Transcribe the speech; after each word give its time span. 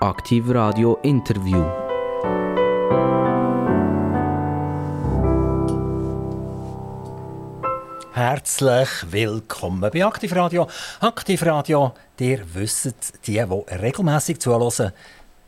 Aktiv 0.00 0.44
Radio 0.50 0.98
Interview. 1.02 1.64
Herzlich 8.12 8.88
willkommen 9.10 9.80
bei 9.90 10.04
Aktivradio. 10.04 10.68
Aktivradio, 11.00 11.94
ihr 12.20 12.40
wisst, 12.52 13.26
die, 13.26 13.32
die 13.32 13.40
regelmäßig 13.40 14.38
zuhören, 14.38 14.92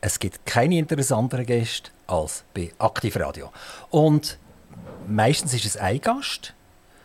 es 0.01 0.17
gibt 0.17 0.43
keine 0.47 0.79
interessanteren 0.79 1.45
Gäste 1.45 1.91
als 2.07 2.43
bei 2.51 2.71
Aktivradio. 2.79 3.51
Und 3.91 4.39
meistens 5.07 5.53
ist 5.53 5.65
es 5.65 5.77
ein 5.77 6.01
Gast, 6.01 6.55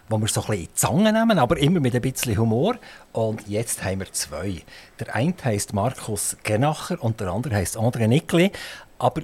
wo 0.09 0.19
wir 0.19 0.29
so 0.29 0.43
ein 0.43 0.47
bisschen 0.47 0.63
in 0.63 0.69
die 0.69 0.75
Zange 0.75 1.13
nehmen, 1.13 1.39
aber 1.39 1.57
immer 1.59 1.81
mit 1.81 1.95
ein 1.95 2.03
bisschen 2.03 2.37
Humor. 2.37 2.77
Und 3.13 3.47
jetzt 3.49 3.83
haben 3.85 4.01
wir 4.01 4.13
zwei. 4.13 4.63
Der 5.01 5.15
eine 5.15 5.35
heißt 5.43 5.73
Markus 5.73 6.37
Genacher 6.43 7.03
und 7.03 7.21
der 7.21 7.29
andere 7.29 7.57
heißt 7.57 7.79
André 7.79 8.07
Nickli. 8.07 8.53
Aber 8.99 9.23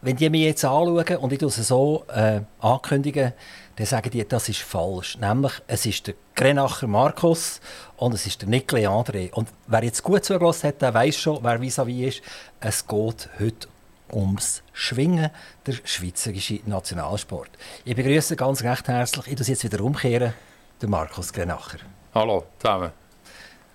wenn 0.00 0.16
die 0.16 0.30
mich 0.30 0.42
jetzt 0.42 0.64
anschauen 0.64 1.16
und 1.18 1.32
ich 1.32 1.42
es 1.42 1.56
so 1.56 2.04
äh, 2.08 2.40
ankündige, 2.60 3.34
dann 3.76 3.86
sagen 3.86 4.10
die, 4.10 4.26
das 4.26 4.48
ist 4.48 4.60
falsch. 4.60 5.16
Nämlich, 5.18 5.52
es 5.66 5.86
ist 5.86 6.06
der 6.06 6.14
Grenacher 6.34 6.86
Markus 6.86 7.60
und 7.96 8.14
es 8.14 8.26
ist 8.26 8.42
der 8.42 8.48
Nickli 8.48 8.86
André. 8.86 9.32
Und 9.32 9.48
wer 9.66 9.82
jetzt 9.82 10.02
gut 10.02 10.24
zugelassen 10.24 10.68
hat, 10.68 10.82
der 10.82 10.92
weiß 10.92 11.16
schon, 11.16 11.38
wer 11.42 11.60
vis-à-vis 11.60 12.08
ist. 12.08 12.22
Es 12.60 12.86
geht 12.86 13.28
heute 13.38 13.68
ums 14.12 14.62
Schwingen, 14.72 15.30
der 15.66 15.74
schweizerische 15.84 16.60
Nationalsport. 16.66 17.50
Ich 17.84 17.96
begrüße 17.96 18.36
ganz 18.36 18.62
recht 18.62 18.88
herzlich, 18.88 19.26
ich 19.28 19.36
das 19.36 19.48
jetzt 19.48 19.64
wieder 19.64 19.82
umkehren, 19.82 20.34
den 20.80 20.90
Markus 20.90 21.32
Grenacher. 21.32 21.78
Hallo 22.14 22.44
zusammen. 22.58 22.92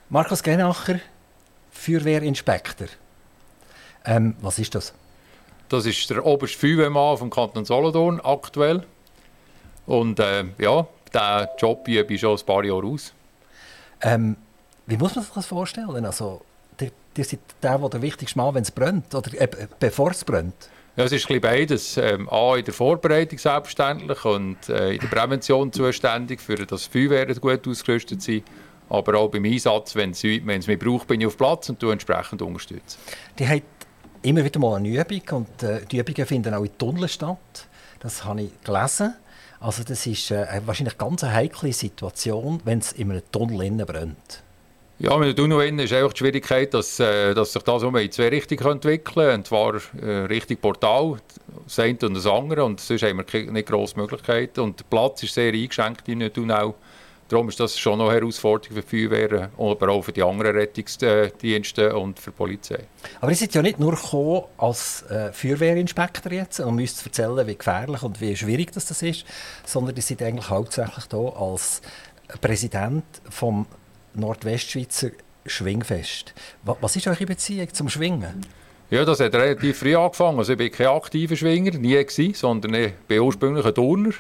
Markus 0.10 0.44
Grenacher, 0.44 1.00
Feuerwehrinspektor. 1.72 2.88
Ähm, 4.06 4.36
was 4.42 4.60
ist 4.60 4.76
das? 4.76 4.94
Das 5.70 5.86
ist 5.86 6.10
der 6.10 6.26
oberste 6.26 6.58
Feuerwehrmann 6.58 7.18
vom 7.18 7.30
Kanton 7.30 7.66
Solothurn 7.66 8.22
aktuell. 8.22 8.86
Und 9.86 10.20
äh, 10.20 10.46
ja, 10.60 10.88
diesen 11.14 11.48
Job 11.58 11.88
übe 11.88 12.14
ich 12.14 12.22
schon 12.22 12.38
ein 12.38 12.46
paar 12.46 12.64
Jahre 12.64 12.86
aus. 12.86 13.14
Ähm, 14.02 14.38
wie 14.86 14.98
muss 14.98 15.16
man 15.16 15.26
sich 15.26 15.34
das 15.34 15.46
vorstellen? 15.46 16.06
Also, 16.06 16.42
ihr, 17.18 17.26
seid 17.26 17.40
der, 17.62 17.78
der 17.78 17.90
der 17.90 18.02
wichtigste 18.02 18.38
Mann, 18.38 18.56
wenn 18.56 18.64
es 18.64 18.72
brennt, 18.72 19.14
oder 19.14 19.32
äh, 19.40 19.48
bevor 19.80 20.12
es 20.12 20.24
brennt? 20.24 20.70
Ja, 20.96 21.04
es 21.04 21.12
ist 21.12 21.30
ein 21.30 21.40
beides. 21.40 21.98
Ähm, 21.98 22.28
A, 22.30 22.56
in 22.56 22.66
der 22.66 22.74
Vorbereitung 22.74 23.38
selbstverständlich 23.38 24.26
und 24.26 24.68
äh, 24.68 24.94
in 24.94 25.00
der 25.00 25.08
Prävention 25.08 25.72
zuständig, 25.72 26.42
für 26.42 26.56
das 26.56 26.88
Feuerwehr 26.88 27.28
gut 27.36 27.68
ausgerüstet 27.68 28.22
sein. 28.22 28.44
Aber 28.90 29.20
auch 29.20 29.30
beim 29.30 29.46
Einsatz, 29.46 29.96
wenn 29.96 30.12
es 30.12 30.24
mich 30.24 30.80
braucht, 30.80 31.08
bin 31.08 31.22
ich 31.22 31.28
auf 31.28 31.38
Platz 31.38 31.70
und 31.70 31.84
entsprechend 31.84 32.42
unterstützen. 32.42 32.98
Die 33.38 33.48
hat 33.48 33.62
immer 34.24 34.44
wieder 34.44 34.60
mal 34.60 34.78
eine 34.78 34.90
Übung 34.90 35.22
und 35.32 35.64
äh, 35.64 35.86
die 35.86 36.00
Übungen 36.00 36.26
finden 36.26 36.54
auch 36.54 36.64
in 36.64 36.78
Tunneln 36.78 37.10
statt. 37.10 37.68
Das 38.00 38.24
habe 38.26 38.42
ich 38.42 38.62
gelesen. 38.64 39.14
Also 39.60 39.84
das 39.84 40.06
ist 40.08 40.32
äh, 40.32 40.46
wahrscheinlich 40.66 41.00
eine 41.00 41.10
ganz 41.10 41.24
heikle 41.24 41.74
Situation, 41.74 42.62
wenn 42.64 42.80
es 42.80 42.92
in 42.94 43.12
einem 43.12 43.22
Tunnel 43.32 43.64
innen 43.64 43.86
brennt. 43.86 44.44
Ja, 45.00 45.16
mit 45.18 45.30
dem 45.30 45.36
Tunnel 45.36 45.68
innen 45.68 45.86
ist 45.86 45.94
einfach 45.94 46.12
die 46.14 46.18
Schwierigkeit, 46.18 46.74
dass, 46.74 47.00
äh, 47.00 47.36
dass 47.36 47.54
sich 47.54 47.62
das 47.62 47.84
um 47.84 47.96
in 47.98 48.12
zwei 48.12 48.30
Richtungen 48.30 48.66
entwickeln 48.66 49.28
kann. 49.28 49.36
Und 49.36 49.48
zwar 49.48 49.76
äh, 50.02 50.26
Richtung 50.26 50.58
Portal, 50.58 51.18
das 51.66 51.78
eine 51.78 52.00
und 52.02 52.16
das 52.16 52.26
andere. 52.26 52.66
Und 52.66 52.80
sonst 52.80 53.04
haben 53.04 53.24
wir 53.24 53.52
nicht 53.52 53.68
grosse 53.68 53.96
Möglichkeiten. 53.96 54.62
Und 54.62 54.80
der 54.80 54.86
Platz 54.86 55.22
ist 55.22 55.36
sehr 55.36 55.54
eingeschränkt 55.54 56.10
in 56.10 56.24
einem 56.24 56.34
Tunnel. 56.34 56.74
Darum 57.30 57.48
ist 57.50 57.60
das 57.60 57.78
schon 57.78 58.00
noch 58.00 58.10
eine 58.10 58.22
Herausforderung 58.22 58.78
für 58.78 58.82
die 58.82 59.08
Feuerwehr, 59.08 59.52
aber 59.58 59.90
auch 59.90 60.02
für 60.02 60.14
die 60.14 60.24
anderen 60.24 60.56
Rettungsdienste 60.56 61.96
und 61.96 62.20
für 62.20 62.32
die 62.32 62.38
Polizei. 62.38 62.80
Aber 63.22 63.30
ihr 63.30 63.36
seid 63.36 63.54
ja 63.54 63.62
nicht 63.62 63.80
nur 63.80 64.00
als 64.58 65.04
äh, 65.12 65.32
Feuerwehrinspektor 65.32 66.32
jetzt 66.32 66.60
und 66.62 66.76
müsst 66.76 67.06
erzählen, 67.06 67.46
wie 67.46 67.58
gefährlich 67.58 68.02
und 68.02 68.20
wie 68.20 68.36
schwierig 68.36 68.72
das, 68.72 68.90
ist, 69.04 69.26
sondern 69.66 69.96
ihr 69.96 70.02
seid 70.02 70.24
eigentlich 70.24 70.50
hauptsächlich 70.50 71.06
hier 71.12 71.34
als 71.36 71.82
Präsident 72.42 73.04
vom 73.30 73.68
Nordwestschweizer 74.18 75.12
Schwingfest. 75.46 76.34
Was 76.64 76.96
ist 76.96 77.08
eure 77.08 77.26
Beziehung 77.26 77.74
zum 77.74 77.90
Schwingen? 77.90 78.46
Ja, 78.90 79.04
das 79.04 79.20
hat 79.20 79.36
relativ 79.36 79.80
früh 79.80 79.96
angefangen. 79.96 80.40
Also 80.40 80.54
ich 80.54 80.58
bin 80.58 80.72
kein 80.72 80.88
aktiver 80.88 81.36
Schwinger, 81.36 81.72
nie 81.78 81.94
gewesen, 81.94 82.34
sondern 82.34 82.74
ich 82.74 82.94
bin 83.08 83.20
ursprünglich 83.20 83.66
ein 83.66 83.76
Turner. 83.76 84.12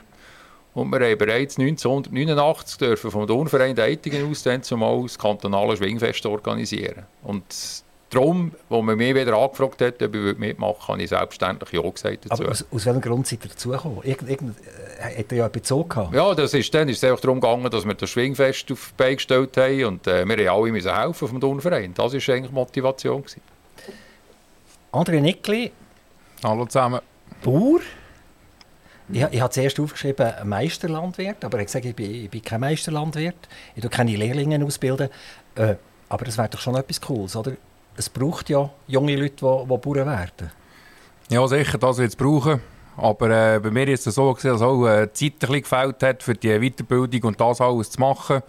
Und 0.74 0.91
wir 0.91 1.00
haben 1.00 1.18
bereits 1.18 1.58
1989 1.58 2.78
dürfen 2.78 3.09
vom 3.09 3.25
Turnverein 3.25 3.75
Deitingen 3.75 4.30
aus 4.30 4.44
dann 4.44 4.62
zumal 4.62 5.02
das 5.03 5.18
kantonale 5.18 5.75
Schwingfest 5.75 6.25
organisieren. 6.25 7.06
Und 7.24 7.46
darum, 8.09 8.51
als 8.69 8.84
man 8.84 8.97
mich 8.97 9.13
wieder 9.13 9.34
angefragt 9.34 9.81
hat, 9.81 10.01
ob 10.01 10.16
ich 10.16 10.38
mitmachen 10.38 10.75
würde, 10.75 10.88
habe 10.88 11.01
ich 11.01 11.09
selbstverständlich 11.09 11.72
Ja 11.72 11.90
gesagt 11.90 12.25
dazu. 12.25 12.44
Aber 12.44 12.51
aus, 12.51 12.66
aus 12.72 12.85
welchem 12.85 13.01
Grund 13.01 13.28
seid 13.28 13.44
ihr 13.44 13.50
dazugekommen? 13.50 14.00
Irgend, 14.03 14.29
irgend, 14.29 14.56
äh, 15.00 15.19
hat 15.19 15.31
er 15.31 15.38
ja 15.38 15.47
Bezug 15.47 15.90
gehabt? 15.90 16.13
Ja, 16.13 16.34
das 16.34 16.53
ist, 16.53 16.73
dann 16.73 16.90
ist 16.90 16.97
es 16.97 17.03
einfach 17.03 17.22
darum 17.22 17.41
gegangen, 17.41 17.69
dass 17.69 17.85
wir 17.85 17.94
das 17.94 18.09
Schwingfest 18.09 18.72
auf 18.72 18.94
die 18.94 18.97
Beine 18.97 19.16
gestellt 19.16 19.57
haben 19.57 19.85
und 19.85 20.07
äh, 20.07 20.25
wir 20.25 20.50
haben 20.50 20.62
alle 20.62 20.72
müssen 20.72 20.96
helfen 20.96 21.28
vom 21.28 21.40
Turnverein. 21.40 21.94
Das 21.94 22.13
war 22.13 22.35
eigentlich 22.35 22.50
die 22.50 22.56
Motivation. 22.56 23.22
Gewesen. 23.22 23.41
André 24.91 25.19
Nickli. 25.19 25.72
Hallo 26.44 26.66
zusammen. 26.66 27.01
Bauer. 27.44 27.79
Ich, 29.09 29.22
ich 29.22 29.41
habe 29.41 29.51
zuerst 29.51 29.79
aufgeschrieben 29.79 30.34
Meisterlandwirt, 30.44 31.46
aber 31.46 31.59
ich 31.59 31.67
gesagt, 31.67 31.85
ich 31.85 31.96
bin, 31.96 32.13
ich 32.25 32.29
bin 32.29 32.41
kein 32.41 32.59
Meisterlandwirt. 32.59 33.35
Ich 33.75 33.81
bilde 33.81 33.90
keine 33.90 34.16
Lehrlinge 34.16 34.63
ausbilden. 34.66 35.09
Äh, 35.56 35.75
aber 36.09 36.25
das 36.25 36.38
wäre 36.38 36.50
doch 36.50 36.59
schon 36.59 36.75
etwas 36.75 37.00
Cooles, 37.01 37.35
oder? 37.35 37.53
Es 37.97 38.09
braucht 38.09 38.50
ja 38.50 38.69
junge 38.88 39.16
Leute, 39.16 39.35
die, 39.35 39.69
die 39.69 39.78
Bauern 39.78 40.08
werden. 40.08 40.52
Ja, 41.30 41.46
sicher, 41.47 41.78
das 41.78 41.97
wird 41.97 42.09
es 42.09 42.16
brauchen. 42.16 42.62
Aber 42.96 43.30
äh, 43.30 43.59
bei 43.59 43.69
mir 43.69 43.88
ist 43.90 44.08
es 44.08 44.16
so, 44.16 44.34
dass 44.34 44.62
auch 44.62 44.88
äh, 44.88 45.12
Zeit 45.12 45.34
ein 45.44 45.62
gefällt 45.62 46.02
hat, 46.02 46.24
für 46.24 46.34
die 46.34 46.59
Weiterbildung 46.59 47.30
und 47.30 47.41
das 47.41 47.59
alles 47.59 47.91
zu 47.91 48.00
machen. 48.00 48.41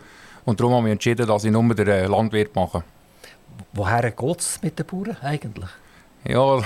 Und 0.45 0.61
darum 0.61 0.75
habe 0.75 0.89
ich 0.89 0.93
entschieden, 0.93 1.27
dass 1.27 1.45
ich 1.45 1.51
nur 1.51 1.75
den 1.75 1.89
äh, 1.89 2.07
Landwirt 2.07 2.55
mache. 2.55 2.85
Woher 3.73 4.11
geht 4.11 4.41
es 4.41 4.63
mit 4.63 4.79
den 4.79 4.87
Bauern 4.87 5.17
eigentlich? 5.23 5.69
Ja, 6.25 6.63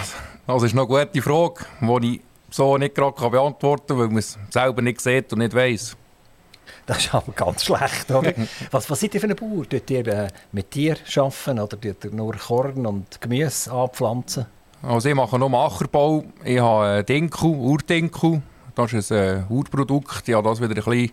das 0.46 0.62
ist 0.62 0.74
noch 0.74 0.88
eine 0.88 1.06
gute 1.06 1.22
Frage, 1.22 1.64
die 1.80 2.16
ich 2.16 2.20
so 2.50 2.76
nicht 2.78 2.94
gerade 2.94 3.30
beantworten 3.30 3.86
kann, 3.88 3.98
weil 3.98 4.08
man 4.08 4.18
es 4.18 4.38
selber 4.50 4.82
nicht 4.82 5.00
sieht 5.00 5.32
und 5.32 5.38
nicht 5.38 5.54
weiß. 5.54 5.96
Das 6.86 6.98
ist 6.98 7.14
aber 7.14 7.32
ganz 7.32 7.64
schlecht, 7.64 8.10
oder? 8.10 8.32
was, 8.70 8.90
was 8.90 9.00
seid 9.00 9.14
ihr 9.14 9.20
für 9.20 9.28
ein 9.28 9.36
Bauer? 9.36 9.68
Tut 9.68 9.90
ihr 9.90 10.06
äh, 10.06 10.28
mit 10.52 10.70
Tieren 10.70 10.98
arbeiten 11.16 11.58
oder 11.60 11.80
tut 11.80 12.04
ihr 12.04 12.10
nur 12.10 12.34
Korn 12.36 12.86
und 12.86 13.20
Gemüse 13.20 13.72
anpflanzen? 13.72 14.46
Also 14.82 15.08
ich 15.08 15.14
mache 15.14 15.38
nur 15.38 15.52
Ackerbau. 15.52 16.24
Ich 16.44 16.58
habe 16.58 17.04
Dinkel, 17.04 17.50
Urdinkel. 17.50 18.42
Das 18.74 18.92
ist 18.92 19.12
ein 19.12 19.46
äh, 19.48 19.52
Urprodukt. 19.52 20.28
Ich 20.28 20.34
habe 20.34 20.48
das 20.48 20.60
wieder 20.60 20.70
ein 20.70 20.84
bisschen 20.84 21.12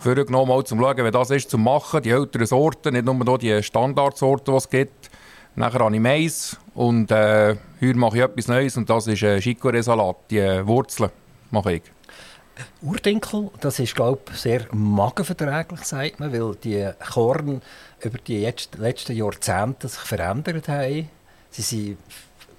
vorgenommen, 0.00 0.52
um 0.52 0.64
zu 0.64 0.76
schauen, 0.76 1.04
wie 1.04 1.10
das 1.10 1.30
ist, 1.30 1.50
zu 1.50 1.58
machen. 1.58 2.02
Die 2.02 2.10
älteren 2.10 2.46
Sorten, 2.46 2.92
nicht 2.92 3.04
nur 3.04 3.38
die 3.38 3.62
Standardsorten, 3.62 4.54
die 4.54 4.58
es 4.58 4.68
gibt. 4.68 5.10
Nachher 5.56 5.80
habe 5.80 5.94
ich 5.94 6.00
Mais 6.00 6.56
und 6.74 7.10
äh, 7.10 7.56
heute 7.80 7.98
mache 7.98 8.18
ich 8.18 8.22
etwas 8.22 8.46
Neues 8.46 8.76
und 8.76 8.88
das 8.88 9.08
ist 9.08 9.22
äh, 9.24 9.38
Chicorée-Salat, 9.38 10.16
die 10.30 10.38
äh, 10.38 10.64
Wurzeln 10.64 11.10
mache 11.50 11.72
ich. 11.72 11.82
Urdinkel, 12.82 13.50
das 13.60 13.78
ist 13.78 13.94
glaube 13.94 14.20
ich 14.32 14.38
sehr 14.38 14.66
magenverträglich, 14.72 15.80
sagt 15.84 16.20
man, 16.20 16.32
weil 16.32 16.54
die 16.56 16.90
Korn 17.12 17.62
über 18.00 18.18
die 18.18 18.40
letzten 18.76 19.16
Jahrzehnte 19.16 19.88
sich 19.88 20.00
verändert 20.00 20.68
haben. 20.68 21.08
Sie 21.50 21.62
sind 21.62 21.98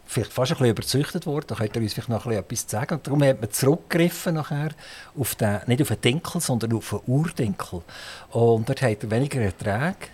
vielleicht 0.06 0.34
fast 0.34 0.52
ein 0.52 0.58
bisschen 0.58 0.72
überzüchtet 0.72 1.26
worden, 1.28 1.46
da 1.48 1.56
könnt 1.56 1.76
ihr 1.76 1.82
uns 1.82 1.94
vielleicht 1.94 2.10
noch 2.10 2.26
etwas 2.26 2.66
sagen. 2.68 2.96
Und 2.96 3.08
darum 3.08 3.24
hat 3.24 3.40
man 3.40 3.52
zurückgegriffen 3.52 4.36
nachher 4.36 4.72
auf 5.18 5.36
den, 5.36 5.60
nicht 5.68 5.82
auf 5.82 5.90
den 5.90 6.02
Dinkel, 6.02 6.42
sondern 6.42 6.74
auf 6.74 6.90
den 6.90 7.00
Urdinkel. 7.06 7.84
Und 8.32 8.68
dort 8.68 8.82
hat 8.82 9.04
er 9.04 9.12
weniger 9.12 9.42
Erträge 9.42 10.08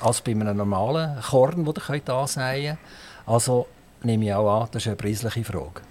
als 0.00 0.20
bei 0.20 0.30
einem 0.32 0.56
normalen 0.56 1.20
Korn, 1.20 1.64
das 1.64 1.88
ihr 1.88 2.14
ansäen 2.14 2.66
könnt. 2.66 2.78
Also 3.26 3.66
nehme 4.02 4.24
ich 4.26 4.34
auch 4.34 4.62
an, 4.62 4.68
das 4.72 4.82
ist 4.82 4.86
eine 4.88 4.96
preisliche 4.96 5.44
Frage. 5.44 5.82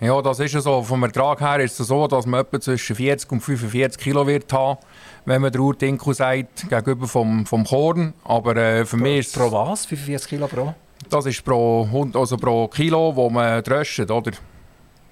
Ja, 0.00 0.22
das 0.22 0.40
ist 0.40 0.52
so. 0.52 0.82
Vom 0.82 1.02
Ertrag 1.02 1.40
her 1.40 1.60
ist 1.60 1.78
es 1.78 1.88
so, 1.88 2.06
dass 2.06 2.24
man 2.24 2.40
etwa 2.40 2.58
zwischen 2.58 2.96
40 2.96 3.32
und 3.32 3.40
45 3.40 4.02
Kilo 4.02 4.26
wird 4.26 4.50
haben, 4.50 4.78
wenn 5.26 5.42
man 5.42 5.52
der 5.52 5.60
Urtinkel 5.60 6.14
sagt, 6.14 6.70
gegenüber 6.70 7.06
vom, 7.06 7.44
vom 7.44 7.64
Korn. 7.64 8.14
Aber 8.24 8.56
äh, 8.56 8.86
für 8.86 8.96
pro, 8.96 9.02
mich 9.02 9.18
ist 9.18 9.34
Pro 9.36 9.52
was? 9.52 9.84
45 9.84 10.30
Kilo 10.30 10.46
pro? 10.46 10.74
Das 11.10 11.26
ist 11.26 11.44
pro, 11.44 11.86
also 12.14 12.36
pro 12.38 12.68
Kilo, 12.68 13.14
wo 13.14 13.28
man 13.28 13.62
dröscht, 13.62 14.10
oder? 14.10 14.32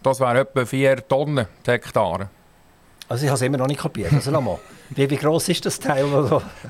Das 0.03 0.21
wären 0.21 0.37
etwa 0.39 0.65
4 0.65 1.07
Tonnen 1.07 1.47
Hektare. 1.67 2.31
Also 3.11 3.25
ich 3.25 3.31
habe 3.31 3.37
es 3.37 3.43
immer 3.43 3.59
noch 3.59 3.67
nicht 3.67 3.81
kapiert. 3.81 4.13
Also 4.13 4.31
nochmal. 4.31 4.59
Wie, 4.91 5.09
wie 5.09 5.17
groß 5.17 5.49
ist 5.51 5.67
das 5.67 5.79
Teil? 5.79 6.07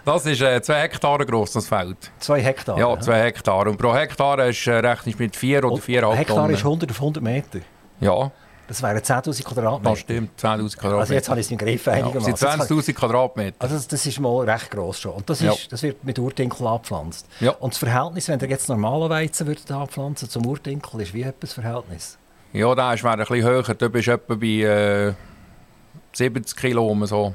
das 0.05 0.26
ist 0.26 0.41
äh, 0.41 0.61
zwei 0.62 0.82
Hektar 0.82 1.19
groß, 1.25 1.53
das 1.53 1.69
Feld. 1.69 1.97
Zwei 2.19 2.41
Hektar? 2.41 2.79
Ja, 2.79 2.99
zwei 2.99 3.23
Hektar. 3.23 3.67
Und 3.69 3.76
pro 3.76 3.94
Hektar 3.94 4.44
ist, 4.47 4.67
äh, 4.67 4.73
rechnest 4.75 5.19
mit 5.20 5.37
vier 5.37 5.65
oder 5.65 5.81
viereinhalb 5.81 6.19
Hektar 6.19 6.37
Tonnen. 6.37 6.55
ist 6.55 6.65
100 6.65 6.91
auf 6.91 6.97
100 7.00 7.23
Meter? 7.23 7.61
Ja. 8.00 8.30
Das 8.68 8.82
wären 8.82 8.98
10'000 8.98 9.44
Quadratmeter. 9.44 9.90
Das 9.90 9.98
stimmt, 10.00 10.38
10'000 10.38 10.76
Quadratmeter. 10.76 10.98
Also 11.00 11.14
jetzt 11.14 11.28
habe 11.30 11.40
ich 11.40 11.46
es 11.46 11.52
im 11.52 11.56
Griff 11.56 11.86
ja, 11.86 11.92
einigermaßen. 11.94 12.32
das 12.32 12.68
sind 12.68 12.80
20'000 12.80 12.92
Quadratmeter. 12.92 13.56
Also 13.60 13.74
das, 13.76 13.88
das 13.88 14.04
ist 14.04 14.20
mal 14.20 14.44
recht 14.48 14.70
gross 14.70 15.00
schon. 15.00 15.12
Und 15.12 15.30
das, 15.30 15.40
Ja. 15.40 15.52
ist, 15.52 15.72
das 15.72 15.82
wird 15.82 16.04
mit 16.04 16.18
Urdinkel 16.18 16.66
abgepflanzt. 16.66 17.26
Ja. 17.40 17.52
Und 17.52 17.72
das 17.72 17.78
Verhältnis, 17.78 18.28
wenn 18.28 18.38
ihr 18.40 18.48
jetzt 18.48 18.68
normalen 18.68 19.08
Weizen 19.08 19.46
würdet 19.46 19.70
abpflanzen 19.70 20.28
zum 20.28 20.44
Urdinkel, 20.44 21.00
ist 21.00 21.14
wie 21.14 21.22
etwas 21.22 21.54
Verhältnis? 21.54 22.18
Ja, 22.52 22.74
der 22.74 22.92
ist 22.92 23.02
wäre 23.04 23.14
ein 23.14 23.18
bisschen 23.20 23.42
höher. 23.42 23.62
Du 23.62 23.88
bist 23.88 24.08
etwa 24.08 24.34
bei 24.34 24.46
äh, 24.46 25.14
70 26.12 26.54
Kilo 26.56 26.84
rum 26.84 27.06
so. 27.06 27.34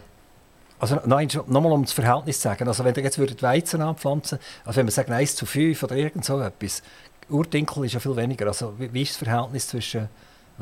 Also 0.80 1.00
nein, 1.06 1.30
nochmal 1.48 1.72
um 1.72 1.84
das 1.84 1.94
Verhältnis 1.94 2.38
zu 2.38 2.44
sagen. 2.44 2.68
Also 2.68 2.84
wenn 2.84 2.94
ihr 2.94 3.04
jetzt 3.04 3.18
würdet 3.18 3.42
Weizen 3.42 3.82
anpflanzen, 3.82 4.38
also 4.66 4.78
wenn 4.78 4.86
wir 4.86 4.92
sagen 4.92 5.14
1 5.14 5.36
zu 5.36 5.46
5 5.48 5.82
oder 5.82 5.96
irgend 5.96 6.26
so 6.26 6.40
etwas, 6.42 6.84
Urdinkel 7.30 7.86
ist 7.86 7.94
ja 7.94 8.00
viel 8.00 8.16
weniger. 8.16 8.48
Also 8.48 8.74
wie, 8.78 8.94
wie 8.94 9.02
ist 9.02 9.20
das 9.20 9.28
Verhältnis 9.28 9.68
zwischen 9.68 10.10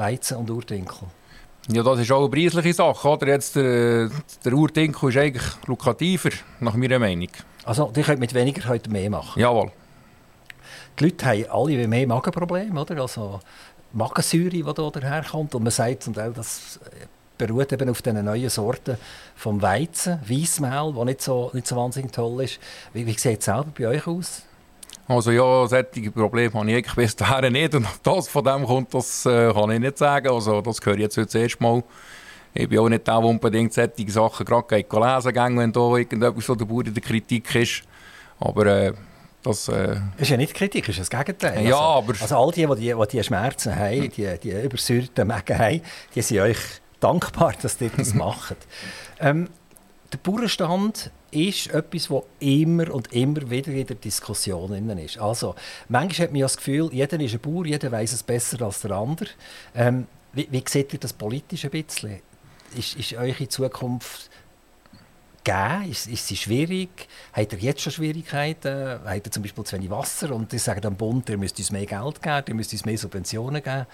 Weizen 0.02 0.38
und 0.38 0.50
Urdinkel? 0.50 1.08
Ja, 1.70 1.84
das 1.84 2.00
ist 2.00 2.12
auch 2.12 2.22
eine 2.22 2.30
preisliche 2.30 2.74
Sache. 2.74 3.08
Oder? 3.08 3.28
Jetzt, 3.28 3.56
der, 3.56 4.10
der 4.44 4.54
Urdinkel 4.54 5.10
ist 5.10 5.18
eigentlich 5.18 5.68
lukrativer, 5.68 6.32
nach 6.60 6.74
meiner 6.74 7.00
Meinung. 7.00 7.30
Also 7.64 7.92
ihr 7.96 8.04
könnt 8.04 8.20
mit 8.20 8.34
weniger 8.34 8.68
heute 8.68 8.90
mehr 8.90 9.10
machen. 9.10 9.40
Jawohl. 9.40 9.72
Die 11.00 11.06
Leute 11.06 11.26
haben 11.26 11.46
alle 11.50 11.88
mehr 11.88 12.08
Magenprobleme, 12.08 12.82
oder? 12.82 13.02
Also 13.02 13.40
Magensäure, 13.94 14.50
die 14.50 14.64
da 14.64 14.90
daherkommt. 14.90 15.54
Und 15.54 15.64
man 15.64 15.72
sagt 15.72 16.04
zum 16.04 16.14
Teil, 16.14 16.34
das 16.34 16.80
beruht 17.38 17.72
eben 17.72 17.90
auf 17.90 18.02
diesen 18.02 18.26
neuen 18.26 18.50
Sorten 18.50 18.98
vom 19.36 19.62
Weizen, 19.62 20.20
Weissmehl, 20.28 20.94
das 20.96 21.06
nicht 21.06 21.22
so, 21.22 21.52
nicht 21.54 21.68
so 21.68 21.76
wahnsinnig 21.76 22.12
toll 22.12 22.44
ist. 22.44 22.60
Wie, 22.94 23.06
wie 23.06 23.18
sieht 23.18 23.40
es 23.40 23.46
selber 23.46 23.72
bei 23.78 23.88
euch 23.88 24.08
aus? 24.08 24.44
Also 25.12 25.32
ja, 25.32 25.68
solche 25.68 26.12
Probleme 26.12 26.54
habe 26.54 26.72
ich 26.72 26.94
bis 26.96 27.16
dahin 27.16 27.54
nicht. 27.54 27.76
Und 27.76 27.88
das 28.04 28.28
von 28.28 28.44
dem 28.44 28.66
kommt, 28.66 28.94
das 28.94 29.26
äh, 29.26 29.52
kann 29.54 29.72
ich 29.72 29.80
nicht 29.80 29.98
sagen. 29.98 30.30
Also 30.30 30.62
das 30.62 30.78
höre 30.84 30.94
ich 30.96 31.02
jetzt 31.02 31.18
das 31.18 31.36
erste 31.36 31.62
Mal. 31.62 31.84
Ich 32.54 32.68
bin 32.68 32.80
auch 32.80 32.90
nicht 32.90 33.08
der, 33.08 33.20
der 33.20 33.24
unbedingt 33.30 33.74
solche 33.74 34.10
Sachen 34.12 34.46
gerade 34.46 34.76
lesen 34.76 35.34
geht, 35.34 35.58
wenn 35.58 35.72
da 35.72 35.80
irgendetwas 35.98 36.46
von 36.46 36.58
der 36.58 36.66
Bauern 36.66 36.88
in 36.88 36.94
der 36.94 37.04
Kritik 37.04 37.54
ist. 37.56 37.84
Aber 38.40 38.66
äh, 38.66 38.94
das... 39.44 39.68
Äh, 39.70 39.96
Das 40.18 40.22
ist 40.24 40.30
ja 40.30 40.38
nicht 40.38 40.54
Kritik, 40.54 40.86
das 40.86 40.98
ist 40.98 41.12
das 41.14 41.20
Gegenteil. 41.20 41.62
Ja, 41.66 41.76
also, 41.78 42.12
aber- 42.12 42.14
Also 42.22 42.38
all 42.38 42.52
die, 42.52 42.66
die, 42.68 42.76
die, 42.94 43.08
die 43.12 43.24
Schmerzen 43.24 43.76
haben, 43.76 44.10
die, 44.12 44.38
die 44.44 44.52
übersäuerten 44.52 45.28
Magen 45.28 45.58
haben, 45.58 45.82
die 46.14 46.22
sind 46.22 46.40
euch 46.40 46.58
dankbar, 47.00 47.54
dass 47.62 47.80
ihr 47.82 47.90
das 47.96 48.14
macht. 48.16 48.58
Ähm, 49.20 49.48
der 50.12 50.18
Bauernstand 50.18 51.10
ist 51.32 51.68
etwas, 51.68 52.08
das 52.08 52.24
immer 52.40 52.94
und 52.94 53.12
immer 53.14 53.50
wieder 53.50 53.72
in 53.72 53.88
der 53.88 53.96
Diskussion 53.96 54.74
ist. 54.98 55.18
Also, 55.18 55.56
manchmal 55.88 56.26
hat 56.26 56.32
man 56.32 56.40
ja 56.40 56.46
das 56.46 56.58
Gefühl, 56.58 56.90
jeder 56.92 57.20
ist 57.20 57.34
ein 57.34 57.40
Bauer, 57.40 57.66
jeder 57.66 57.92
weiß 57.92 58.14
es 58.14 58.24
besser 58.24 58.62
als 58.62 58.82
der 58.82 58.92
andere. 58.92 59.30
Ähm, 59.74 60.08
wie, 60.34 60.48
wie 60.52 60.64
seht 60.68 60.94
ihr 60.94 61.00
das 61.00 61.14
politisch 61.14 61.66
ein 61.66 61.72
bisschen? 61.72 62.22
Ist, 62.76 62.96
ist 62.96 63.14
eure 63.14 63.48
Zukunft 63.48 64.30
geben? 65.44 65.90
Ist, 65.90 66.08
ist 66.08 66.28
sie 66.28 66.38
schwierig? 66.38 66.90
Habt 67.34 67.54
ihr 67.54 67.60
jetzt 67.60 67.82
schon 67.82 67.94
Schwierigkeiten? 67.94 69.00
Habt 69.06 69.28
ihr 69.28 69.32
zum 69.32 69.44
Beispiel 69.44 69.64
zu 69.64 69.76
wenig 69.76 69.90
Wasser 69.90 70.34
und 70.34 70.52
die 70.52 70.58
sagen 70.58 70.86
am 70.86 70.96
Bund, 70.96 71.30
ihr 71.30 71.38
müsst 71.38 71.58
uns 71.60 71.72
mehr 71.72 71.86
Geld 71.86 72.22
geben, 72.22 72.46
ihr 72.48 72.56
müsst 72.56 72.72
uns 72.74 72.86
mehr 72.86 72.98
Subventionen 72.98 73.62
geben? 73.62 73.86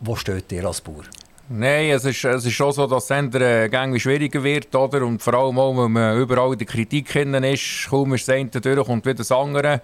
Wo 0.00 0.16
steht 0.16 0.50
ihr 0.52 0.64
als 0.64 0.80
Bauer? 0.80 1.04
Nein, 1.50 1.90
es 1.90 2.04
ist, 2.04 2.22
es 2.26 2.44
ist 2.44 2.52
schon 2.52 2.72
so, 2.72 2.86
dass 2.86 3.10
es 3.10 3.34
äh, 3.34 3.68
gängig 3.70 4.02
schwieriger 4.02 4.42
wird. 4.42 4.74
Oder? 4.74 5.02
Und 5.02 5.22
vor 5.22 5.32
allem 5.32 5.58
auch, 5.58 5.82
wenn 5.82 5.92
man 5.92 6.18
überall 6.18 6.52
in 6.52 6.58
der 6.58 6.66
Kritik 6.66 7.10
hinein 7.10 7.42
ist, 7.44 7.86
kaum 7.88 8.12
ist 8.12 8.28
das 8.28 8.34
eine 8.34 8.50
durch, 8.50 8.86
kommt 8.86 9.06
wieder 9.06 9.14
das 9.14 9.32
andere. 9.32 9.80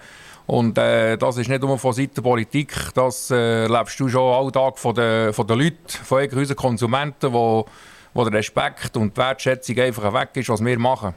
Und 0.47 0.77
äh, 0.77 1.17
das 1.17 1.39
ist 1.39 1.49
nicht 1.49 1.63
nur 1.63 1.79
von 1.79 1.95
Seiten 1.95 2.17
der 2.17 2.23
Politik, 2.23 2.75
das 2.93 3.31
äh, 3.31 3.67
lebst 3.67 3.99
du 3.99 4.11
schon 4.11 4.31
alltag 4.31 4.79
von 4.79 4.95
den, 4.95 5.33
von 5.33 5.47
den 5.47 5.59
Leuten, 5.59 5.89
von 5.89 6.29
unseren 6.29 6.57
Konsumenten, 6.57 7.33
wo, 7.33 7.65
wo 8.13 8.25
der 8.25 8.35
Respekt 8.35 8.95
und 8.99 9.17
die 9.17 9.21
Wertschätzung 9.23 9.79
einfach 9.79 10.13
weg 10.13 10.31
ist, 10.35 10.51
was 10.51 10.63
wir 10.63 10.79
machen. 10.79 11.15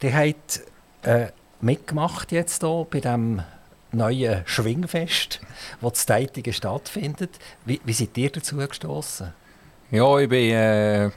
Ihr 0.00 0.14
habt 0.14 0.62
äh, 1.02 1.26
mitgemacht 1.60 2.32
jetzt 2.32 2.62
hier 2.62 2.86
bei 2.90 3.00
dem 3.00 3.42
neuen 3.92 4.42
Schwingfest, 4.46 5.40
das 5.80 6.00
in 6.00 6.06
Teitigen 6.06 6.52
stattfindet. 6.52 7.38
Wie, 7.64 7.80
wie 7.84 7.92
seid 7.92 8.16
ihr 8.16 8.30
dazu 8.30 8.56
gestoßen? 8.56 9.32
Ja, 9.90 10.18
ich 10.18 10.28
bin 10.28 10.50
äh, 10.50 11.10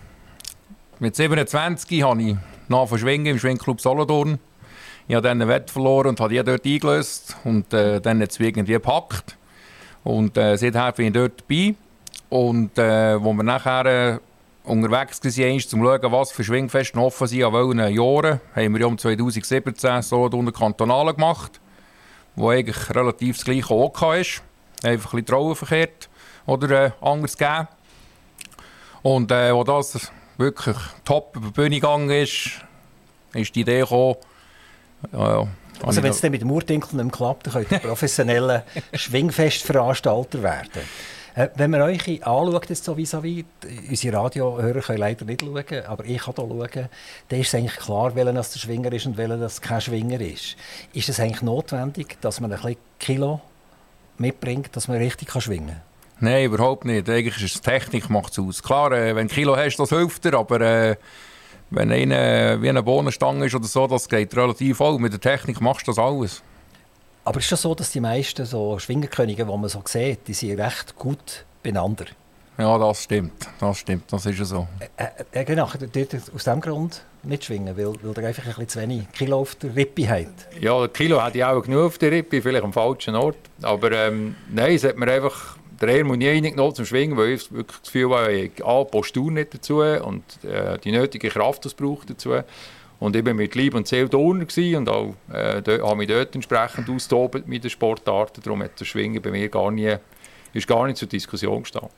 mit 1.00 1.16
27 1.16 2.02
habe 2.04 2.22
ich 2.22 2.36
nach 2.70 2.98
Schwingen 2.98 3.34
im 3.34 3.40
Schwingclub 3.40 3.82
Solothurn. 3.82 4.40
Ich 5.08 5.16
habe 5.16 5.28
dann 5.28 5.42
einen 5.42 5.50
Wett 5.50 5.70
verloren 5.70 6.10
und 6.10 6.20
habe 6.20 6.34
die 6.34 6.44
dort 6.44 6.66
eingelöst 6.66 7.36
und 7.44 7.74
äh, 7.74 8.00
dann 8.00 8.22
hat 8.22 8.32
es 8.32 8.40
irgendwie 8.40 8.74
gepackt. 8.74 9.38
Und 10.04 10.38
äh, 10.38 10.56
seither 10.58 10.92
bin 10.94 11.08
ich 11.08 11.14
dort 11.14 11.42
dabei. 11.42 11.76
Und 12.30 12.78
äh, 12.78 13.22
wo 13.22 13.34
wir 13.34 13.44
nachher 13.44 13.86
äh, 13.86 14.20
unterwegs 14.64 15.24
waren, 15.24 15.54
um 15.54 15.60
zu 15.60 15.78
schauen, 15.78 16.12
was 16.12 16.32
für 16.32 16.44
Schwingfeste 16.44 16.98
noch 16.98 17.06
offen 17.06 17.28
sind, 17.28 17.44
an 17.44 17.54
welchen 17.54 17.96
Jahren, 17.96 18.40
haben 18.56 18.76
wir 18.76 18.88
um 18.88 18.98
2017 18.98 20.02
so 20.02 20.24
unter 20.24 20.52
Kantonale 20.52 21.14
gemacht, 21.14 21.60
wo 22.36 22.50
eigentlich 22.50 22.90
relativ 22.90 23.38
das 23.38 23.46
gleiche 23.46 23.70
auch 23.70 24.14
ist. 24.16 24.42
Einfach 24.84 25.14
ein 25.14 25.24
bisschen 25.24 25.26
Trauen 25.26 25.56
verkehrt 25.56 26.10
oder 26.46 26.86
äh, 26.86 26.92
anders 27.02 27.38
gegeben. 27.38 27.68
Und 29.02 29.32
äh, 29.32 29.54
wo 29.54 29.64
das 29.64 30.12
wirklich 30.38 30.78
top 31.06 31.36
über 31.36 31.48
die 31.48 31.54
Bühne 31.54 31.76
gegangen 31.76 32.10
ist, 32.10 32.62
ist 33.34 33.56
die 33.56 33.62
Idee 33.62 33.82
gekommen, 33.82 34.16
habe 35.12 35.48
Also 35.84 36.04
wenn 36.04 36.12
es 36.12 36.24
mit 36.24 36.42
dem 36.42 36.52
Urdinkel 36.52 37.04
nicht 37.04 37.16
klappt, 37.16 37.48
dann 37.48 37.54
könnt 37.54 37.72
ihr 37.72 37.80
professioneller 37.80 38.64
Schwingfestveranstalter 38.94 40.42
werden. 40.42 40.82
Äh, 41.36 41.50
wenn 41.56 41.72
man 41.72 41.82
euch 41.82 42.08
anschaut, 42.26 42.70
jetzt 42.70 42.84
so 42.84 42.96
vis-à-vis, 42.96 43.46
unsere 43.90 44.18
Radiohörer 44.18 44.82
können 44.82 45.00
leider 45.00 45.26
nicht 45.26 45.42
schauen, 45.42 45.86
aber 45.88 46.06
ich 46.06 46.22
kann 46.22 46.34
hier 46.36 46.46
schauen, 46.48 46.90
dann 47.30 47.40
ist 47.40 47.48
es 47.48 47.56
eigentlich 47.56 47.76
klar, 47.76 48.16
welcher 48.16 48.34
das 48.34 48.52
der 48.52 48.60
Schwinger 48.60 48.92
ist 48.94 49.06
und 49.06 49.18
welcher 49.18 49.38
das 49.38 49.62
kein 49.62 49.82
Schwinger 49.82 50.22
ist. 50.22 50.56
Ist 50.94 51.10
es 51.10 51.20
eigentlich 51.20 51.42
notwendig, 51.42 52.18
dass 52.22 52.40
man 52.40 52.52
ein 52.52 52.60
bisschen 52.60 52.78
Kilo 53.00 53.42
mitbringt, 54.18 54.76
dass 54.76 54.88
man 54.88 54.98
richtig 54.98 55.30
kann 55.30 55.42
schwingen 55.42 55.68
kann? 55.68 55.82
Nein, 56.20 56.46
überhaupt 56.46 56.86
nicht. 56.86 57.10
Eigentlich 57.10 57.44
ist 57.44 57.56
es 57.56 57.62
Technik 57.62 58.10
macht 58.10 58.38
aus. 58.38 58.62
Klar, 58.62 58.92
äh, 58.92 59.16
wenn 59.16 59.28
du 59.28 59.34
Kilo 59.34 59.58
hast, 59.58 59.78
das 59.78 59.90
hilft 59.90 60.24
dir, 60.24 60.36
aber 60.36 60.62
äh, 60.62 60.96
wenn 61.72 61.92
einer 61.92 62.62
wie 62.62 62.70
eine 62.70 62.84
Bohnenstange 62.84 63.48
ist 63.48 63.56
oder 63.56 63.66
so, 63.66 63.88
das 63.88 64.08
geht 64.08 64.36
relativ 64.36 64.80
auch. 64.80 65.00
Mit 65.00 65.14
der 65.14 65.20
Technik 65.20 65.60
machst 65.60 65.88
du 65.88 65.92
das 65.92 65.98
alles. 65.98 66.44
Aber 67.26 67.40
es 67.40 67.46
ist 67.46 67.50
schon 67.50 67.58
so, 67.58 67.76
dass 67.76 67.92
die 67.92 68.02
meisten 68.02 68.46
so 68.46 68.78
Schwingerkönige, 68.80 69.46
die 69.46 69.52
man 69.52 69.70
so 69.70 69.82
sieht, 69.86 70.28
die 70.28 70.34
sind 70.34 70.60
recht 70.60 70.96
gut 70.96 71.46
beieinander. 71.62 72.06
Ja, 72.58 72.78
das 72.78 73.04
stimmt. 73.04 73.48
Das 73.60 73.80
stimmt, 73.80 74.12
das 74.12 74.26
ist 74.26 74.38
ja 74.38 74.46
so. 74.46 74.68
Äh, 74.98 75.08
äh, 75.32 75.46
genau, 75.46 75.66
aus 75.66 75.80
diesem 75.80 76.62
Grund 76.62 77.04
nicht 77.24 77.46
schwingen, 77.46 77.76
weil, 77.78 77.88
weil 78.04 78.24
ihr 78.24 78.28
einfach 78.28 78.44
ein 78.44 78.50
bisschen 78.50 78.68
zu 78.68 78.82
wenig 78.82 79.12
Kilo 79.12 79.40
auf 79.40 79.56
der 79.56 79.76
Rippe 79.76 80.08
habt. 80.08 80.48
Ja, 80.60 80.88
Kilo 80.88 81.24
hätte 81.24 81.38
ich 81.40 81.44
auch 81.44 81.62
genug 81.64 81.86
auf 81.86 81.98
der 81.98 82.12
Rippe, 82.12 82.42
vielleicht 82.42 82.64
am 82.64 82.74
falschen 82.74 83.16
Ort. 83.16 83.38
Aber 83.62 83.92
ähm, 83.92 84.36
nein, 84.52 84.76
es 84.76 84.84
hat 84.84 84.98
mir 84.98 85.08
einfach 85.08 85.58
der 85.82 85.98
Harmonie 85.98 86.42
genommen 86.42 86.76
zum 86.76 86.86
Schwingen, 86.86 87.18
weil 87.18 87.30
ich 87.30 87.52
wirklich 87.52 87.80
das 87.80 87.92
Gefühl 87.92 88.14
habe, 88.14 88.34
ich 88.34 88.52
habe 88.62 88.82
A, 88.82 88.84
Postur 88.84 89.32
nicht 89.32 89.54
dazu 89.54 89.80
und 89.80 90.24
äh, 90.44 90.78
die 90.80 90.92
nötige 90.92 91.30
Kraft, 91.30 91.76
braucht 91.76 92.10
dazu. 92.10 92.34
Und 93.00 93.16
ich 93.16 93.26
war 93.26 93.34
mit 93.34 93.56
Liebe 93.56 93.78
und 93.78 93.88
Seele 93.88 94.10
Turner 94.10 94.46
und 94.78 94.90
auch, 94.90 95.16
äh, 95.32 95.62
habe 95.82 95.96
mich 95.96 96.08
dort 96.08 96.36
entsprechend 96.36 96.90
austobt 96.90 97.48
mit 97.48 97.64
den 97.64 97.70
Sportarten. 97.70 98.42
Darum 98.42 98.64
hat 98.64 98.80
das 98.80 98.88
Schwingen 98.88 99.22
bei 99.22 99.32
mir 99.32 99.50
gar 99.50 99.72
nie, 99.72 99.96
ist 100.54 100.68
gar 100.68 100.88
nicht 100.88 100.98
zur 100.98 101.08
Diskussion 101.08 101.64
gestanden. 101.64 101.90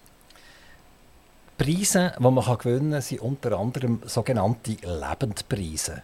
Preise, 1.57 2.13
die 2.17 2.23
man 2.23 2.43
kann 2.43 2.57
gewinnen 2.57 2.91
kann, 2.91 3.01
sind 3.01 3.21
unter 3.21 3.57
anderem 3.57 4.01
sogenannte 4.05 4.71
Lebendpreise. 4.71 6.03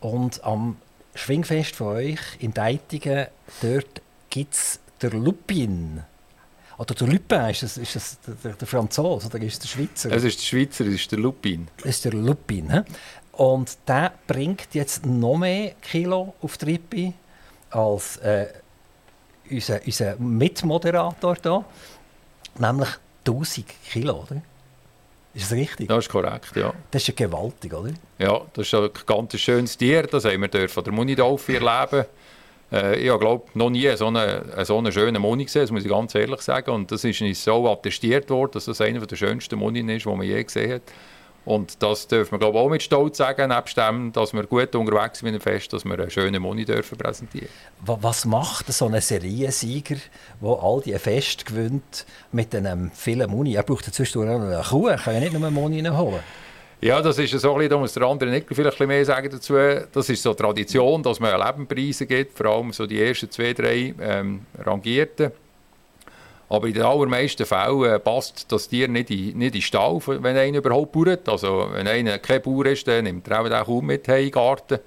Und 0.00 0.42
am 0.44 0.76
Schwingfest 1.14 1.76
von 1.76 1.88
euch 1.88 2.20
in 2.38 2.54
Deitigen, 2.54 3.26
dort 3.62 4.00
gibt 4.28 4.54
es 4.54 4.80
der 5.02 5.10
Lupin. 5.10 6.02
Oder 6.78 6.94
der 6.94 7.08
Lupin, 7.08 7.50
ist 7.50 7.62
das, 7.62 7.76
ist 7.76 7.96
das 7.96 8.18
der, 8.42 8.52
der, 8.54 8.66
Franzose 8.66 9.26
oder 9.26 9.38
ist 9.42 9.62
das 9.62 9.70
der 9.70 9.78
Schweizer? 9.78 10.12
Es 10.12 10.24
ist 10.24 10.38
der 10.38 10.44
Schweizer, 10.46 10.86
es 10.86 10.94
ist 10.94 11.12
der 11.12 11.18
Lupin. 11.18 11.68
Das 11.78 11.86
ist 11.86 12.04
der 12.06 12.12
Lupin. 12.12 12.72
he? 12.72 12.80
Und 13.40 13.78
der 13.88 14.12
bringt 14.26 14.74
jetzt 14.74 15.06
noch 15.06 15.38
mehr 15.38 15.72
Kilo 15.80 16.34
auf 16.42 16.58
die 16.58 16.64
Rippe 16.66 17.12
als 17.70 18.18
äh, 18.18 18.48
unser, 19.50 19.80
unser 19.82 20.16
Mitmoderator 20.16 21.36
hier. 21.42 21.64
Nämlich 22.58 22.90
1000 23.26 23.64
Kilo, 23.90 24.26
oder? 24.28 24.42
Ist 25.32 25.50
das 25.50 25.52
richtig? 25.52 25.88
Das 25.88 26.04
ist 26.04 26.10
korrekt, 26.10 26.54
ja. 26.54 26.74
Das 26.90 27.00
ist 27.00 27.08
ja 27.08 27.14
gewaltig, 27.26 27.72
oder? 27.72 27.92
Ja, 28.18 28.42
das 28.52 28.66
ist 28.66 28.74
ein 28.74 28.90
ganz 29.06 29.38
schönes 29.38 29.78
Tier, 29.78 30.02
das 30.02 30.26
haben 30.26 30.42
wir 30.42 30.48
dürfen 30.48 30.74
von 30.74 30.84
der 30.84 30.92
Munidolphi 30.92 31.54
erleben. 31.54 32.04
Äh, 32.70 32.98
ich 32.98 33.18
glaube 33.18 33.46
noch 33.54 33.70
nie 33.70 33.90
so 33.96 34.08
einen, 34.08 34.66
so 34.66 34.76
einen 34.76 34.92
schönen 34.92 35.22
Moni 35.22 35.46
gesehen, 35.46 35.62
das 35.62 35.70
muss 35.70 35.84
ich 35.84 35.90
ganz 35.90 36.14
ehrlich 36.14 36.42
sagen. 36.42 36.72
Und 36.72 36.92
das 36.92 37.04
ist 37.04 37.22
uns 37.22 37.42
so 37.42 37.72
attestiert 37.72 38.28
worden, 38.28 38.50
dass 38.52 38.66
das 38.66 38.82
einer 38.82 39.06
der 39.06 39.16
schönsten 39.16 39.58
Monien 39.58 39.88
ist, 39.88 40.04
die 40.04 40.10
man 40.10 40.26
je 40.26 40.44
gesehen 40.44 40.74
hat. 40.74 40.82
Und 41.44 41.82
das 41.82 42.06
dürfen 42.06 42.32
wir 42.32 42.38
glaube 42.38 42.58
ich, 42.58 42.64
auch 42.64 42.68
mit 42.68 42.82
Stolz 42.82 43.16
sagen, 43.16 43.48
nebst 43.48 43.76
dem, 43.76 44.12
dass 44.12 44.32
wir 44.32 44.44
gut 44.44 44.74
unterwegs 44.74 45.20
sind 45.20 45.32
mit 45.32 45.40
dem 45.40 45.42
Fest, 45.42 45.72
dass 45.72 45.84
wir 45.84 45.98
einen 45.98 46.10
schönen 46.10 46.42
Moni 46.42 46.64
dürfen 46.64 46.98
präsentieren 46.98 47.48
Was 47.80 48.24
macht 48.24 48.72
so 48.72 48.86
ein 48.86 49.00
Seriensieger, 49.00 49.96
der 50.42 50.62
all 50.62 50.80
die 50.82 50.98
Feste 50.98 51.44
gewinnt, 51.44 52.04
mit 52.30 52.54
einem 52.54 52.90
vielen 52.92 53.30
Moni? 53.30 53.54
Er 53.54 53.62
braucht 53.62 53.86
dazwischen 53.86 54.28
auch 54.28 54.40
eine 54.40 54.62
Kuh, 54.68 54.88
er 54.88 54.98
kann 54.98 55.14
ja 55.14 55.20
nicht 55.20 55.32
nur 55.32 55.44
einen 55.46 55.54
Moni 55.54 55.82
holen. 55.82 56.20
Ja, 56.82 57.02
das 57.02 57.18
ist 57.18 57.38
so 57.38 57.52
ein 57.52 57.58
bisschen, 57.58 57.70
da 57.70 57.78
muss 57.78 57.92
der 57.92 58.02
andere 58.04 58.30
Nickel 58.30 58.54
vielleicht 58.54 58.80
ein 58.80 58.88
mehr 58.88 59.04
sagen 59.04 59.30
dazu. 59.30 59.54
Das 59.92 60.08
ist 60.08 60.22
so 60.22 60.32
Tradition, 60.32 61.02
dass 61.02 61.20
man 61.20 61.38
Lebenpreise 61.38 62.06
gibt, 62.06 62.36
vor 62.38 62.46
allem 62.46 62.72
so 62.72 62.86
die 62.86 63.02
ersten 63.02 63.30
zwei, 63.30 63.52
drei 63.52 63.94
ähm, 64.00 64.46
Rangierten. 64.58 65.30
Aber 66.50 66.66
in 66.66 66.74
den 66.74 66.82
allermeisten 66.82 67.46
Fällen 67.46 67.84
äh, 67.84 68.00
passt 68.00 68.50
das 68.50 68.68
Tier 68.68 68.88
nicht 68.88 69.10
in, 69.10 69.38
nicht 69.38 69.54
in 69.54 69.62
Stall, 69.62 70.00
wenn 70.06 70.36
einer 70.36 70.58
überhaupt 70.58 70.90
baut. 70.90 71.28
Also 71.28 71.68
wenn 71.72 71.86
einer 71.86 72.18
kein 72.18 72.42
Bauer 72.42 72.66
ist, 72.66 72.88
dann 72.88 73.04
nimmt 73.04 73.28
er 73.28 73.40
auch 73.40 73.66
kaum 73.66 73.86
mit 73.86 74.08
in 74.08 74.14
den 74.14 74.30
Garten. 74.32 74.80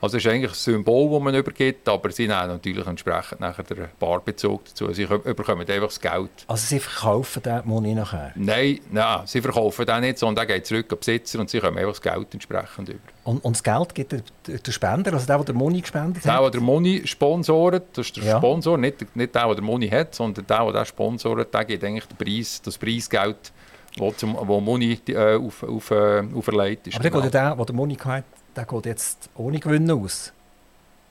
Also 0.00 0.16
es 0.16 0.24
ist 0.24 0.30
eigentlich 0.30 0.52
ein 0.52 0.54
Symbol, 0.54 1.10
das 1.10 1.22
man 1.22 1.34
übergibt, 1.34 1.88
aber 1.88 2.10
sie 2.10 2.28
nehmen 2.28 2.48
natürlich 2.48 2.86
entsprechend 2.86 3.40
nachher 3.40 3.64
den 3.64 3.88
Barbezug 3.98 4.64
dazu. 4.66 4.92
Sie 4.92 5.06
bekommen 5.06 5.60
einfach 5.60 5.86
das 5.86 6.00
Geld. 6.00 6.30
Also 6.46 6.66
sie 6.66 6.78
verkaufen 6.78 7.42
den 7.42 7.62
Moni 7.64 7.94
nachher? 7.94 8.32
Nein, 8.36 8.80
nein, 8.90 9.20
sie 9.26 9.40
verkaufen 9.40 9.86
den 9.86 10.00
nicht, 10.00 10.18
sondern 10.18 10.46
der 10.46 10.56
geht 10.56 10.66
zurück 10.66 10.86
an 10.86 10.96
den 10.96 10.98
Besitzer 10.98 11.40
und 11.40 11.50
sie 11.50 11.60
kommen 11.60 11.78
einfach 11.78 11.92
das 11.92 12.02
Geld 12.02 12.28
entsprechend 12.32 12.88
über. 12.90 12.98
Und, 13.24 13.44
und 13.44 13.56
das 13.56 13.62
Geld 13.62 13.94
gibt 13.94 14.12
der, 14.12 14.22
der 14.46 14.72
Spender, 14.72 15.12
also 15.12 15.26
der, 15.26 15.36
der 15.36 15.44
den 15.46 15.56
Moni 15.56 15.80
gespendet 15.80 16.24
hat? 16.24 16.32
Der, 16.32 16.40
der 16.40 16.50
den 16.50 16.62
Moni 16.62 17.02
sponsort, 17.04 17.84
das 17.92 18.06
ist 18.06 18.16
der 18.16 18.24
ja. 18.24 18.38
Sponsor, 18.38 18.78
nicht, 18.78 19.16
nicht 19.16 19.34
der, 19.34 19.46
der 19.46 19.54
den 19.54 19.64
Moni 19.64 19.88
hat, 19.88 20.14
sondern 20.14 20.46
der, 20.46 20.64
der 20.64 20.72
den 20.72 20.86
sponsort, 20.86 21.52
der 21.52 21.64
gibt 21.64 21.84
eigentlich 21.84 22.06
den 22.06 22.16
Preis, 22.16 22.62
das 22.62 22.78
Preisgeld, 22.78 23.52
wo, 23.96 24.12
zum, 24.12 24.36
wo 24.40 24.60
Moni 24.60 24.98
äh, 25.08 25.34
auf, 25.34 25.62
auf, 25.62 25.90
äh, 25.90 26.22
auferlegt 26.34 26.86
ist. 26.86 26.94
Aber 26.94 27.08
genau. 27.08 27.20
der, 27.22 27.30
der, 27.30 27.56
der 27.56 27.64
den 27.64 27.76
Moni 27.76 27.96
hat, 27.96 28.24
der 28.58 28.66
geht 28.66 28.86
jetzt 28.86 29.30
ohne 29.36 29.60
Gewinn 29.60 29.88
aus. 29.90 30.32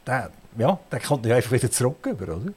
Der, 0.06 0.30
ja, 0.58 0.78
der 0.92 1.00
kommt 1.00 1.26
ja 1.26 1.36
einfach 1.38 1.52
wieder 1.54 1.72
zurück, 1.72 2.06
über, 2.06 2.36
oder? 2.36 2.52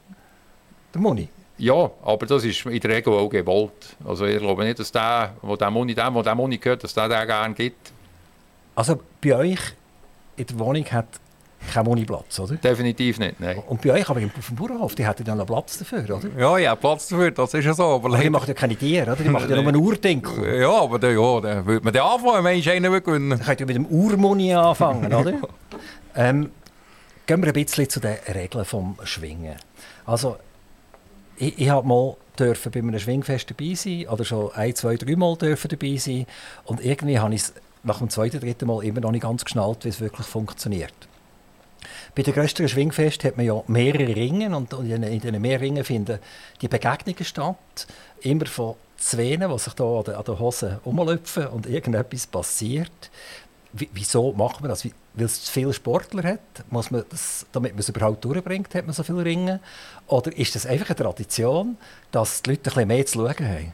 Der 0.92 1.00
Moni. 1.00 1.28
Ja, 1.58 1.90
aber 2.02 2.26
das 2.26 2.42
ist 2.44 2.66
in 2.66 2.80
der 2.80 2.90
Regel 2.90 3.12
auch 3.12 3.28
gewollt. 3.28 3.96
Also 4.04 4.24
ich 4.24 4.38
glaube 4.38 4.64
nicht, 4.64 4.80
dass 4.80 4.90
der, 4.90 5.34
wo 5.42 5.54
der 5.54 5.70
Moni, 5.70 5.94
dem, 5.94 6.14
wo 6.14 6.22
der 6.22 6.34
Moni 6.34 6.58
gehört, 6.58 6.82
dass 6.82 6.94
der 6.94 7.08
den 7.08 7.26
gerne 7.26 7.54
gibt. 7.54 7.92
Also 8.74 9.00
bei 9.20 9.36
euch 9.36 9.60
in 10.36 10.46
der 10.46 10.58
Wohnung 10.58 10.84
hat 10.86 11.06
kein 11.72 11.84
Moniplatz, 11.84 12.38
oder? 12.40 12.56
Definitiv 12.56 13.18
nicht, 13.18 13.38
nein. 13.38 13.58
Und 13.68 13.82
bei 13.82 13.92
euch 13.92 14.08
aber 14.08 14.20
auf 14.20 14.46
dem 14.46 14.56
Bauernhof, 14.56 14.94
die 14.94 15.06
hätten 15.06 15.24
ja 15.26 15.34
noch 15.34 15.46
Platz 15.46 15.78
dafür, 15.78 16.04
oder? 16.04 16.28
Ja, 16.38 16.58
ja, 16.58 16.74
Platz 16.74 17.08
dafür, 17.08 17.30
das 17.30 17.54
ist 17.54 17.64
ja 17.64 17.74
so. 17.74 17.84
Aber, 17.84 18.08
aber 18.08 18.18
die 18.18 18.30
machen 18.30 18.48
ja 18.48 18.54
keine 18.54 18.76
Tiere, 18.76 19.12
oder? 19.12 19.22
Die 19.22 19.28
machen 19.28 19.48
ja 19.48 19.56
nur 19.56 19.68
einen 19.68 19.76
Urdenker. 19.76 20.56
Ja, 20.56 20.70
aber 20.70 20.98
dann, 20.98 21.18
ja, 21.18 21.40
dann 21.40 21.66
würde 21.66 21.84
man 21.84 21.92
den 21.92 22.02
anfangen, 22.02 22.44
wenn 22.44 22.58
ich 22.58 22.70
einen 22.70 23.02
gewinnen 23.02 23.30
Dann 23.30 23.40
könnt 23.40 23.60
ihr 23.60 23.66
mit 23.66 23.76
dem 23.76 23.86
Urmoni 23.86 24.54
anfangen, 24.54 25.12
oder? 25.12 25.34
ähm, 26.16 26.50
gehen 27.26 27.42
wir 27.42 27.48
ein 27.48 27.52
bisschen 27.52 27.88
zu 27.88 28.00
den 28.00 28.16
Regeln 28.34 28.64
vom 28.64 28.96
Schwingen. 29.04 29.56
Also, 30.06 30.36
ich, 31.36 31.58
ich 31.58 31.70
habe 31.70 31.86
mal 31.86 32.16
dürfen 32.38 32.72
bei 32.72 32.80
einem 32.80 32.98
Schwingfest 32.98 33.50
dabei 33.50 33.74
sein, 33.74 34.08
oder 34.08 34.24
schon 34.24 34.50
ein, 34.52 34.74
zwei, 34.74 34.96
drei 34.96 35.14
Mal 35.14 35.36
dürfen 35.36 35.68
dabei 35.68 35.96
sein. 35.96 36.26
Und 36.64 36.84
irgendwie 36.84 37.18
habe 37.18 37.34
ich 37.34 37.42
es 37.42 37.54
nach 37.82 37.98
dem 37.98 38.10
zweiten, 38.10 38.40
dritten 38.40 38.66
Mal 38.66 38.82
immer 38.84 39.00
noch 39.00 39.12
nicht 39.12 39.22
ganz 39.22 39.44
geschnallt, 39.44 39.84
wie 39.84 39.88
es 39.88 40.00
wirklich 40.00 40.26
funktioniert. 40.26 40.94
Bei 42.14 42.22
den 42.22 42.34
größeren 42.34 42.68
Schwingfest 42.68 43.24
hat 43.24 43.36
man 43.36 43.46
ja 43.46 43.62
mehrere 43.66 44.14
Ringe 44.14 44.54
und 44.56 44.72
in 44.72 45.02
diesen 45.02 45.40
mehreren 45.40 45.64
Ringen 45.64 45.84
finden 45.84 46.18
die 46.60 46.68
Begegnungen 46.68 47.24
statt. 47.24 47.86
Immer 48.22 48.46
von 48.46 48.74
Zwenen, 48.96 49.50
die 49.50 49.58
sich 49.58 49.72
da 49.72 49.84
an 49.84 50.04
den, 50.04 50.38
Hosen 50.38 50.78
rumlöpfen 50.84 51.46
und 51.48 51.66
irgendetwas 51.66 52.26
passiert. 52.26 53.10
Wie, 53.72 53.88
wieso 53.92 54.32
macht 54.32 54.60
man 54.60 54.70
das? 54.70 54.84
Weil 54.84 55.24
es 55.24 55.44
zu 55.44 55.52
viele 55.52 55.72
Sportler 55.72 56.24
hat? 56.24 56.40
Muss 56.70 56.90
man 56.90 57.04
das, 57.08 57.46
damit 57.52 57.72
man 57.72 57.80
es 57.80 57.88
überhaupt 57.88 58.24
durchbringt, 58.24 58.74
hat 58.74 58.84
man 58.84 58.94
so 58.94 59.02
viele 59.02 59.24
Ringe? 59.24 59.60
Oder 60.06 60.36
ist 60.36 60.54
das 60.54 60.66
einfach 60.66 60.88
eine 60.88 60.96
Tradition, 60.96 61.76
dass 62.10 62.42
die 62.42 62.50
Leute 62.50 62.70
ein 62.70 62.74
bisschen 62.74 62.88
mehr 62.88 63.06
zu 63.06 63.18
schauen 63.18 63.48
haben? 63.48 63.72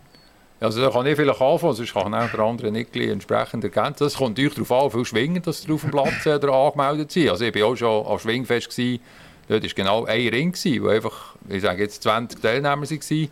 Also 0.58 0.80
da 0.80 0.90
kann 0.90 1.06
ich 1.06 1.16
vielleicht 1.16 1.40
anfangen, 1.40 1.74
sonst 1.74 1.92
kann 1.92 2.14
auch 2.14 2.30
der 2.30 2.40
andere 2.40 2.72
nicht 2.72 2.96
entsprechend 2.96 3.62
ergänzen. 3.62 4.04
Das 4.04 4.16
kommt 4.16 4.38
natürlich 4.38 4.54
darauf 4.54 4.72
an, 4.72 4.88
wie 4.88 4.96
viel 4.96 5.04
Schwingen 5.04 5.42
dass 5.42 5.68
auf 5.68 5.82
dem 5.82 5.90
Platz 5.90 6.24
äh, 6.24 6.30
angemeldet 6.30 7.12
sind. 7.12 7.28
Also 7.28 7.44
ich 7.44 7.54
war 7.54 7.66
auch 7.66 7.76
schon 7.76 8.06
am 8.06 8.18
Schwingfest, 8.18 8.70
gewesen. 8.70 9.00
dort 9.48 9.62
war 9.62 9.70
genau 9.74 10.04
ein 10.06 10.28
Ring, 10.28 10.52
gewesen, 10.52 10.82
wo 10.82 10.88
einfach, 10.88 11.34
ich 11.48 11.60
sage 11.60 11.82
jetzt 11.82 12.02
20 12.02 12.40
Teilnehmer 12.40 12.82
waren. 12.82 13.28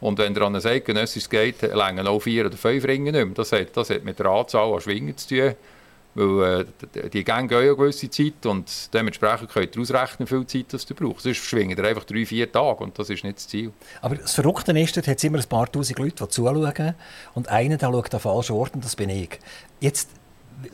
Und 0.00 0.18
wenn 0.18 0.34
ihr 0.34 0.42
an 0.42 0.54
ein 0.54 0.64
eidgenössisches 0.64 1.30
geht, 1.30 1.62
länger 1.62 2.08
auch 2.08 2.20
vier 2.20 2.46
oder 2.46 2.56
fünf 2.56 2.84
Ringe 2.84 3.12
nicht 3.12 3.24
mehr. 3.24 3.34
Das 3.34 3.50
hat, 3.50 3.74
das 3.74 3.88
hat 3.90 4.04
mit 4.04 4.18
der 4.18 4.26
Anzahl 4.26 4.72
an 4.72 4.80
Schwingen 4.80 5.16
zu 5.16 5.28
tun. 5.28 5.54
Weil 6.18 6.66
äh, 6.96 7.10
die 7.10 7.22
Gänge 7.22 7.46
gehen 7.46 7.58
ja 7.58 7.58
eine 7.58 7.76
gewisse 7.76 8.10
Zeit 8.10 8.44
und 8.44 8.92
dementsprechend 8.92 9.50
könnt 9.50 9.76
ihr 9.76 9.82
ausrechnen, 9.82 10.28
wie 10.28 10.34
viel 10.34 10.46
Zeit 10.46 10.72
das 10.72 10.90
ihr 10.90 10.96
braucht. 10.96 11.20
Sonst 11.20 11.36
schwingen 11.36 11.78
ihr 11.78 11.84
einfach 11.84 12.02
drei, 12.02 12.26
vier 12.26 12.50
Tage 12.50 12.82
und 12.82 12.98
das 12.98 13.08
ist 13.08 13.22
nicht 13.22 13.36
das 13.36 13.46
Ziel. 13.46 13.72
Aber 14.02 14.16
das 14.16 14.34
Verrückte 14.34 14.76
ist, 14.76 14.96
dort 14.96 15.06
hat 15.06 15.22
immer 15.22 15.38
ein 15.38 15.48
paar 15.48 15.70
tausend 15.70 15.96
Leute, 16.00 16.24
die 16.24 16.28
zuschauen 16.28 16.94
und 17.34 17.48
einer 17.48 17.76
der 17.76 17.92
schaut 17.92 18.14
an 18.14 18.20
falschen 18.20 18.56
Ort 18.56 18.74
und 18.74 18.84
das 18.84 18.96
bin 18.96 19.10
ich. 19.10 19.38
Jetzt, 19.78 20.08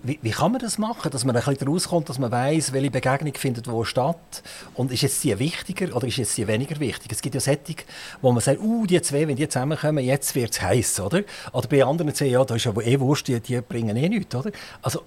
wie, 0.02 0.18
wie, 0.22 0.30
kann 0.30 0.52
man 0.52 0.62
das 0.62 0.78
machen, 0.78 1.10
dass 1.10 1.26
man 1.26 1.36
ein 1.36 1.44
bisschen 1.44 1.68
rauskommt, 1.68 2.08
dass 2.08 2.18
man 2.18 2.32
weiß, 2.32 2.72
welche 2.72 2.90
Begegnung 2.90 3.34
findet 3.34 3.70
wo 3.70 3.84
statt 3.84 4.42
und 4.72 4.92
ist 4.92 5.02
jetzt 5.02 5.22
die 5.24 5.38
wichtiger 5.38 5.94
oder 5.94 6.06
ist 6.06 6.16
jetzt 6.16 6.38
die 6.38 6.46
weniger 6.46 6.80
wichtig? 6.80 7.12
Es 7.12 7.20
gibt 7.20 7.34
ja 7.34 7.40
Sättig, 7.42 7.84
wo 8.22 8.32
man 8.32 8.40
sagt, 8.40 8.62
uh, 8.62 8.86
die 8.86 9.02
zwei, 9.02 9.28
wenn 9.28 9.36
die 9.36 9.46
zusammenkommen, 9.46 10.02
jetzt 10.02 10.34
wird 10.34 10.52
es 10.52 10.62
heiß, 10.62 11.00
oder? 11.00 11.22
Oder 11.52 11.68
bei 11.68 11.84
anderen 11.84 12.14
sagen, 12.14 12.30
ja, 12.30 12.42
da 12.46 12.54
ist 12.54 12.64
ja 12.64 12.72
eh 12.80 12.98
Wurst, 12.98 13.28
die, 13.28 13.38
die 13.40 13.60
bringen 13.60 13.94
eh 13.94 14.08
nichts, 14.08 14.34
oder? 14.34 14.50
Also 14.80 15.02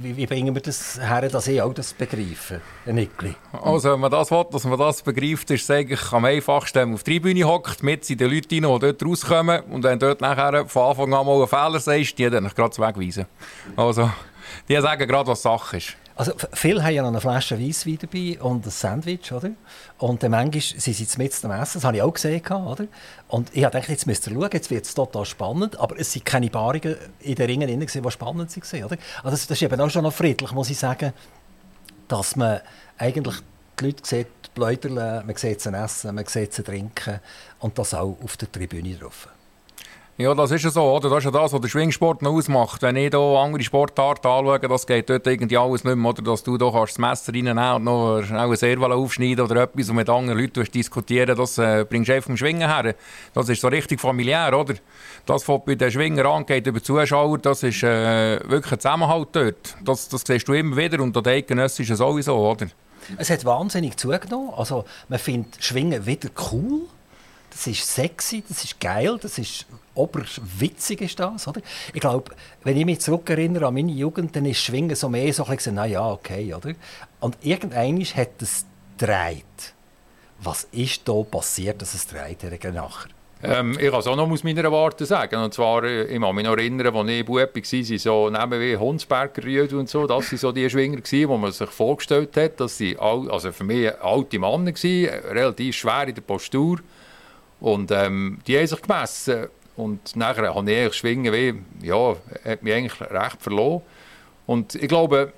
wie, 0.00 0.16
wie, 0.16 0.26
bringen 0.26 0.54
wir 0.54 0.62
das 0.62 1.00
her, 1.00 1.28
dass 1.28 1.46
ich 1.48 1.60
auch 1.60 1.72
das 1.72 1.92
begreife, 1.92 2.60
Nickli? 2.86 3.34
Also, 3.52 3.92
wenn 3.92 4.00
man 4.00 4.10
das 4.10 4.30
will, 4.30 4.44
dass 4.50 4.64
man 4.64 4.78
das 4.78 5.02
begreift, 5.02 5.50
ist 5.50 5.64
es 5.64 5.70
eigentlich 5.70 6.12
am 6.12 6.24
einfachsten, 6.24 6.78
wenn 6.80 6.88
man 6.88 6.94
auf 6.94 7.02
die 7.02 7.12
Tribüne 7.12 7.44
hockt, 7.44 7.82
mit 7.82 8.04
sind 8.04 8.20
die 8.20 8.24
Leute 8.24 8.54
rein, 8.54 8.62
die 8.62 8.78
dort 8.78 9.04
rauskommen 9.04 9.60
und 9.70 9.82
wenn 9.84 9.98
dort 9.98 10.20
nachher 10.20 10.66
von 10.66 10.90
Anfang 10.90 11.14
an 11.14 11.26
mal 11.26 11.36
einen 11.36 11.48
Fehler 11.48 11.80
sagst, 11.80 12.18
die 12.18 12.28
dann 12.28 12.48
gerade 12.48 12.76
wegweisen. 12.78 13.26
Also, 13.76 14.10
die 14.68 14.80
sagen 14.80 15.08
gerade, 15.08 15.28
was 15.28 15.42
Sache 15.42 15.78
ist. 15.78 15.96
Also, 16.18 16.32
viele 16.54 16.82
haben 16.82 16.94
ja 16.94 17.02
noch 17.02 17.10
eine 17.10 17.20
Flasche 17.20 17.60
Weisswein 17.60 17.98
dabei 18.00 18.40
und 18.40 18.64
ein 18.64 18.70
Sandwich, 18.70 19.30
oder? 19.32 19.50
Und 19.98 20.22
dann 20.22 20.30
manchmal 20.30 20.62
sind 20.62 20.96
sie 20.96 21.18
mit 21.18 21.44
am 21.44 21.50
Essen, 21.50 21.74
das 21.74 21.84
habe 21.84 21.98
ich 21.98 22.02
auch 22.02 22.12
gesehen, 22.12 22.42
oder? 22.46 22.86
Und 23.28 23.54
ich 23.54 23.62
dachte, 23.62 23.92
jetzt 23.92 24.06
müsst 24.06 24.26
ihr 24.26 24.32
schauen, 24.32 24.48
jetzt 24.50 24.70
wird 24.70 24.86
es 24.86 24.94
total 24.94 25.26
spannend, 25.26 25.78
aber 25.78 26.00
es 26.00 26.12
sind 26.12 26.24
keine 26.24 26.48
Paarungen 26.48 26.96
in 27.20 27.34
den 27.34 27.46
Ringen 27.46 27.68
drin, 27.68 27.80
die 27.80 28.10
spannend 28.10 28.56
waren, 28.56 28.84
oder? 28.84 28.96
Also 29.22 29.36
das, 29.36 29.50
ist 29.50 29.62
eben 29.62 29.78
auch 29.78 29.90
schon 29.90 30.04
noch 30.04 30.12
friedlich, 30.14 30.52
muss 30.52 30.70
ich 30.70 30.78
sagen, 30.78 31.12
dass 32.08 32.34
man 32.34 32.60
eigentlich 32.96 33.36
die 33.78 33.84
Leute 33.84 34.06
sieht, 34.06 34.54
Bläuterle, 34.54 35.22
man 35.26 35.36
sieht 35.36 35.60
sie 35.60 35.68
essen, 35.68 36.14
man 36.14 36.24
sieht 36.24 36.54
sie 36.54 36.62
trinken 36.62 37.20
und 37.58 37.78
das 37.78 37.92
auch 37.92 38.16
auf 38.24 38.38
der 38.38 38.50
Tribüne 38.50 38.94
drauf. 38.94 39.28
Ja, 40.18 40.34
das 40.34 40.50
ist 40.50 40.64
ja 40.64 40.70
so, 40.70 40.82
oder? 40.82 41.10
Das 41.10 41.18
ist 41.18 41.24
ja 41.26 41.30
das, 41.30 41.52
was 41.52 41.60
der 41.60 41.68
Schwingsport 41.68 42.22
noch 42.22 42.32
ausmacht. 42.32 42.80
Wenn 42.80 42.96
ich 42.96 43.10
hier 43.10 43.18
andere 43.18 43.62
Sportarten 43.62 44.26
anschaue, 44.26 44.60
das 44.60 44.86
geht 44.86 45.10
dort 45.10 45.26
irgendwie 45.26 45.58
alles 45.58 45.84
nicht 45.84 45.94
mehr, 45.94 46.08
oder? 46.08 46.22
Dass 46.22 46.42
du 46.42 46.56
da 46.56 46.70
kannst 46.70 46.94
das 46.94 46.98
Messer 46.98 47.34
reinnehmen 47.34 47.74
und 47.74 47.84
noch 47.84 48.22
eine 48.30 48.56
Serval 48.56 48.92
aufschneiden 48.92 49.44
oder 49.44 49.64
etwas 49.64 49.90
und 49.90 49.96
mit 49.96 50.08
anderen 50.08 50.40
Leuten 50.40 50.64
diskutieren, 50.64 51.36
das 51.36 51.58
äh, 51.58 51.84
bringst 51.86 52.08
du 52.08 52.14
einfach 52.14 52.28
vom 52.28 52.36
Schwingen 52.38 52.66
her. 52.66 52.94
Das 53.34 53.50
ist 53.50 53.60
so 53.60 53.68
richtig 53.68 54.00
familiär, 54.00 54.58
oder? 54.58 54.76
Das, 55.26 55.46
was 55.46 55.60
bei 55.66 55.74
den 55.74 55.90
Schwingern 55.90 56.26
angeht, 56.26 56.66
über 56.66 56.82
Zuschauer, 56.82 57.36
das 57.36 57.62
ist 57.62 57.82
äh, 57.82 58.40
wirklich 58.48 58.72
ein 58.72 58.80
Zusammenhalt 58.80 59.28
dort. 59.32 59.76
Das, 59.84 60.08
das 60.08 60.24
siehst 60.26 60.48
du 60.48 60.54
immer 60.54 60.78
wieder 60.78 61.02
und 61.02 61.14
an 61.14 61.58
ist 61.58 61.78
es 61.78 61.98
sowieso, 61.98 62.38
oder? 62.38 62.68
Es 63.18 63.28
hat 63.28 63.44
wahnsinnig 63.44 63.98
zugenommen. 63.98 64.50
Also, 64.56 64.86
man 65.10 65.18
findet 65.18 65.62
Schwingen 65.62 66.06
wieder 66.06 66.30
cool. 66.50 66.86
Das 67.56 67.66
ist 67.68 67.94
sexy, 67.94 68.44
das 68.46 68.64
ist 68.64 68.78
geil, 68.78 69.18
das 69.20 69.38
ist 69.38 69.64
oberwitzig 69.94 71.00
ist 71.00 71.18
das, 71.18 71.48
oder? 71.48 71.62
Ich 71.94 72.00
glaube, 72.00 72.32
wenn 72.64 72.76
ich 72.76 72.84
mich 72.84 73.00
zurückerinnere 73.00 73.66
an 73.66 73.72
meine 73.72 73.92
Jugend, 73.92 74.36
dann 74.36 74.44
ist 74.44 74.60
Schwingen 74.60 74.94
so 74.94 75.08
mehr 75.08 75.32
so 75.32 75.46
ein 75.46 75.56
bisschen, 75.56 75.74
na 75.76 75.86
ja, 75.86 76.06
okay, 76.06 76.52
oder? 76.52 76.74
Und 77.20 77.38
irgendwann 77.40 78.04
hat 78.04 78.42
es 78.42 78.66
gedreht. 78.98 79.74
Was 80.38 80.64
ist 80.72 81.08
da 81.08 81.22
passiert, 81.22 81.80
dass 81.80 81.94
es 81.94 82.06
dreht 82.06 82.42
hat 82.42 82.74
nachher? 82.74 83.08
Ähm, 83.42 83.78
ich 83.78 83.90
kann 83.90 84.00
es 84.00 84.06
auch 84.06 84.16
noch 84.16 84.30
aus 84.30 84.44
meiner 84.44 84.70
Warte 84.70 85.06
sagen. 85.06 85.42
Und 85.42 85.54
zwar, 85.54 85.84
äh, 85.84 86.04
ich 86.04 86.20
kann 86.20 86.34
mich 86.34 86.44
noch 86.44 86.56
erinnern, 86.56 86.94
als 86.94 87.08
ich 87.08 87.24
Bub 87.24 87.38
war, 87.38 87.98
so 87.98 88.30
neben 88.30 88.60
wie 88.60 88.76
Hunsberger 88.76 89.44
Rüde 89.44 89.78
und 89.78 89.88
so, 89.88 90.06
das 90.06 90.30
waren 90.30 90.38
so 90.38 90.52
die 90.52 90.68
Schwinger, 90.68 91.00
die 91.00 91.26
man 91.26 91.52
sich 91.52 91.70
vorgestellt 91.70 92.36
hat, 92.36 92.60
dass 92.60 92.76
sie, 92.76 92.98
also 92.98 93.52
für 93.52 93.64
mich 93.64 93.94
alte 94.00 94.38
Männer 94.38 94.72
waren, 94.72 95.08
relativ 95.30 95.76
schwer 95.76 96.08
in 96.08 96.14
der 96.14 96.22
Postur. 96.22 96.80
Und 97.60 97.90
ähm, 97.90 98.38
die 98.46 98.56
haben 98.58 98.66
sich 98.66 98.82
gemessen. 98.82 99.46
Und 99.76 100.16
nachher 100.16 100.54
habe 100.54 100.70
ich 100.70 100.94
Schwingen 100.94 101.32
wie, 101.32 101.54
ja, 101.86 102.16
hat 102.44 102.62
mich 102.62 102.74
eigentlich 102.74 103.00
recht 103.00 103.42
verloren. 103.42 103.82
Und 104.46 104.74
ich 104.74 104.88
glaube, 104.88 105.32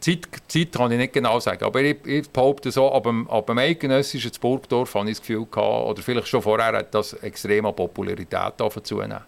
Zeit, 0.00 0.28
Zeit 0.48 0.72
kann 0.72 0.92
ich 0.92 0.98
nicht 0.98 1.12
genau 1.12 1.40
sagen, 1.40 1.64
aber 1.64 1.80
ich, 1.80 1.96
ich 2.04 2.28
behaupte 2.30 2.70
so, 2.70 2.92
ab 2.92 3.04
dem, 3.04 3.28
ab 3.30 3.46
dem 3.46 3.58
eidgenössischen 3.58 4.32
Burgdorf 4.40 4.94
habe 4.94 5.10
ich 5.10 5.18
das 5.18 5.26
Gefühl 5.26 5.46
gehabt, 5.50 5.86
oder 5.86 6.02
vielleicht 6.02 6.28
schon 6.28 6.42
vorher 6.42 6.76
hat 6.76 6.94
das 6.94 7.14
extrem 7.14 7.66
an 7.66 7.74
Popularität 7.74 8.54
zunehmen. 8.82 9.20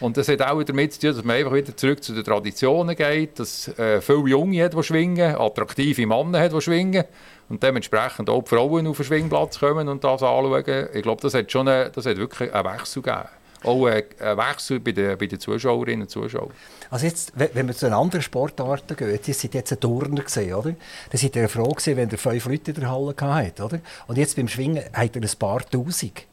Und 0.00 0.16
das 0.16 0.28
hat 0.28 0.40
auch 0.42 0.62
damit 0.62 0.94
zu 0.94 1.00
tun, 1.00 1.14
dass 1.14 1.24
man 1.24 1.36
einfach 1.36 1.52
wieder 1.52 1.76
zurück 1.76 2.02
zu 2.02 2.14
den 2.14 2.24
Traditionen 2.24 2.96
geht, 2.96 3.38
dass 3.38 3.68
äh, 3.78 4.00
viele 4.00 4.28
Junge 4.28 4.64
hat, 4.64 4.74
die 4.74 4.82
schwingen, 4.82 5.36
attraktive 5.36 6.06
Männer 6.06 6.40
hat, 6.40 6.52
die 6.52 6.60
schwingen 6.60 7.04
und 7.50 7.62
dementsprechend 7.62 8.30
auch 8.30 8.42
die 8.42 8.48
Frauen 8.48 8.86
auf 8.86 8.96
den 8.96 9.04
Schwingplatz 9.04 9.58
kommen 9.58 9.88
und 9.88 10.02
das 10.02 10.22
anschauen. 10.22 10.88
Ich 10.94 11.02
glaube, 11.02 11.20
das 11.20 11.34
hat 11.34 11.52
schon 11.52 11.68
eine, 11.68 11.90
das 11.90 12.06
hat 12.06 12.16
wirklich 12.16 12.52
einen 12.52 12.64
Wechsel 12.72 13.02
gegeben. 13.02 13.28
Auch 13.62 13.84
einen 13.84 14.38
Wechsel 14.38 14.80
bei 14.80 14.92
den, 14.92 15.18
bei 15.18 15.26
den 15.26 15.38
Zuschauerinnen 15.38 16.02
und 16.02 16.10
Zuschauern. 16.10 16.50
Also 16.88 17.04
jetzt, 17.04 17.32
wenn 17.34 17.66
wir 17.66 17.74
zu 17.74 17.86
den 17.86 17.92
anderen 17.92 18.22
Sportarten 18.22 18.96
gehen, 18.96 19.10
jetzt 19.10 19.26
seid 19.38 19.52
jetzt 19.52 19.72
ein 19.72 19.80
Turner 19.80 20.22
gesehen, 20.22 20.54
oder? 20.54 20.70
Dann 21.10 21.20
seid 21.20 21.36
ihr 21.36 21.48
froh 21.48 21.68
gewesen, 21.68 21.96
wenn 21.98 22.08
ihr 22.08 22.16
fünf 22.16 22.46
Leute 22.46 22.70
in 22.70 22.80
der 22.80 22.90
Halle 22.90 23.14
hattet, 23.20 23.60
oder? 23.60 23.80
Und 24.06 24.16
jetzt 24.16 24.36
beim 24.36 24.48
Schwingen 24.48 24.82
habt 24.94 25.14
ihr 25.14 25.22
ein 25.22 25.38
paar 25.38 25.60
Tausend. 25.68 26.24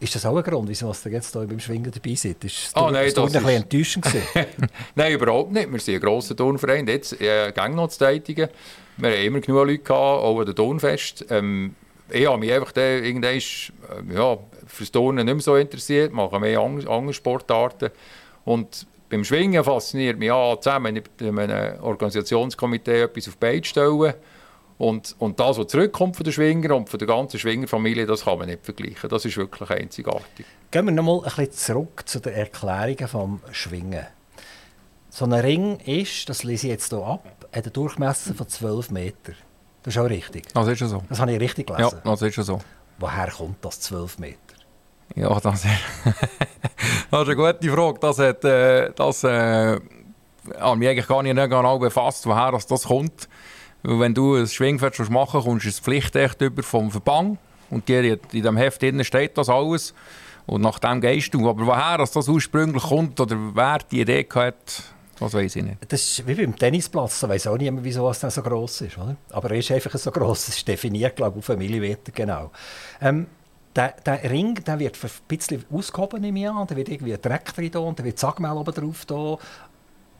Ist 0.00 0.14
das 0.14 0.24
auch 0.26 0.36
ein 0.36 0.44
Grund, 0.44 0.68
wieso 0.68 0.92
ihr 0.92 1.10
jetzt 1.12 1.32
hier 1.32 1.46
beim 1.46 1.58
Schwingen 1.58 1.90
dabei 1.90 2.14
seid? 2.14 2.44
Ist 2.44 2.72
das, 2.72 2.82
oh, 2.82 2.90
nein, 2.90 3.06
das, 3.06 3.14
das 3.14 3.34
ein 3.34 3.42
bisschen 3.42 3.62
enttäuschend 3.62 4.06
Nein, 4.94 5.12
überhaupt 5.12 5.52
nicht. 5.52 5.72
Wir 5.72 5.80
sind 5.80 5.94
ein 5.96 6.00
grosser 6.00 6.36
Turnverein. 6.36 6.86
Jetzt 6.86 7.20
äh, 7.20 7.50
gang 7.52 7.74
noch 7.74 7.88
zu 7.88 7.98
tätigen. 7.98 8.48
Wir 8.96 9.10
haben 9.10 9.24
immer 9.24 9.40
genug 9.40 9.66
Leute 9.66 9.78
gehabt, 9.78 10.22
auch 10.22 10.38
an 10.38 10.46
der 10.46 10.54
Turnfest. 10.54 11.26
Ähm, 11.30 11.74
ich 12.10 12.26
habe 12.26 12.38
mich 12.38 12.52
einfach 12.52 12.72
dann 12.72 13.04
irgendwann 13.04 13.34
äh, 13.34 14.14
ja, 14.14 14.38
fürs 14.66 14.92
Turnen 14.92 15.26
nicht 15.26 15.34
mehr 15.34 15.42
so 15.42 15.56
interessiert, 15.56 16.12
mache 16.12 16.38
mehr 16.38 16.60
andere 16.60 17.12
Sportarten. 17.12 17.90
Und 18.44 18.86
beim 19.10 19.24
Schwingen 19.24 19.64
fasziniert 19.64 20.18
mich 20.18 20.30
auch 20.30 20.60
zusammen 20.60 20.94
mit 20.94 21.10
einem 21.20 21.80
Organisationskomitee 21.82 23.02
etwas 23.02 23.28
auf 23.28 23.34
die 23.34 23.40
Beine 23.40 23.64
stellen. 23.64 24.14
Und, 24.78 25.16
und 25.18 25.40
das, 25.40 25.58
was 25.58 25.66
zurückkommt 25.66 26.16
von 26.16 26.22
den 26.22 26.32
Schwinger 26.32 26.76
und 26.76 26.88
von 26.88 26.98
der 26.98 27.08
ganzen 27.08 27.38
Schwingerfamilie, 27.38 28.06
das 28.06 28.24
kann 28.24 28.38
man 28.38 28.48
nicht 28.48 28.64
vergleichen. 28.64 29.10
Das 29.10 29.24
ist 29.24 29.36
wirklich 29.36 29.68
einzigartig. 29.70 30.46
Gehen 30.70 30.84
wir 30.86 30.92
nochmal 30.92 31.18
ein 31.18 31.24
bisschen 31.24 31.52
zurück 31.52 32.02
zu 32.06 32.20
den 32.20 32.34
Erklärungen 32.34 33.08
vom 33.08 33.40
Schwingen. 33.50 34.06
So 35.10 35.24
ein 35.24 35.32
Ring 35.32 35.80
ist, 35.80 36.28
das 36.28 36.44
lese 36.44 36.68
ich 36.68 36.72
jetzt 36.74 36.90
hier 36.90 37.04
ab, 37.04 37.24
hat 37.52 37.64
einen 37.64 37.72
Durchmesser 37.72 38.34
von 38.34 38.46
12 38.46 38.90
Metern. 38.90 39.34
Das 39.82 39.96
ist 39.96 40.00
auch 40.00 40.08
richtig. 40.08 40.46
Das 40.54 40.68
ist 40.68 40.80
ja 40.80 40.86
so. 40.86 41.02
Das 41.08 41.18
habe 41.18 41.32
ich 41.32 41.40
richtig 41.40 41.66
gelesen. 41.66 41.98
Ja, 42.04 42.10
das 42.10 42.22
ist 42.22 42.36
ja 42.36 42.42
so. 42.44 42.60
Woher 42.98 43.30
kommt 43.30 43.64
das 43.64 43.80
12 43.80 44.18
Meter? 44.18 44.36
Ja, 45.16 45.40
das 45.40 45.64
ist, 45.64 45.72
das 47.10 47.22
ist 47.22 47.28
eine 47.28 47.36
gute 47.36 47.70
Frage. 47.72 47.98
Das 48.00 48.18
hat, 48.18 48.44
äh, 48.44 48.92
das, 48.94 49.24
äh, 49.24 49.80
mich 50.76 50.88
eigentlich 50.88 51.08
gar 51.08 51.22
nicht 51.22 51.34
genau 51.34 51.78
befasst, 51.78 52.26
woher 52.26 52.52
das, 52.52 52.66
das 52.66 52.84
kommt. 52.84 53.28
Weil 53.82 54.00
wenn 54.00 54.14
du 54.14 54.34
ein 54.34 54.46
Schwingfest 54.46 55.10
machen 55.10 55.42
kommst 55.42 55.64
du 55.64 55.68
es 55.68 55.80
Pflichtecht 55.80 56.40
über 56.40 56.62
vom 56.62 56.90
Verband. 56.90 57.38
Und 57.70 57.88
in 57.88 58.18
diesem 58.32 58.56
Heft 58.56 58.82
steht 59.06 59.38
das 59.38 59.48
alles. 59.48 59.94
Und 60.46 60.62
nach 60.62 60.78
dem 60.78 61.00
gehst 61.00 61.34
du. 61.34 61.48
Aber 61.48 61.66
woher 61.66 61.98
das, 61.98 62.10
das 62.10 62.28
ursprünglich 62.28 62.82
kommt 62.82 63.20
oder 63.20 63.36
wer 63.54 63.78
die 63.90 64.00
Idee 64.00 64.26
hat, 64.34 64.82
das 65.20 65.34
weiß 65.34 65.56
ich 65.56 65.62
nicht. 65.62 65.76
Das 65.88 66.00
ist 66.00 66.26
wie 66.26 66.34
beim 66.34 66.56
Tennisplatz. 66.56 67.20
Da 67.20 67.28
weiß 67.28 67.48
auch 67.48 67.58
niemand, 67.58 67.84
wieso 67.84 68.08
es 68.08 68.20
so 68.20 68.42
gross 68.42 68.80
ist. 68.80 68.96
Oder? 68.96 69.16
Aber 69.30 69.50
er 69.50 69.58
ist 69.58 69.70
einfach 69.70 69.94
so 69.98 70.10
gross. 70.10 70.48
Es 70.48 70.56
ist 70.56 70.68
definiert, 70.68 71.16
glaube 71.16 71.38
ich, 71.38 71.44
auf 71.44 71.50
einen 71.50 71.58
Millimeter 71.58 72.12
genau. 72.12 72.50
Ähm, 73.00 73.26
der, 73.76 73.94
der, 74.04 74.30
Ring 74.30 74.54
der 74.54 74.78
wird 74.78 74.96
ein 75.02 75.10
bisschen 75.28 75.64
ausgehoben 75.70 76.24
im 76.24 76.36
Jahr. 76.36 76.64
Da 76.66 76.74
wird 76.74 76.88
irgendwie 76.88 77.12
ein 77.12 77.20
Dreck 77.20 77.54
drin 77.54 77.76
und 77.76 77.98
da 77.98 78.04
wird 78.04 78.18
Sagmehl 78.18 78.52
oben 78.52 78.74
drauf. 78.74 79.04
Da. 79.04 79.36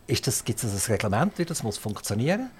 Ist 0.06 0.26
das, 0.26 0.44
gibt 0.44 0.62
es 0.62 0.88
ein 0.88 0.92
Reglement, 0.92 1.38
wie 1.38 1.44
das 1.44 1.62
muss 1.62 1.76
funktionieren 1.78 2.50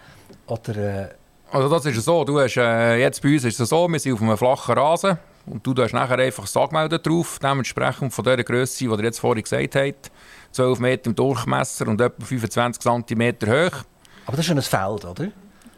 Oder, 0.46 0.76
äh 0.76 1.08
also 1.50 1.68
das 1.68 1.86
ist 1.86 2.04
so, 2.04 2.24
du 2.24 2.38
hast, 2.38 2.56
äh, 2.58 2.96
jetzt 2.96 3.22
bei 3.22 3.32
uns 3.32 3.44
ist 3.44 3.58
es 3.58 3.68
so, 3.70 3.88
wir 3.88 3.98
sind 3.98 4.12
auf 4.12 4.20
einem 4.20 4.36
flachen 4.36 4.74
Rasen 4.76 5.18
und 5.46 5.66
du 5.66 5.74
hast 5.82 5.94
nachher 5.94 6.18
einfach 6.18 6.46
Sagmehl 6.46 6.88
drauf, 6.88 7.38
dementsprechend 7.42 8.12
von 8.12 8.24
der 8.24 8.44
Größe, 8.44 8.84
die 8.84 8.84
ihr 8.84 9.02
jetzt 9.02 9.18
vorhin 9.18 9.42
gesagt 9.42 9.74
habt, 9.74 10.10
12 10.52 10.78
Meter 10.78 11.06
im 11.06 11.14
Durchmesser 11.14 11.88
und 11.88 12.00
etwa 12.00 12.24
25 12.24 12.82
cm 12.82 13.34
hoch. 13.46 13.84
Aber 14.26 14.36
das 14.36 14.40
ist 14.40 14.48
ja 14.48 14.56
ein 14.56 14.62
Feld, 14.62 15.04
oder? 15.06 15.28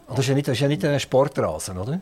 Das 0.09 0.19
ist 0.19 0.27
ja 0.27 0.35
nicht, 0.35 0.49
das 0.49 0.55
ist 0.55 0.61
ja 0.61 0.69
nicht 0.69 0.85
ein 0.85 0.99
Sportrasen, 0.99 1.79
oder? 1.79 2.01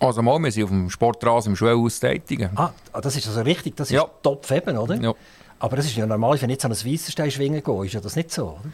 Also 0.00 0.20
mal, 0.20 0.38
wir 0.38 0.52
sind 0.52 0.64
auf 0.64 0.70
dem 0.70 0.90
Sportrasen 0.90 1.52
im 1.52 1.56
Schulhaus 1.56 1.98
tätig. 1.98 2.48
Ah, 2.54 2.72
ah, 2.92 3.00
das 3.00 3.16
ist 3.16 3.26
also 3.26 3.40
richtig, 3.40 3.74
das 3.76 3.88
ist 3.88 3.94
ja. 3.94 4.04
top 4.22 4.48
eben, 4.50 4.76
oder? 4.76 4.96
Ja. 4.96 5.14
Aber 5.58 5.76
das 5.76 5.86
ist 5.86 5.96
ja 5.96 6.06
normal, 6.06 6.40
wenn 6.40 6.50
ich 6.50 6.54
jetzt 6.54 6.64
an 6.66 6.72
ein 6.72 6.76
Weissenstein 6.84 7.30
schwingen 7.30 7.62
gehe, 7.62 7.86
ist 7.86 7.94
ja 7.94 8.00
das 8.00 8.14
nicht 8.16 8.30
so, 8.30 8.58
oder? 8.60 8.70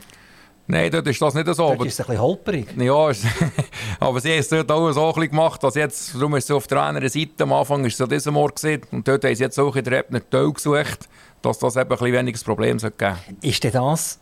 Nein, 0.67 0.91
dort 0.91 1.07
ist 1.07 1.21
das 1.21 1.35
nicht 1.35 1.47
so. 1.47 1.53
Dort 1.53 1.73
aber, 1.75 1.87
ist 1.87 1.93
es 1.93 2.01
ein 2.01 2.07
bisschen 2.07 2.23
holperig. 2.23 2.67
Ja, 2.79 2.95
aber 4.01 4.21
sie 4.21 4.31
haben 4.31 4.39
es 4.39 4.49
dort 4.49 4.71
auch 4.71 4.93
so 4.93 5.15
ein 5.15 5.29
gemacht, 5.29 5.63
dass 5.63 5.75
jetzt, 5.75 6.15
darum 6.15 6.35
ist 6.37 6.45
es 6.45 6.51
auf 6.51 6.67
der 6.67 6.81
anderen 6.81 7.09
Seite, 7.09 7.43
am 7.43 7.53
Anfang 7.53 7.85
ist 7.85 7.95
es 7.95 8.01
an 8.01 8.09
diesem 8.09 8.35
Morgen 8.35 8.55
gesehen, 8.55 8.83
und 8.91 9.07
dort 9.07 9.25
haben 9.25 9.35
sie 9.35 9.43
jetzt 9.43 9.59
auch 9.59 9.77
in 9.77 9.85
der 9.85 10.07
einen 10.09 10.31
Teil 10.31 10.53
gesucht, 10.53 11.09
dass 11.43 11.59
das 11.59 11.77
eben 11.77 11.83
ein 11.83 11.89
bisschen 11.89 12.13
weniger 12.13 12.45
Problem 12.45 12.79
geben. 12.79 13.17
Ist 13.43 13.63
denn 13.63 13.73
das 13.73 14.19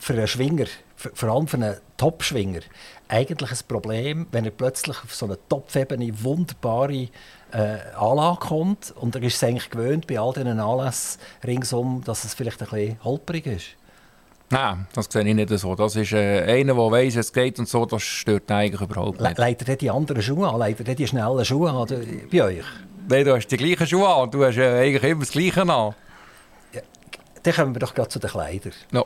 für 0.00 0.14
einen 0.14 0.26
Schwinger, 0.26 0.66
vor 0.96 1.28
allem 1.28 1.46
für 1.46 1.58
einen 1.58 1.76
Top-Schwinger, 1.98 2.60
eigentlich 3.08 3.50
ein 3.50 3.58
Problem, 3.68 4.26
wenn 4.32 4.46
er 4.46 4.50
plötzlich 4.50 4.96
auf 5.04 5.14
so 5.14 5.26
eine 5.26 5.38
Topfebene 5.48 6.10
wunderbare 6.24 7.08
äh, 7.52 7.78
Anlage 7.96 8.38
kommt 8.38 8.94
und 8.96 9.14
er 9.14 9.22
ist 9.22 9.36
es 9.36 9.44
eigentlich 9.44 9.68
gewöhnt 9.68 10.06
bei 10.06 10.18
all 10.18 10.32
diesen 10.32 10.58
Anlässen 10.58 11.20
ringsum, 11.44 12.02
dass 12.04 12.24
es 12.24 12.32
vielleicht 12.32 12.62
ein 12.62 12.68
bisschen 12.68 13.04
holperig 13.04 13.46
ist? 13.46 13.66
Nein, 14.52 14.86
das 14.92 15.06
sehe 15.10 15.26
ich 15.26 15.34
nicht 15.34 15.48
so. 15.48 15.74
Das 15.74 15.96
ist 15.96 16.12
äh, 16.12 16.42
einer, 16.42 16.74
der 16.74 16.90
weiss, 16.90 17.16
es 17.16 17.32
geht 17.32 17.58
und 17.58 17.66
so, 17.66 17.86
das 17.86 18.02
stört 18.02 18.50
eigentlich 18.50 18.82
überhaupt 18.82 19.18
nicht. 19.18 19.38
Le 19.38 19.44
leitet 19.44 19.66
er 19.66 19.76
die 19.76 19.90
anderen 19.90 20.20
Schuhe 20.20 20.46
an? 20.46 20.58
Leitet 20.58 20.86
er 20.86 20.94
die 20.94 21.06
schnellen 21.06 21.42
Schuhe 21.42 21.70
an 21.70 21.88
bei 22.30 22.42
euch? 22.44 22.64
Nein, 23.08 23.24
du 23.24 23.34
hast 23.34 23.46
die 23.46 23.56
gleichen 23.56 23.86
Schuhe 23.86 24.06
an 24.06 24.30
du 24.30 24.44
hast 24.44 24.58
äh, 24.58 24.80
eigentlich 24.80 25.04
immer 25.04 25.20
das 25.20 25.30
Gleiche 25.30 25.62
an. 25.62 25.94
Ja, 26.74 26.82
dann 27.42 27.54
kommen 27.54 27.74
wir 27.74 27.80
doch 27.80 27.94
gerade 27.94 28.10
zu 28.10 28.18
den 28.18 28.28
Kleidern. 28.28 28.74
Ja. 28.92 29.04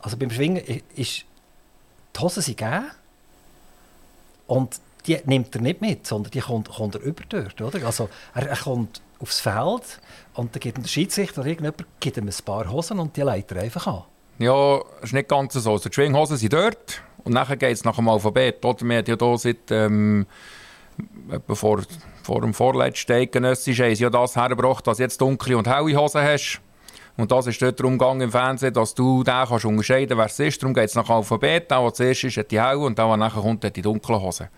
Also 0.00 0.16
beim 0.16 0.30
Schwingen 0.30 0.62
ist 0.94 1.24
die 2.14 2.20
Hosen 2.20 2.40
sind 2.40 2.56
gegeben 2.56 2.86
und 4.46 4.76
die 5.08 5.18
nimmt 5.24 5.56
er 5.56 5.60
nicht 5.60 5.80
mit, 5.80 6.06
sondern 6.06 6.30
die 6.30 6.40
kommt, 6.40 6.68
kommt 6.68 6.94
er 6.94 7.00
über 7.00 7.24
dort, 7.28 7.60
oder? 7.60 7.84
Also 7.84 8.08
er, 8.32 8.48
er 8.48 8.56
kommt 8.56 9.02
aufs 9.18 9.40
Feld 9.40 10.00
und 10.34 10.54
dann 10.54 10.60
gibt 10.60 10.78
der 10.78 10.86
Schiedsrichter 10.88 11.40
oder 11.40 11.50
irgendjemand 11.50 11.84
gibt 11.98 12.16
ihm 12.16 12.28
ein 12.28 12.44
paar 12.44 12.70
Hosen 12.70 13.00
und 13.00 13.16
die 13.16 13.22
leitet 13.22 13.58
er 13.58 13.64
einfach 13.64 13.88
an. 13.88 14.04
Ja, 14.38 14.80
ist 15.02 15.14
nicht 15.14 15.28
ganz 15.28 15.54
so. 15.54 15.72
Also 15.72 15.88
die 15.88 15.94
Schwinghosen 15.94 16.36
sind 16.36 16.52
dort 16.52 17.02
und 17.24 17.32
nachher 17.32 17.56
geht 17.56 17.72
es 17.72 17.84
nach 17.84 17.96
dem 17.96 18.08
Alphabet. 18.08 18.64
Oder? 18.64 18.84
Wir 18.84 18.98
haben 18.98 19.06
ja 19.06 19.16
hier 19.18 19.38
seit 19.38 19.70
ähm, 19.70 20.26
vor, 21.48 21.82
vor 22.22 22.40
dem 22.42 22.52
vorletzten 22.52 23.12
Eidgenössisch 23.12 23.80
haben 23.80 23.94
ja 23.94 24.10
das 24.10 24.36
hergebracht, 24.36 24.86
dass 24.86 24.98
du 24.98 25.02
jetzt 25.02 25.20
dunkle 25.20 25.56
und 25.56 25.66
helle 25.66 25.96
Hosen 25.96 26.22
hast. 26.22 26.60
Und 27.16 27.32
das 27.32 27.46
ist 27.46 27.62
dort 27.62 27.80
darum 27.80 27.96
gegangen 27.96 28.20
im 28.20 28.30
Fernsehen, 28.30 28.74
dass 28.74 28.94
du 28.94 29.24
den 29.24 29.32
kannst 29.32 29.64
unterscheiden 29.64 30.18
kannst, 30.18 30.38
wer 30.38 30.46
es 30.46 30.54
ist. 30.54 30.62
Darum 30.62 30.74
geht 30.74 30.84
es 30.84 30.94
nach 30.94 31.08
Alphabet. 31.08 31.70
Der, 31.70 31.80
der 31.80 31.94
zuerst 31.94 32.24
ist, 32.24 32.36
hat 32.36 32.50
die 32.50 32.60
helle 32.60 32.78
und 32.78 32.98
der, 32.98 33.06
der 33.06 33.16
nachher 33.16 33.40
kommt, 33.40 33.64
hat 33.64 33.74
die 33.74 33.82
dunklen 33.82 34.20
Hosen. 34.20 34.48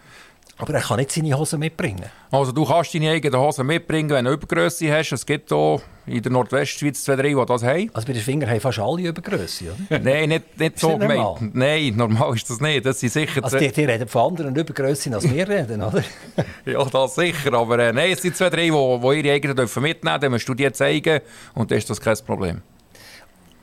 Aber 0.61 0.75
er 0.75 0.81
kann 0.81 0.99
nicht 0.99 1.12
seine 1.12 1.38
Hosen 1.38 1.61
mitbringen? 1.61 2.05
Also 2.33 2.51
du 2.51 2.64
kannst 2.64 2.92
deine 2.92 3.11
eigenen 3.11 3.40
Hosen 3.40 3.64
mitbringen, 3.64 4.11
wenn 4.11 4.25
du 4.25 4.33
Übergröße 4.33 4.92
hast. 4.92 5.12
Es 5.12 5.25
gibt 5.25 5.51
hier 5.51 5.81
in 6.07 6.21
der 6.21 6.33
Nordwestschweiz 6.33 7.05
zwei, 7.05 7.14
drei, 7.14 7.29
die 7.29 7.47
das 7.47 7.62
haben. 7.62 7.90
Also 7.94 8.07
bei 8.09 8.12
den 8.12 8.23
Fingern 8.23 8.51
haben 8.51 8.61
fast 8.61 8.81
alle 8.81 9.03
Übergröße, 9.03 9.66
oder? 9.66 9.99
Nein, 10.03 10.31
nicht, 10.31 10.59
nicht 10.59 10.79
so 10.81 10.99
gemeint. 10.99 11.55
Nein, 11.55 11.94
normal 11.94 12.35
ist 12.35 12.51
das 12.51 12.61
nicht. 12.61 12.85
Das 12.85 12.99
sind 12.99 13.12
sicher 13.12 13.42
also 13.44 13.57
die, 13.57 13.71
die 13.71 13.85
reden 13.85 14.09
von 14.09 14.31
anderen 14.31 14.57
Übergrössen, 14.57 15.14
als 15.14 15.33
wir 15.33 15.49
reden, 15.49 15.81
oder? 15.81 16.03
ja, 16.64 16.85
das 16.85 17.14
sicher. 17.14 17.53
Aber 17.55 17.79
äh, 17.79 17.92
nein, 17.92 18.12
es 18.12 18.23
sind 18.23 18.37
zwei, 18.37 18.51
drei, 18.51 18.68
die, 18.68 18.71
die 18.71 19.29
ihre 19.29 19.35
eigenen 19.35 19.57
dürfen 19.57 19.83
mitnehmen 19.83 20.14
dürfen. 20.14 20.21
Dann 20.23 20.33
musst 20.33 20.49
du 20.49 20.55
die 20.55 20.73
zeigen 20.73 21.21
und 21.55 21.71
dann 21.71 21.79
ist 21.79 21.88
das 21.88 22.01
kein 22.01 22.16
Problem. 22.27 22.62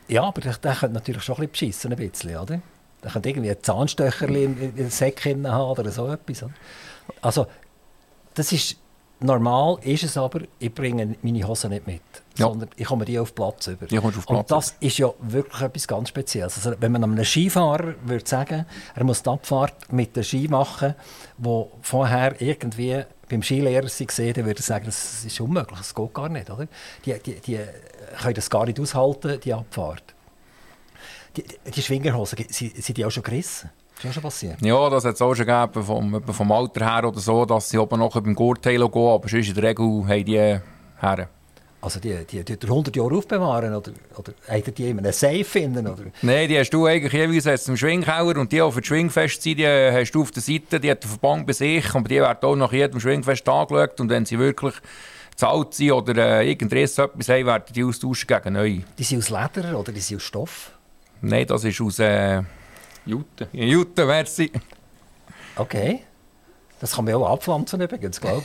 Ja, 0.08 0.24
aber 0.24 0.40
der, 0.40 0.54
der 0.54 0.76
könnte 0.76 0.94
natürlich 0.94 1.24
schon 1.24 1.36
ein 1.36 1.50
bisschen 1.50 1.72
beschissen, 1.72 1.92
ein 1.92 2.10
bisschen, 2.10 2.38
oder? 2.38 2.62
Der 3.06 3.12
könnte 3.12 3.30
irgendwie 3.30 3.52
ein 3.52 3.62
Zahnstöcherchen 3.62 4.36
in 4.36 4.76
den 4.76 4.90
Säck 4.90 5.24
haben 5.26 5.46
oder 5.46 5.92
so 5.92 6.08
etwas. 6.08 6.42
Oder? 6.42 6.54
Also, 7.22 7.46
das 8.34 8.52
ist 8.52 8.78
normal, 9.20 9.78
ist 9.84 10.04
es 10.04 10.18
aber, 10.18 10.42
ich 10.60 10.74
bringe 10.74 11.16
meine 11.22 11.48
Hosen 11.48 11.70
nicht 11.70 11.86
mit, 11.88 12.02
ja. 12.38 12.48
sondern 12.48 12.70
ich 12.76 12.86
komme 12.86 13.06
die 13.06 13.20
auf 13.20 13.34
Platz 13.34 13.68
über. 13.68 13.86
Auf 13.86 14.26
Platz 14.26 14.28
Und 14.28 14.52
das 14.52 14.76
ist 14.80 14.98
ja 14.98 15.14
wirklich 15.20 15.62
etwas 15.62 15.88
ganz 15.88 16.10
Spezielles. 16.10 16.58
Also, 16.58 16.76
wenn 16.80 16.92
man 16.92 17.04
einem 17.04 17.24
Skifahrer 17.24 17.94
würde 18.04 18.28
sagen, 18.28 18.66
er 18.96 19.04
muss 19.04 19.22
die 19.22 19.30
Abfahrt 19.30 19.94
mit 19.94 20.16
dem 20.16 20.24
Ski 20.24 20.48
machen, 20.48 20.96
wo 21.38 21.72
vorher 21.82 22.42
irgendwie 22.42 23.04
beim 23.30 23.42
Skilehrer 23.44 23.88
sie 23.88 24.06
gesehen, 24.06 24.34
dann 24.34 24.46
würde 24.46 24.60
er 24.60 24.64
sagen, 24.64 24.86
das 24.86 25.26
ist 25.26 25.40
unmöglich, 25.40 25.78
das 25.78 25.94
geht 25.94 26.14
gar 26.14 26.30
nicht. 26.30 26.50
Oder? 26.50 26.68
Die, 27.06 27.14
die, 27.20 27.40
die 27.40 27.60
können 28.22 28.34
das 28.34 28.50
gar 28.50 28.66
nicht 28.66 28.80
aushalten, 28.80 29.40
die 29.40 29.54
Abfahrt. 29.54 30.15
Die, 31.36 31.44
die 31.72 31.82
Schwingerhosen, 31.82 32.46
sind, 32.50 32.98
die 32.98 33.06
auch 33.06 33.12
schon 33.12 33.24
gerissen? 33.24 33.70
Das 34.02 34.14
schon 34.14 34.24
passiert? 34.24 34.62
Ja, 34.62 34.90
das 34.90 35.06
hat 35.06 35.16
es 35.16 35.22
auch 35.22 35.34
schon 35.34 35.46
gegeben, 35.46 35.84
vom, 35.84 36.24
vom 36.24 36.52
Alter 36.52 36.86
her 36.86 37.08
oder 37.08 37.20
so, 37.20 37.46
dass 37.46 37.70
sie 37.70 37.78
oben 37.78 38.00
noch 38.00 38.20
beim 38.22 38.36
Gurtteil 38.36 38.78
gehen, 38.78 39.08
aber 39.08 39.28
sonst 39.30 39.48
in 39.48 39.56
der 39.56 39.64
Regel 39.64 39.86
haben 40.08 40.26
die 40.26 40.60
Herren. 40.98 41.28
Also 41.86 42.00
die, 42.00 42.16
die, 42.26 42.44
die, 42.44 42.58
die 42.58 42.68
100 42.68 42.96
Jahre 42.96 43.16
aufbewahren 43.16 43.76
oder, 43.76 43.92
oder 44.18 44.34
habt 44.50 44.78
die 44.78 44.90
in 44.90 44.98
einem 44.98 45.12
Safe 45.12 45.44
finden? 45.44 45.86
Oder? 45.86 46.06
Nein, 46.24 46.50
die 46.50 46.58
hast 46.58 46.72
du 46.72 46.88
eigentlich 46.88 47.14
jeweils 47.14 47.46
jetzt 47.46 47.70
im 47.70 47.78
Schwingkeller 47.78 48.38
und 48.40 48.52
die, 48.52 48.60
die 48.60 48.72
für 48.72 48.82
das 48.82 48.88
Schwingfest 48.88 49.44
sind, 49.44 49.60
die 49.60 49.68
hast 49.68 50.12
du 50.12 50.24
auf 50.24 50.32
der 50.32 50.42
Seite, 50.42 50.80
die 50.80 50.90
hat 50.90 51.04
den 51.04 51.10
Verband 51.10 51.46
bei 51.46 51.54
sich, 51.54 51.94
aber 51.94 52.10
die 52.10 52.16
werden 52.16 52.40
auch 52.42 52.56
nach 52.56 52.74
jedem 52.74 53.00
Schwingfest 53.00 53.48
angeschaut 53.48 54.00
und 54.02 54.10
wenn 54.10 54.26
sie 54.26 54.40
wirklich 54.40 54.74
zu 55.36 55.48
alt 55.48 55.76
sind 55.76 55.92
oder 55.92 56.40
äh, 56.40 56.50
irgendetwas 56.50 56.98
etwas 56.98 57.30
haben, 57.30 57.46
werden 57.46 57.74
die 57.76 57.84
austauschen 57.84 58.28
gegen 58.28 58.54
neu. 58.54 58.80
Die 58.98 59.04
sind 59.04 59.20
aus 59.20 59.30
Leder 59.30 59.80
oder 59.80 59.92
die 59.92 60.00
sind 60.00 60.18
aus 60.18 60.24
Stoff? 60.24 60.72
Nein, 61.26 61.48
das 61.48 61.64
ist 61.64 61.82
aus 61.82 61.98
äh, 62.00 62.44
Jute. 63.06 63.48
Jute, 63.52 64.06
merci. 64.06 64.52
Okay. 65.56 66.02
Das 66.80 66.96
kann 66.96 67.06
man 67.06 67.16
auch 67.16 67.28
abpflanzen 67.32 67.82
übrigens, 67.82 68.22
glaube 68.22 68.44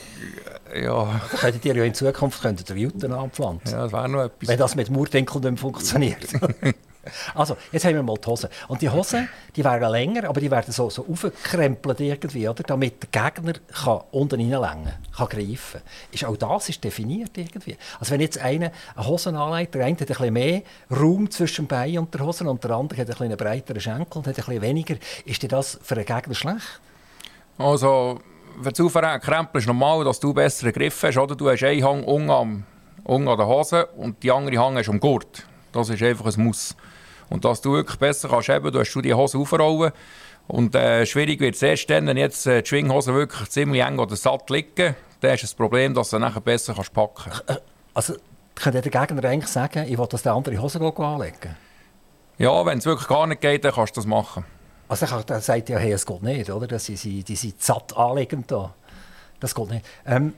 ich. 0.73 0.83
Ja, 0.83 1.21
Da 1.31 1.37
könntet 1.37 1.65
ihr 1.65 1.77
ja 1.77 1.85
in 1.85 1.93
Zukunft 1.93 2.41
könntet 2.41 2.71
ihr 2.71 2.77
Juten 2.77 3.13
anpflanzen. 3.13 3.71
ja, 3.73 3.83
das 3.83 3.93
wäre 3.93 4.09
noch 4.09 4.23
etwas. 4.25 4.49
Wenn 4.49 4.59
das 4.59 4.77
mit 4.77 4.89
Murdenkel 4.89 5.41
nicht 5.43 5.61
funktioniert. 5.61 6.27
also, 7.35 7.57
jetzt 7.73 7.85
haben 7.85 7.95
wir 7.95 8.03
mal 8.03 8.17
die 8.17 8.29
Hosen. 8.29 8.51
Und 8.69 8.83
die 8.83 8.91
Hosen, 8.91 9.29
die 9.57 9.65
wären 9.65 9.91
länger, 9.91 10.29
aber 10.29 10.41
die 10.41 10.51
werden 10.51 10.73
so, 10.73 10.91
so 10.91 11.07
aufgekrempelt 11.11 12.01
irgendwie, 12.01 12.49
oder? 12.49 12.63
damit 12.63 13.03
der 13.15 13.31
Gegner 13.31 13.55
kann 13.73 14.01
unten 14.11 14.35
reinlängen 14.41 14.93
kann, 15.17 15.29
greifen 15.29 15.81
ist 16.13 16.25
Auch 16.25 16.37
das 16.37 16.69
ist 16.69 16.85
definiert 16.85 17.37
irgendwie. 17.37 17.77
Also 17.99 18.13
wenn 18.13 18.21
jetzt 18.21 18.39
einer 18.39 18.71
eine 18.95 19.07
Hose 19.07 19.31
anlegt, 19.37 19.75
der 19.75 19.85
eine 19.85 19.95
hat 19.95 20.01
ein 20.03 20.07
bisschen 20.07 20.33
mehr 20.33 20.63
Raum 20.91 21.31
zwischen 21.31 21.65
dem 21.65 21.69
Bein 21.69 21.99
und 21.99 22.13
der 22.13 22.21
Hose 22.25 22.45
und 22.49 22.63
der 22.63 22.71
andere 22.73 23.01
hat 23.01 23.09
ein 23.09 23.17
bisschen 23.17 23.37
breiteren 23.37 23.81
Schenkel 23.81 24.19
und 24.19 24.27
hat 24.27 24.39
ein 24.39 24.45
bisschen 24.45 24.63
weniger, 24.63 24.97
ist 25.25 25.43
dir 25.43 25.49
das 25.49 25.79
für 25.83 25.95
einen 25.95 26.05
Gegner 26.05 26.35
schlecht? 26.35 26.81
Also, 27.59 28.21
wenn 28.59 28.73
du 28.73 28.89
krempelst, 28.89 29.65
ist 29.65 29.67
normal, 29.67 30.05
dass 30.05 30.21
du 30.21 30.33
besseren 30.35 30.73
Griff 30.73 31.03
hast. 31.03 31.17
Oder? 31.17 31.35
Du 31.35 31.49
hast 31.51 31.63
einen 31.63 31.83
Hang 31.85 32.05
unten 32.05 32.31
am- 32.31 32.65
unten 33.05 33.29
an 33.29 33.37
der 33.39 33.47
Hose 33.47 33.87
und 33.87 34.23
die 34.23 34.31
andere 34.31 34.59
Hang 34.59 34.77
hast 34.77 34.89
am 34.89 35.01
Gurt. 35.01 35.45
Das 35.73 35.89
ist 35.89 36.03
einfach 36.03 36.27
ein 36.27 36.43
Muss. 36.45 36.75
Und 37.31 37.45
dass 37.45 37.61
du 37.61 37.73
wirklich 37.73 37.99
besser 37.99 38.29
kannst 38.29 38.49
heben, 38.49 38.71
du 38.71 38.81
hast 38.81 38.93
du 38.93 39.01
die 39.01 39.15
Hose 39.15 39.39
aufrollen. 39.39 39.93
Und 40.49 40.75
äh, 40.75 41.07
schwierig 41.07 41.41
wird 41.41 41.55
es 41.55 41.63
erst 41.63 41.89
dann, 41.91 42.07
wenn 42.07 42.17
jetzt 42.17 42.47
äh, 42.47 42.63
die 42.63 42.69
Schwinghose 42.69 43.15
wirklich 43.15 43.49
ziemlich 43.51 43.83
eng 43.83 43.99
oder 43.99 44.17
satt 44.17 44.51
liegen. 44.51 44.97
Dann 45.21 45.37
du 45.37 45.41
das 45.43 45.55
Problem, 45.55 45.95
dass 45.95 46.11
du 46.11 46.17
sie 46.17 46.21
nachher 46.21 46.41
besser 46.41 46.75
kannst 46.75 46.93
packen 46.93 47.31
kannst. 47.31 47.63
Also 47.95 48.15
könnte 48.57 48.83
der 48.83 48.91
Gegner 48.91 49.25
eigentlich 49.25 49.51
sagen, 49.51 49.87
ich 49.89 49.97
will, 49.97 50.07
dass 50.07 50.23
der 50.23 50.33
andere 50.33 50.59
Hose 50.59 50.81
anlegen 50.81 51.57
Ja, 52.39 52.67
wenn 52.67 52.79
es 52.79 52.87
wirklich 52.87 53.09
gar 53.09 53.27
nicht 53.27 53.41
geht, 53.41 53.65
dann 53.65 53.73
kannst 53.73 53.97
du 53.97 54.01
das 54.01 54.07
machen. 54.07 54.45
Also 54.89 55.07
er 55.07 55.41
sagt 55.41 55.69
ja, 55.69 55.79
hey, 55.79 55.93
es 55.93 56.05
geht 56.05 56.23
nicht, 56.23 56.51
oder? 56.51 56.67
Das 56.67 56.87
sind, 56.87 57.03
die 57.05 57.37
sind 57.37 57.63
satt 57.63 57.97
anlegend 57.97 58.51
da. 58.51 58.75
Das 59.39 59.55
geht 59.55 59.71
nicht. 59.71 59.87
Ähm, 60.05 60.35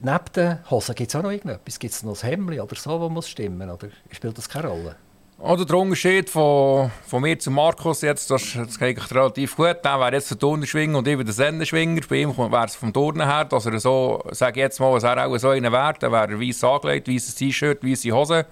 neben 0.00 0.24
den 0.34 0.70
Hosen 0.70 0.94
gibt 0.96 1.10
es 1.10 1.16
auch 1.16 1.22
noch 1.22 1.30
irgendetwas? 1.30 1.78
Gibt 1.78 1.94
es 1.94 2.02
noch 2.02 2.20
ein 2.22 2.28
Hemd 2.28 2.60
oder 2.60 2.76
so, 2.76 2.98
das 2.98 3.10
muss 3.10 3.28
stimmen? 3.28 3.70
Oder 3.70 3.88
spielt 4.10 4.36
das 4.36 4.48
keine 4.48 4.68
Rolle? 4.68 4.96
Oder 5.44 5.64
der 5.64 5.76
Unterschied 5.76 6.30
von, 6.30 6.92
von 7.04 7.20
mir 7.20 7.36
zu 7.36 7.50
Markus, 7.50 8.02
jetzt, 8.02 8.30
das, 8.30 8.52
das 8.54 8.78
geht 8.78 8.96
eigentlich 8.96 9.10
relativ 9.10 9.56
gut. 9.56 9.78
Der 9.84 9.98
wäre 9.98 10.12
jetzt 10.12 10.30
der 10.30 10.38
Turnerschwinger 10.38 10.98
und 10.98 11.08
ich 11.08 11.16
bin 11.16 11.26
der 11.26 11.34
Sendenschwinger. 11.34 12.00
Bei 12.08 12.16
ihm 12.20 12.36
wäre 12.38 12.64
es 12.64 12.76
vom 12.76 12.92
Turnen 12.92 13.26
her, 13.28 13.44
dass 13.46 13.66
er 13.66 13.80
so, 13.80 14.22
sage 14.30 14.60
ich 14.60 14.62
jetzt 14.62 14.78
mal, 14.78 14.92
was 14.92 15.02
er 15.02 15.26
auch 15.26 15.36
so 15.38 15.48
einen 15.48 15.72
wäre, 15.72 15.94
dann 15.98 16.12
wäre 16.12 16.30
er 16.30 16.40
weiss 16.40 16.62
angelegt, 16.62 17.08
weißes 17.08 17.34
T-Shirt, 17.34 17.82
weiße 17.84 18.12
Hose. 18.12 18.46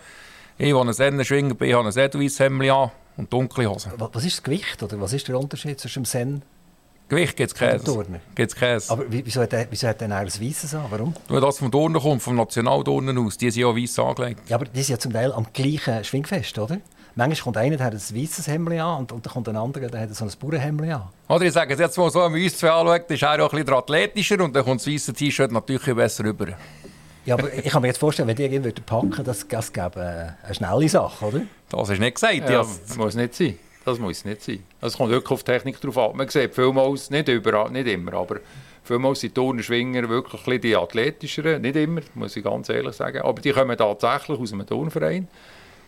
Ich, 0.59 0.73
der 0.73 0.81
ein 0.81 0.93
Sendenschwinger 0.93 1.55
bin, 1.55 1.73
habe 1.77 1.89
ein 1.89 1.97
edelweißes 1.97 2.41
Hemd 2.41 2.69
an 2.69 2.91
und 3.17 3.33
dunkle 3.33 3.71
Hose. 3.71 3.93
Wa- 3.97 4.11
Was 4.13 4.25
ist 4.25 4.39
das 4.39 4.43
Gewicht 4.43 4.83
oder 4.83 5.01
was 5.01 5.13
ist 5.13 5.29
der 5.29 5.39
Unterschied 5.39 5.79
zwischen 5.79 6.03
dem 6.03 6.07
Sen 6.07 6.43
Gewicht 7.11 7.37
gibt 7.37 7.51
es 7.53 7.55
Käse. 7.59 8.05
Gibt's 8.35 8.55
Käse. 8.57 8.91
Aber 8.93 9.11
wie- 9.13 9.23
wieso 9.27 9.43
hat 9.43 9.53
er, 9.53 9.67
wieso 9.71 9.89
hat 9.89 10.01
er 10.01 10.11
ein 10.17 10.27
Weisses 10.27 10.75
an? 10.75 10.85
Warum? 10.89 11.13
Nur 11.29 11.41
das 11.41 11.59
vom 11.59 11.71
Turnen 11.71 12.01
kommt, 12.01 12.23
vom 12.23 12.37
Nationalturnen 12.37 13.19
aus, 13.19 13.37
die 13.37 13.51
sind 13.51 13.61
ja 13.63 13.77
weiss 13.77 13.99
angelegt. 13.99 14.41
Ja, 14.49 14.57
aber 14.57 14.65
die 14.65 14.81
sind 14.83 14.95
ja 14.95 14.99
zum 14.99 15.13
Teil 15.13 15.33
am 15.33 15.47
gleichen 15.53 16.03
Schwingfest, 16.05 16.59
oder? 16.59 16.79
Manchmal 17.17 17.43
kommt 17.43 17.57
einer, 17.57 17.77
der 17.77 17.87
hat 17.87 17.93
ein 17.95 17.99
weißes 18.01 18.47
Hemd 18.47 18.71
an 18.73 18.99
und, 19.01 19.13
und 19.13 19.27
dann 19.27 19.33
kommt 19.33 19.49
ein 19.49 19.57
anderer, 19.57 19.89
der 19.89 20.03
hat 20.03 20.15
so 20.15 20.25
ein 20.25 20.31
Bauernhemd 20.41 20.83
an. 20.83 21.03
Oder 21.29 21.43
ich 21.45 21.53
sage 21.53 21.75
es 21.75 21.81
jetzt 21.81 21.99
mal 21.99 22.09
so, 22.11 22.23
wenn 22.23 22.33
man 22.33 22.41
uns 22.41 22.57
zwei 22.57 22.71
anschaut, 22.71 23.11
ist 23.11 23.23
er 23.23 23.45
auch 23.45 23.53
ein 23.53 23.59
bisschen 23.59 23.75
athletischer 23.75 24.41
und 24.43 24.55
dann 24.55 24.65
kommt 24.65 24.81
das 24.81 24.87
weiße 24.87 25.13
T-Shirt 25.13 25.51
natürlich 25.51 25.95
besser 25.95 26.25
rüber. 26.25 26.47
Ja, 27.27 27.35
aber 27.35 27.53
ich 27.53 27.65
kann 27.71 27.83
mir 27.83 27.89
jetzt 27.89 27.99
vorstellen, 27.99 28.29
wenn 28.29 28.37
die 28.37 28.45
irgendwie 28.45 28.71
packen 28.81 29.11
würden, 29.11 29.25
das, 29.25 29.47
das 29.47 29.73
gäbe 29.73 30.01
äh, 30.43 30.47
eine 30.47 30.55
schnelle 30.55 30.89
Sache, 30.89 31.25
oder? 31.27 31.41
Das 31.69 31.89
ist 31.91 31.99
nicht 31.99 32.15
gesagt. 32.15 32.35
Ja, 32.35 32.51
Ja, 32.63 32.67
muss 32.97 33.15
nicht 33.17 33.35
sein. 33.35 33.59
Das 33.85 33.99
muss 33.99 34.25
nicht 34.25 34.43
sein. 34.43 34.63
Es 34.81 34.97
kommt 34.97 35.11
wirklich 35.11 35.31
auf 35.31 35.43
die 35.43 35.53
Technik 35.53 35.81
drauf 35.81 35.97
an. 35.97 36.17
Man 36.17 36.29
sieht 36.29 36.55
vielmals, 36.55 37.11
nicht 37.11 37.29
überall, 37.29 37.71
nicht 37.71 37.87
immer, 37.87 38.13
aber 38.15 38.37
vielmals 38.85 39.21
sind 39.21 39.35
Turnerschwinger 39.35 40.09
wirklich 40.09 40.61
die 40.61 40.77
athletischeren. 40.77 41.63
Nicht 41.63 41.77
immer, 41.77 42.03
muss 42.15 42.37
ich 42.37 42.45
ganz 42.45 42.69
ehrlich 42.69 42.95
sagen. 42.95 43.23
Aber 43.23 43.41
die 43.41 43.53
kommen 43.53 43.77
tatsächlich 43.77 44.39
aus 44.39 44.53
einem 44.53 44.67
Turnverein. 44.67 45.29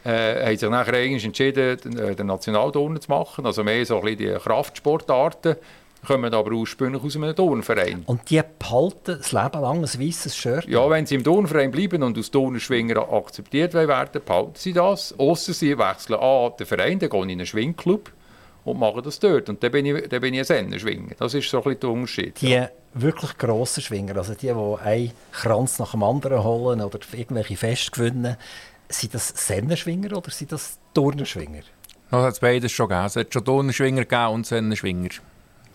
Äh, 0.04 0.46
haben 0.46 0.56
sich 0.56 0.68
nachher 0.68 0.94
eigentlich 0.94 1.24
entschieden, 1.24 1.76
den, 1.84 1.98
äh, 1.98 2.16
den 2.16 2.26
Nationalturnen 2.26 3.00
zu 3.00 3.10
machen. 3.10 3.46
Also 3.46 3.62
mehr 3.62 3.84
so 3.86 3.98
ein 3.98 4.16
bisschen 4.16 4.18
die 4.18 4.38
Kraftsportarten. 4.40 5.56
Kommen 6.06 6.34
aber 6.34 6.50
ursprünglich 6.50 7.02
aus 7.02 7.16
einem 7.16 7.34
Turnverein. 7.34 8.02
Und 8.06 8.28
die 8.28 8.40
behalten 8.58 9.18
das 9.18 9.30
Leben 9.30 9.60
lang 9.60 9.78
ein 9.78 9.82
weißes 9.84 10.36
Shirt. 10.36 10.66
Ja, 10.66 10.88
wenn 10.90 11.06
sie 11.06 11.14
im 11.14 11.22
Turnverein 11.22 11.70
bleiben 11.70 12.02
und 12.02 12.16
als 12.16 12.30
Turnerschwinger 12.30 13.12
akzeptiert 13.12 13.74
werden, 13.74 14.20
behalten 14.24 14.54
sie 14.56 14.72
das. 14.72 15.14
Ausser 15.18 15.52
sie 15.52 15.78
wechseln 15.78 16.18
an 16.18 16.52
den 16.58 16.66
Verein, 16.66 16.98
dann 16.98 17.08
gehen 17.08 17.30
in 17.30 17.38
einen 17.38 17.46
Schwingclub 17.46 18.10
und 18.64 18.78
machen 18.78 19.02
das 19.04 19.20
dort. 19.20 19.48
Und 19.48 19.62
dann 19.62 19.70
bin 19.70 19.86
ich, 19.86 20.08
dann 20.08 20.20
bin 20.20 20.34
ich 20.34 20.40
ein 20.40 20.44
Sennerschwinger. 20.44 21.14
Das 21.18 21.34
ist 21.34 21.48
so 21.48 21.58
ein 21.58 21.64
bisschen 21.64 21.80
der 21.80 21.90
Unterschied. 21.90 22.40
Die 22.40 22.64
wirklich 22.94 23.38
grossen 23.38 23.82
Schwinger, 23.82 24.16
also 24.16 24.34
die, 24.34 24.48
die 24.48 24.84
einen 24.84 25.12
Kranz 25.32 25.78
nach 25.78 25.92
dem 25.92 26.02
anderen 26.02 26.42
holen 26.42 26.80
oder 26.80 26.98
irgendwelche 27.12 27.56
Feste 27.56 27.90
gewinnen, 27.90 28.36
sind 28.88 29.14
das 29.14 29.28
Sennerschwinger 29.28 30.16
oder 30.16 30.30
sind 30.30 30.52
das 30.52 30.78
Turnerschwinger? 30.94 31.62
das 32.10 32.22
hat 32.22 32.32
es 32.34 32.40
beides 32.40 32.72
schon 32.72 32.88
gegeben. 32.88 33.06
Es 33.06 33.16
hat 33.16 33.32
schon 33.32 33.44
Turnenschwinger 33.44 34.04
gegeben 34.04 34.34
und 34.34 34.46
Sennenschwinger, 34.46 35.08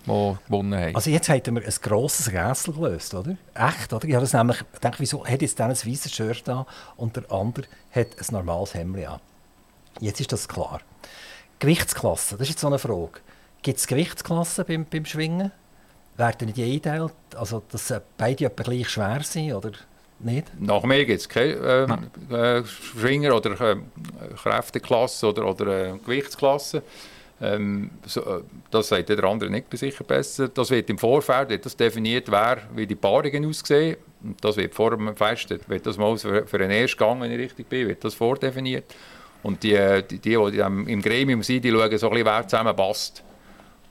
die 0.08 0.38
gewonnen 0.48 0.80
haben. 0.80 0.96
Also 0.96 1.10
jetzt 1.10 1.30
haben 1.30 1.56
wir 1.56 1.64
ein 1.64 1.74
grosses 1.82 2.32
Rätsel 2.32 2.74
gelöst, 2.74 3.14
oder? 3.14 3.38
Echt, 3.54 3.94
oder? 3.94 4.08
Ich 4.08 4.14
habe 4.14 4.24
das 4.24 4.34
nämlich 4.34 4.58
gedacht, 4.74 5.00
wieso 5.00 5.26
hat 5.26 5.42
jetzt 5.42 5.60
der 5.60 5.68
ein 5.68 5.72
weißes 5.72 6.12
Shirt 6.12 6.48
an 6.50 6.66
und 6.96 7.16
der 7.16 7.32
andere 7.32 7.66
hat 7.92 8.08
ein 8.18 8.26
normales 8.32 8.74
Hemd 8.74 9.06
an? 9.06 9.20
Jetzt 10.00 10.22
ist 10.22 10.32
das 10.32 10.48
klar. 10.48 10.82
Gewichtsklasse, 11.60 12.38
das 12.38 12.48
ist 12.48 12.50
jetzt 12.50 12.62
so 12.62 12.68
eine 12.68 12.80
Frage. 12.80 13.20
Gibt 13.62 13.80
es 13.80 13.88
Gewichtsklassen 13.88 14.66
beim, 14.66 14.86
beim 14.86 15.06
Schwingen? 15.06 15.52
Werden 16.16 16.52
die 16.52 16.64
eingeteilt, 16.64 17.14
also 17.36 17.62
dass 17.70 17.92
äh, 17.92 18.02
beide 18.18 18.46
etwa 18.46 18.64
gleich 18.64 18.90
schwer 18.90 19.22
sind 19.24 19.54
oder 19.54 19.72
nicht? 20.20 20.48
Nach 20.60 20.84
mir 20.84 21.06
gibt 21.06 21.22
es 21.22 21.30
keine 21.30 21.54
ähm, 21.54 22.36
äh, 22.36 22.64
Schwinger 22.66 23.36
oder 23.36 23.60
äh, 23.62 23.78
Kräfteklasse 24.36 25.28
oder, 25.28 25.46
oder 25.46 25.68
äh, 25.68 25.98
Gewichtsklasse. 25.98 26.82
Ähm, 27.40 27.92
so, 28.06 28.22
äh, 28.22 28.42
das 28.72 28.88
sagt 28.88 29.10
der 29.10 29.24
andere 29.24 29.50
nicht 29.50 29.66
sicher 29.78 30.04
besser. 30.04 30.48
Das 30.50 30.72
wird 30.72 30.90
im 30.90 30.98
Vorfeld 30.98 31.50
wird 31.50 31.66
das 31.66 31.78
definiert, 31.78 32.32
wer, 32.32 32.58
wie 32.76 32.88
die 32.88 32.96
Paarungen 32.96 33.46
aussehen. 33.46 33.98
Und 34.24 34.44
das 34.44 34.58
wird 34.58 34.74
vor 34.74 34.92
dem 34.92 35.16
Fest, 35.16 35.50
wird 35.70 35.86
das 35.86 35.98
mal 35.98 36.18
für, 36.18 36.48
für 36.48 36.58
einen 36.58 36.72
Erstgang, 36.72 37.22
wenn 37.22 37.32
ich 37.32 37.38
richtig 37.38 37.70
bin, 37.70 37.88
wird 37.88 38.04
das 38.04 38.16
vordefiniert. 38.16 38.96
Und 39.44 39.62
die, 39.62 39.74
äh, 39.74 40.02
die, 40.02 40.18
die, 40.18 40.36
die 40.52 40.58
im 40.60 40.88
im 40.88 41.02
Gremium 41.02 41.44
sind, 41.44 41.64
die 41.64 41.70
schauen 41.72 41.98
so 41.98 42.08
ein 42.08 42.14
bisschen, 42.14 42.26
wer 42.26 42.48
zusammenpasst. 42.48 43.24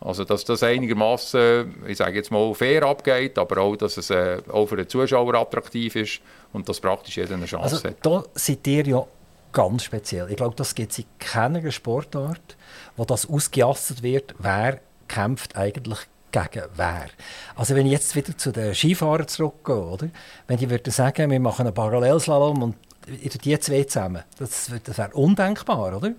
Also, 0.01 0.25
dass 0.25 0.45
das 0.45 0.63
einigermaßen, 0.63 1.87
ich 1.87 1.97
sage 1.97 2.17
jetzt 2.17 2.31
mal, 2.31 2.53
fair 2.55 2.83
abgeht, 2.83 3.39
aber 3.39 3.61
auch, 3.63 3.77
dass 3.77 3.97
es 3.97 4.11
äh, 4.11 4.39
auch 4.53 4.67
für 4.67 4.77
den 4.77 4.89
Zuschauer 4.89 5.35
attraktiv 5.35 5.97
ist 5.97 6.21
und 6.53 6.69
dass 6.69 6.81
praktisch 6.81 7.17
jeder 7.17 7.35
eine 7.35 7.47
Chance 7.47 7.77
Also 7.77 7.89
hat. 7.89 7.97
da 8.03 8.25
seid 8.35 8.67
ihr 8.67 8.87
ja 8.87 9.07
ganz 9.53 9.85
speziell. 9.85 10.27
Ich 10.31 10.37
glaube, 10.37 10.55
das 10.55 10.75
gibt 10.75 10.93
es 10.93 10.99
in 10.99 11.05
keiner 11.19 11.71
Sportart, 11.71 12.56
wo 12.97 13.05
das 13.05 13.29
ausgejasset 13.29 14.03
wird, 14.03 14.35
wer 14.39 14.81
kämpft 15.09 15.57
eigentlich 15.57 15.99
gegen 16.33 16.65
wer. 16.75 17.07
Also 17.55 17.75
wenn 17.75 17.87
ich 17.87 17.93
jetzt 17.93 18.15
wieder 18.15 18.37
zu 18.37 18.53
den 18.53 18.75
Skifahrern 18.75 19.29
zurückgehe, 19.29 19.81
oder? 19.81 20.09
wenn 20.47 20.59
die 20.59 20.69
würden 20.69 20.93
sagen, 20.93 21.31
wir 21.31 21.41
machen 21.41 21.67
einen 21.67 21.75
Parallelslalom 21.75 22.63
und 22.63 22.77
die 23.07 23.59
zwei 23.59 23.85
zusammen, 23.85 24.23
das, 24.39 24.71
das 24.83 24.99
wäre 24.99 25.13
undenkbar, 25.13 25.97
oder? 25.97 26.13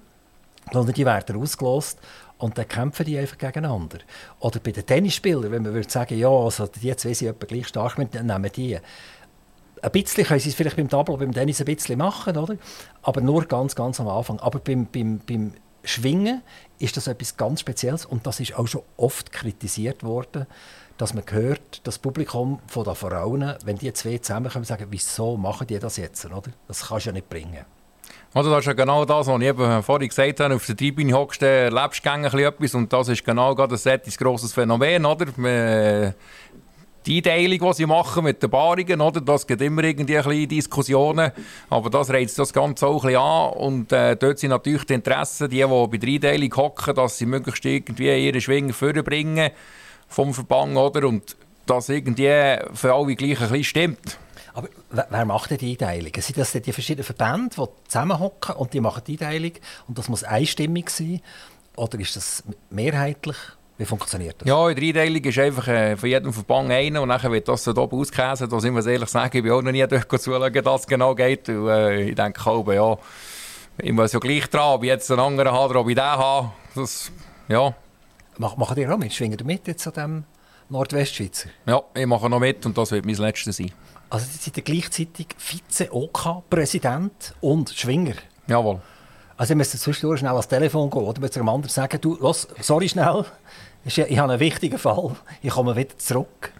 Sondern 0.71 0.93
die 0.93 1.05
werden 1.05 1.35
ausgelost 1.37 1.99
und 2.37 2.57
dann 2.57 2.67
kämpfen 2.67 3.05
die 3.05 3.17
einfach 3.17 3.37
gegeneinander. 3.37 3.99
Oder 4.39 4.59
bei 4.59 4.71
den 4.71 4.85
Tennisspielern, 4.85 5.51
wenn 5.51 5.63
man 5.63 5.73
würde 5.73 5.89
sagen, 5.89 6.17
ja, 6.17 6.29
also 6.29 6.67
die 6.67 6.95
zwei 6.95 7.13
sind 7.13 7.29
etwa 7.29 7.45
gleich 7.45 7.67
stark, 7.67 7.95
dann 8.11 8.25
nehmen 8.25 8.51
die. 8.55 8.79
Ein 9.79 9.91
bisschen 9.91 10.23
können 10.23 10.39
sie 10.39 10.49
es 10.49 10.55
vielleicht 10.55 10.75
beim 10.75 10.87
Double, 10.87 11.17
beim 11.17 11.33
Tennis 11.33 11.59
ein 11.59 11.65
bisschen 11.65 11.99
machen, 11.99 12.35
oder? 12.35 12.57
aber 13.03 13.21
nur 13.21 13.45
ganz, 13.45 13.75
ganz 13.75 13.99
am 13.99 14.07
Anfang. 14.07 14.39
Aber 14.39 14.59
beim, 14.59 14.87
beim, 14.87 15.19
beim 15.19 15.53
Schwingen 15.87 16.41
ist 16.79 16.97
das 16.97 17.07
etwas 17.07 17.37
ganz 17.37 17.61
Spezielles 17.61 18.05
und 18.05 18.27
das 18.27 18.39
ist 18.39 18.57
auch 18.57 18.67
schon 18.67 18.81
oft 18.97 19.31
kritisiert 19.31 20.03
worden, 20.03 20.45
dass 20.97 21.13
man 21.13 21.23
hört, 21.29 21.81
das 21.83 21.99
Publikum 21.99 22.59
von 22.67 22.83
den 22.83 22.95
Frauen, 22.95 23.53
wenn 23.63 23.77
die 23.77 23.93
zwei 23.93 24.17
zusammenkommen, 24.17 24.65
sagen, 24.65 24.87
wieso 24.89 25.37
machen 25.37 25.67
die 25.67 25.79
das 25.79 25.97
jetzt? 25.97 26.25
Oder? 26.25 26.51
Das 26.67 26.87
kannst 26.87 27.05
du 27.05 27.09
ja 27.09 27.13
nicht 27.13 27.29
bringen. 27.29 27.65
Oder 28.33 28.49
das 28.49 28.59
ist 28.59 28.65
ja 28.65 28.73
genau 28.73 29.05
das, 29.05 29.27
was 29.27 29.41
ich 29.41 29.47
eben 29.47 29.83
vorhin 29.83 30.09
gesagt 30.09 30.39
habe. 30.39 30.55
Auf 30.55 30.65
der 30.65 30.77
Tribüne 30.77 31.13
hockst 31.13 31.41
du, 31.41 31.45
erlebst 31.45 32.05
du 32.05 32.09
etwas 32.09 32.75
und 32.75 32.91
das 32.91 33.07
ist 33.07 33.23
genau 33.23 33.55
gerade 33.55 33.75
ein 33.75 34.01
grosses 34.17 34.53
Phänomen. 34.53 35.05
Oder? 35.05 35.27
Man, 35.37 36.13
die 37.07 37.17
Einteilung, 37.17 37.69
die 37.69 37.73
sie 37.73 37.85
machen 37.85 38.23
mit 38.25 38.43
den 38.43 38.49
Paarungen, 38.49 38.99
oder? 38.99 39.21
das 39.21 39.47
gibt 39.47 39.61
immer 39.61 39.83
irgendwie 39.83 40.17
ein 40.17 40.23
bisschen 40.23 40.49
Diskussionen, 40.49 41.31
aber 41.69 41.89
das 41.89 42.09
reizt 42.09 42.37
das 42.37 42.51
Ganze 42.51 42.87
auch 42.87 43.03
ein 43.03 43.07
bisschen 43.07 43.21
an 43.21 43.53
und 43.53 43.91
äh, 43.93 44.15
dort 44.17 44.39
sind 44.39 44.49
natürlich 44.49 44.83
die 44.83 44.93
Interessen, 44.93 45.49
die, 45.49 45.57
die 45.57 45.63
bei 45.65 45.97
der 45.97 46.09
Einteilung 46.09 46.55
hocken, 46.55 46.95
dass 46.95 47.17
sie 47.17 47.25
möglichst 47.25 47.63
irgendwie 47.65 48.25
ihre 48.25 48.41
Schwinger 48.41 48.73
vorbringen 48.73 49.51
vom 50.09 50.33
Verband, 50.33 50.75
oder? 50.75 51.07
Und 51.07 51.35
das 51.65 51.89
irgendwie 51.89 52.57
für 52.73 52.93
alle 52.93 53.15
gleich 53.15 53.39
ein 53.41 53.49
bisschen 53.49 53.63
stimmt. 53.63 54.17
Aber 54.53 54.69
wer 54.89 55.25
macht 55.25 55.51
denn 55.51 55.59
die 55.59 55.71
Einteilung? 55.71 56.11
Sind 56.17 56.37
das 56.37 56.51
die 56.51 56.73
verschiedenen 56.73 57.05
Verbände, 57.05 57.55
die 57.55 57.87
zusammenhocken 57.87 58.55
und 58.55 58.73
die 58.73 58.81
machen 58.81 59.03
die 59.05 59.13
Einteilung 59.13 59.51
und 59.87 59.97
das 59.97 60.09
muss 60.09 60.23
einstimmig 60.23 60.89
sein? 60.89 61.21
Oder 61.75 61.99
ist 61.99 62.15
das 62.15 62.43
mehrheitlich? 62.69 63.37
Wie 63.77 63.85
funktioniert 63.85 64.41
das? 64.41 64.47
Ja, 64.47 64.69
in 64.69 64.75
der 64.75 64.83
Einteilung 64.83 65.23
ist 65.23 65.37
einfach 65.37 65.67
äh, 65.67 65.95
von 65.95 66.09
jedem 66.09 66.33
Verband 66.33 66.71
einer 66.71 67.01
und 67.01 67.09
dann 67.09 67.31
wird 67.31 67.47
das 67.47 67.63
so 67.63 67.71
oben 67.71 67.99
ausgekäset. 67.99 68.51
Da 68.51 68.59
sind 68.59 68.73
wir 68.73 68.85
ehrlich 68.85 69.09
sagen, 69.09 69.37
ich 69.37 69.43
bin 69.43 69.51
auch 69.51 69.61
noch 69.61 69.71
nie 69.71 69.85
zuschauen, 69.87 70.53
wie 70.53 70.61
das 70.61 70.87
genau 70.87 71.13
geht. 71.13 71.47
Und, 71.49 71.67
äh, 71.67 72.09
ich 72.09 72.15
denke 72.15 72.49
auch, 72.49 72.67
ja, 72.71 72.97
ich 73.77 73.91
muss 73.91 74.13
ja 74.13 74.19
gleich 74.19 74.47
dran, 74.49 74.75
ob 74.75 74.83
ich 74.83 74.87
jetzt 74.89 75.11
einen 75.11 75.19
anderen 75.19 75.51
habe 75.51 75.69
oder 75.69 75.81
ob 75.81 75.89
ich 75.89 75.95
den 75.95 76.03
habe. 76.03 76.51
Das, 76.73 77.11
ja. 77.47 77.75
Mach, 78.39 78.57
machen 78.57 78.75
die 78.75 78.87
auch 78.87 78.97
mit? 78.97 79.13
Schwingen 79.13 79.37
ihr 79.37 79.45
mit 79.45 79.67
jetzt 79.67 79.85
an 79.85 79.93
diesem 79.93 80.23
Nordwestschweizer? 80.69 81.49
Ja, 81.67 81.83
ich 81.93 82.05
mache 82.07 82.29
noch 82.29 82.39
mit 82.39 82.65
und 82.65 82.75
das 82.77 82.91
wird 82.91 83.05
mein 83.05 83.15
letztes 83.15 83.57
sein. 83.57 83.71
Also 84.09 84.25
Sie 84.31 84.37
sind 84.37 84.65
gleichzeitig 84.65 85.27
Vize-OK-Präsident 85.37 87.35
und 87.41 87.69
Schwinger? 87.69 88.15
Jawohl. 88.47 88.79
Also 89.37 89.53
ich 89.53 89.57
müsste 89.57 89.77
zwischendurch 89.77 90.19
schnell 90.19 90.31
ans 90.31 90.47
Telefon 90.47 90.89
gehen 90.89 91.03
oder 91.03 91.21
mit 91.21 91.35
einem 91.35 91.49
anderen 91.49 91.71
sagen, 91.71 92.01
du, 92.01 92.15
los, 92.15 92.47
sorry 92.59 92.89
schnell, 92.89 93.25
ich 93.87 94.17
habe 94.19 94.31
einen 94.31 94.39
wichtigen 94.39 94.77
Fall, 94.77 95.15
ich 95.41 95.51
komme 95.51 95.75
wieder 95.75 95.97
zurück. 95.97 96.51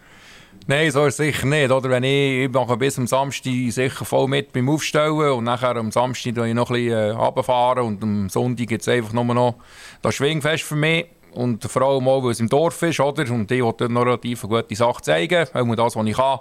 Nein, 0.70 0.92
so 0.92 1.06
ist 1.06 1.14
es 1.14 1.26
sicher 1.26 1.48
nicht. 1.48 1.72
Oder 1.72 1.90
wenn 1.90 2.04
ich, 2.04 2.44
ich 2.46 2.52
mache 2.52 2.76
bis 2.76 2.98
am 2.98 3.08
Samstag 3.08 3.54
sicher 3.70 4.04
voll 4.04 4.28
mit 4.28 4.52
beim 4.52 4.70
Aufstellen 4.70 5.32
und 5.32 5.46
nachher 5.46 5.78
am 5.78 5.92
Samstag 5.92 6.36
ich 6.36 6.54
noch 6.54 6.70
ein 6.70 6.76
bisschen 6.76 6.92
äh, 6.92 7.10
runterfahren 7.12 7.84
und 7.86 8.04
am 8.04 8.30
Sonntag 8.30 8.68
gibt 8.68 8.82
es 8.82 8.88
einfach 8.90 9.14
nur 9.14 9.24
noch 9.24 9.56
das 10.02 10.16
Schwingfest 10.16 10.64
für 10.64 10.76
mich. 10.76 11.08
Und 11.34 11.64
vor 11.64 11.84
allem 11.84 12.08
auch, 12.08 12.22
weil 12.22 12.32
es 12.32 12.42
im 12.42 12.50
Dorf 12.50 12.82
ist, 12.82 13.00
oder? 13.00 13.32
Und 13.32 13.50
ich 13.50 13.64
will 13.64 13.74
dort 13.78 13.92
noch 13.92 14.06
relativ 14.06 14.44
eine 14.44 14.62
gute 14.62 14.76
Sache 14.76 15.02
zeigen, 15.02 15.48
auch 15.54 15.76
das, 15.76 15.96
was 15.96 16.06
ich 16.06 16.18
kann. 16.18 16.40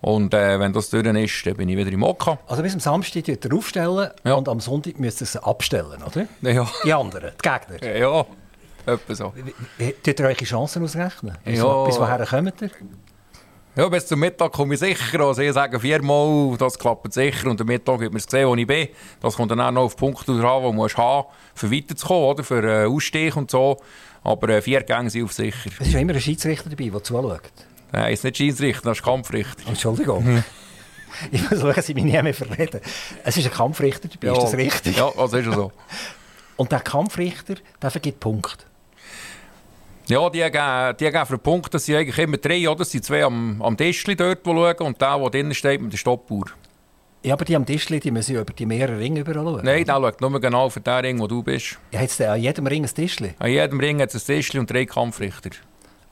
Und 0.00 0.34
äh, 0.34 0.60
wenn 0.60 0.72
das 0.72 0.90
durch 0.90 1.04
ist, 1.04 1.46
dann 1.46 1.56
bin 1.56 1.68
ich 1.68 1.76
wieder 1.76 1.90
im 1.90 2.02
Oka. 2.04 2.38
Also 2.46 2.62
bis 2.62 2.74
am 2.74 2.80
Samstag 2.80 3.24
aufstellen 3.50 4.10
ja. 4.24 4.34
und 4.34 4.48
am 4.48 4.60
Sonntag 4.60 5.00
müsst 5.00 5.22
ihr 5.22 5.26
sie 5.26 5.42
abstellen, 5.42 6.02
oder? 6.04 6.26
Ja. 6.42 6.68
Die 6.84 6.92
anderen, 6.92 7.32
die 7.42 7.48
Gegner. 7.48 7.98
Ja, 7.98 8.26
etwa 8.86 9.14
so. 9.14 9.32
Tut 10.02 10.20
ihr 10.20 10.26
eure 10.26 10.34
Chancen 10.34 10.82
ausrechnen? 10.82 11.36
Bis, 11.44 11.58
ja. 11.58 11.84
bis 11.84 11.98
woher 11.98 12.26
kommt 12.26 12.62
ihr? 12.62 12.70
Ja, 13.76 13.86
bis 13.90 14.06
zum 14.06 14.20
Mittag 14.20 14.52
komme 14.52 14.72
ich 14.72 14.80
sicher. 14.80 15.20
Also 15.20 15.42
ich 15.42 15.52
sage 15.52 15.78
viermal, 15.78 16.56
das 16.56 16.78
klappt 16.78 17.12
sicher. 17.12 17.50
Und 17.50 17.60
am 17.60 17.66
Mittag 17.66 18.00
hat 18.00 18.10
man 18.10 18.22
gesehen, 18.22 18.48
wo 18.48 18.54
ich 18.54 18.66
bin. 18.66 18.88
Das 19.20 19.36
kommt 19.36 19.50
dann 19.50 19.60
auch 19.60 19.70
noch 19.70 19.82
auf 19.82 19.96
Punkte 19.96 20.38
drauf, 20.40 20.64
die 20.70 20.76
man 20.76 20.88
haben 20.88 21.28
für 21.54 21.70
weiterzukommen, 21.70 22.24
oder? 22.24 22.42
für 22.42 22.64
äh, 22.64 22.86
Ausstieg 22.86 23.36
und 23.36 23.50
so. 23.50 23.76
Aber 24.24 24.48
äh, 24.48 24.62
vier 24.62 24.82
Gänge 24.82 25.10
sind 25.10 25.24
auf 25.24 25.32
sicher. 25.34 25.70
Es 25.78 25.88
ist 25.88 25.92
ja 25.92 26.00
immer 26.00 26.14
ein 26.14 26.20
Schiedsrichter 26.20 26.70
dabei, 26.70 26.88
der 26.88 27.02
zuschaut. 27.02 27.40
Nein, 27.92 28.12
es 28.12 28.20
ist 28.20 28.24
nicht 28.24 28.38
Schiedsrichter, 28.38 28.88
das 28.88 28.98
ist 28.98 29.04
Kampfrichter. 29.04 29.68
Entschuldigung. 29.68 30.42
ich 31.30 31.42
versuche, 31.42 31.82
Sie 31.82 31.94
mich 31.94 32.04
nie 32.04 32.20
mehr 32.22 32.34
verreden. 32.34 32.80
Es 33.24 33.36
ist 33.36 33.44
ein 33.46 33.52
Kampfrichter 33.52 34.08
dabei, 34.08 34.28
ja. 34.28 34.32
ist 34.32 34.42
das 34.42 34.54
richtig? 34.54 34.96
Ja, 34.96 35.10
also 35.16 35.36
ist 35.36 35.52
so. 35.52 35.70
Und 36.56 36.72
der 36.72 36.80
Kampfrichter, 36.80 37.56
der 37.80 37.90
vergibt 37.90 38.20
Punkte? 38.20 38.64
Ja, 40.08 40.30
die 40.30 40.38
geben, 40.38 40.96
die 41.00 41.04
geben 41.10 41.26
für 41.26 41.38
Punkte, 41.38 41.70
das 41.70 41.84
sind 41.84 41.96
eigentlich 41.96 42.18
immer 42.18 42.36
drei, 42.36 42.68
oder? 42.68 42.78
Das 42.78 42.92
sind 42.92 43.04
zwei 43.04 43.24
am, 43.24 43.60
am 43.60 43.76
Tischli 43.76 44.14
dort, 44.14 44.46
die 44.46 44.50
schauen, 44.50 44.76
und 44.78 45.00
der, 45.00 45.18
der 45.18 45.30
drinnen 45.30 45.54
steht, 45.54 45.80
mit 45.80 45.92
der 45.92 45.98
Stoppuhr. 45.98 46.46
Ja, 47.24 47.32
aber 47.32 47.44
die 47.44 47.56
am 47.56 47.66
Tischli, 47.66 47.98
die 47.98 48.12
müssen 48.12 48.36
über 48.36 48.52
die 48.52 48.66
mehreren 48.66 48.98
Ringe 48.98 49.24
schauen. 49.24 49.64
Nein, 49.64 49.84
der 49.84 49.94
schaut 49.94 50.20
nur 50.20 50.40
genau 50.40 50.70
für 50.70 50.78
den 50.78 50.94
Ring, 51.04 51.18
wo 51.18 51.26
du 51.26 51.42
bist. 51.42 51.76
Ja, 51.90 51.98
hat 51.98 52.10
es 52.10 52.20
an 52.20 52.40
jedem 52.40 52.68
Ring 52.68 52.84
ein 52.84 52.94
Tischli? 52.94 53.34
An 53.40 53.50
jedem 53.50 53.80
Ring 53.80 54.00
hat 54.00 54.14
es 54.14 54.22
ein 54.22 54.36
Tischli 54.36 54.60
und 54.60 54.70
drei 54.70 54.86
Kampfrichter. 54.86 55.50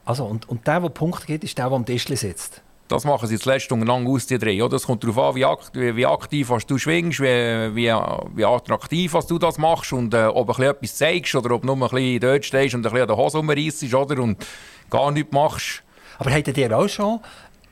Also, 0.05 0.25
und, 0.25 0.49
und 0.49 0.67
der, 0.67 0.81
der 0.81 0.89
Punkte 0.89 1.27
gibt, 1.27 1.45
ist 1.45 1.57
der, 1.57 1.69
der 1.69 1.77
am 1.77 1.87
Tischli 1.87 2.17
sitzt? 2.17 2.63
Das 2.88 3.05
machen 3.05 3.27
sie 3.29 3.38
zuletzt 3.38 3.73
untereinander 3.73 4.11
aus, 4.11 4.27
die 4.27 4.38
drei. 4.38 4.59
Das 4.68 4.85
kommt 4.85 5.03
darauf 5.03 5.18
an, 5.18 5.35
wie, 5.35 5.44
akt 5.44 5.70
wie, 5.75 6.07
aktiv 6.07 6.51
was 6.51 6.66
du 6.66 6.77
schwingst, 6.77 7.20
wie, 7.20 7.75
wie, 7.75 7.92
wie 8.35 8.44
attraktiv 8.44 9.14
was 9.14 9.27
du 9.27 9.38
das 9.38 9.57
machst 9.57 9.92
und 9.92 10.12
äh, 10.12 10.27
ob 10.27 10.55
du 10.55 10.62
etwas 10.62 10.97
zeigst 10.97 11.35
oder 11.35 11.55
ob 11.55 11.62
du 11.62 11.75
nur 11.75 11.77
ein 11.77 11.90
bisschen 11.90 12.20
dort 12.20 12.44
stehst 12.44 12.75
und 12.75 12.81
ein 12.81 12.92
bisschen 12.92 13.01
an 13.01 13.09
der 13.09 13.16
Hose 13.16 13.38
rumreissst 13.38 13.94
oder, 13.94 14.23
und 14.23 14.47
gar 14.90 15.11
nichts 15.11 15.33
machst. 15.33 15.83
Aber 16.18 16.31
habt 16.31 16.57
ihr 16.57 16.79
auch 16.79 16.88
schon 16.88 17.20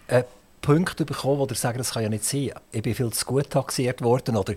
äh, 0.09 0.25
Punkte 0.63 1.05
bekommen, 1.05 1.39
wo 1.39 1.47
ihr 1.47 1.57
sagt, 1.57 1.79
das 1.79 1.93
kann 1.93 2.05
ja 2.05 2.09
nicht 2.09 2.25
sein, 2.25 2.51
ich 2.71 2.83
bin 2.83 2.95
viel 2.95 3.11
zu 3.11 3.27
gut 3.27 3.51
taxiert 3.51 4.01
worden 4.01 4.37
oder 4.37 4.55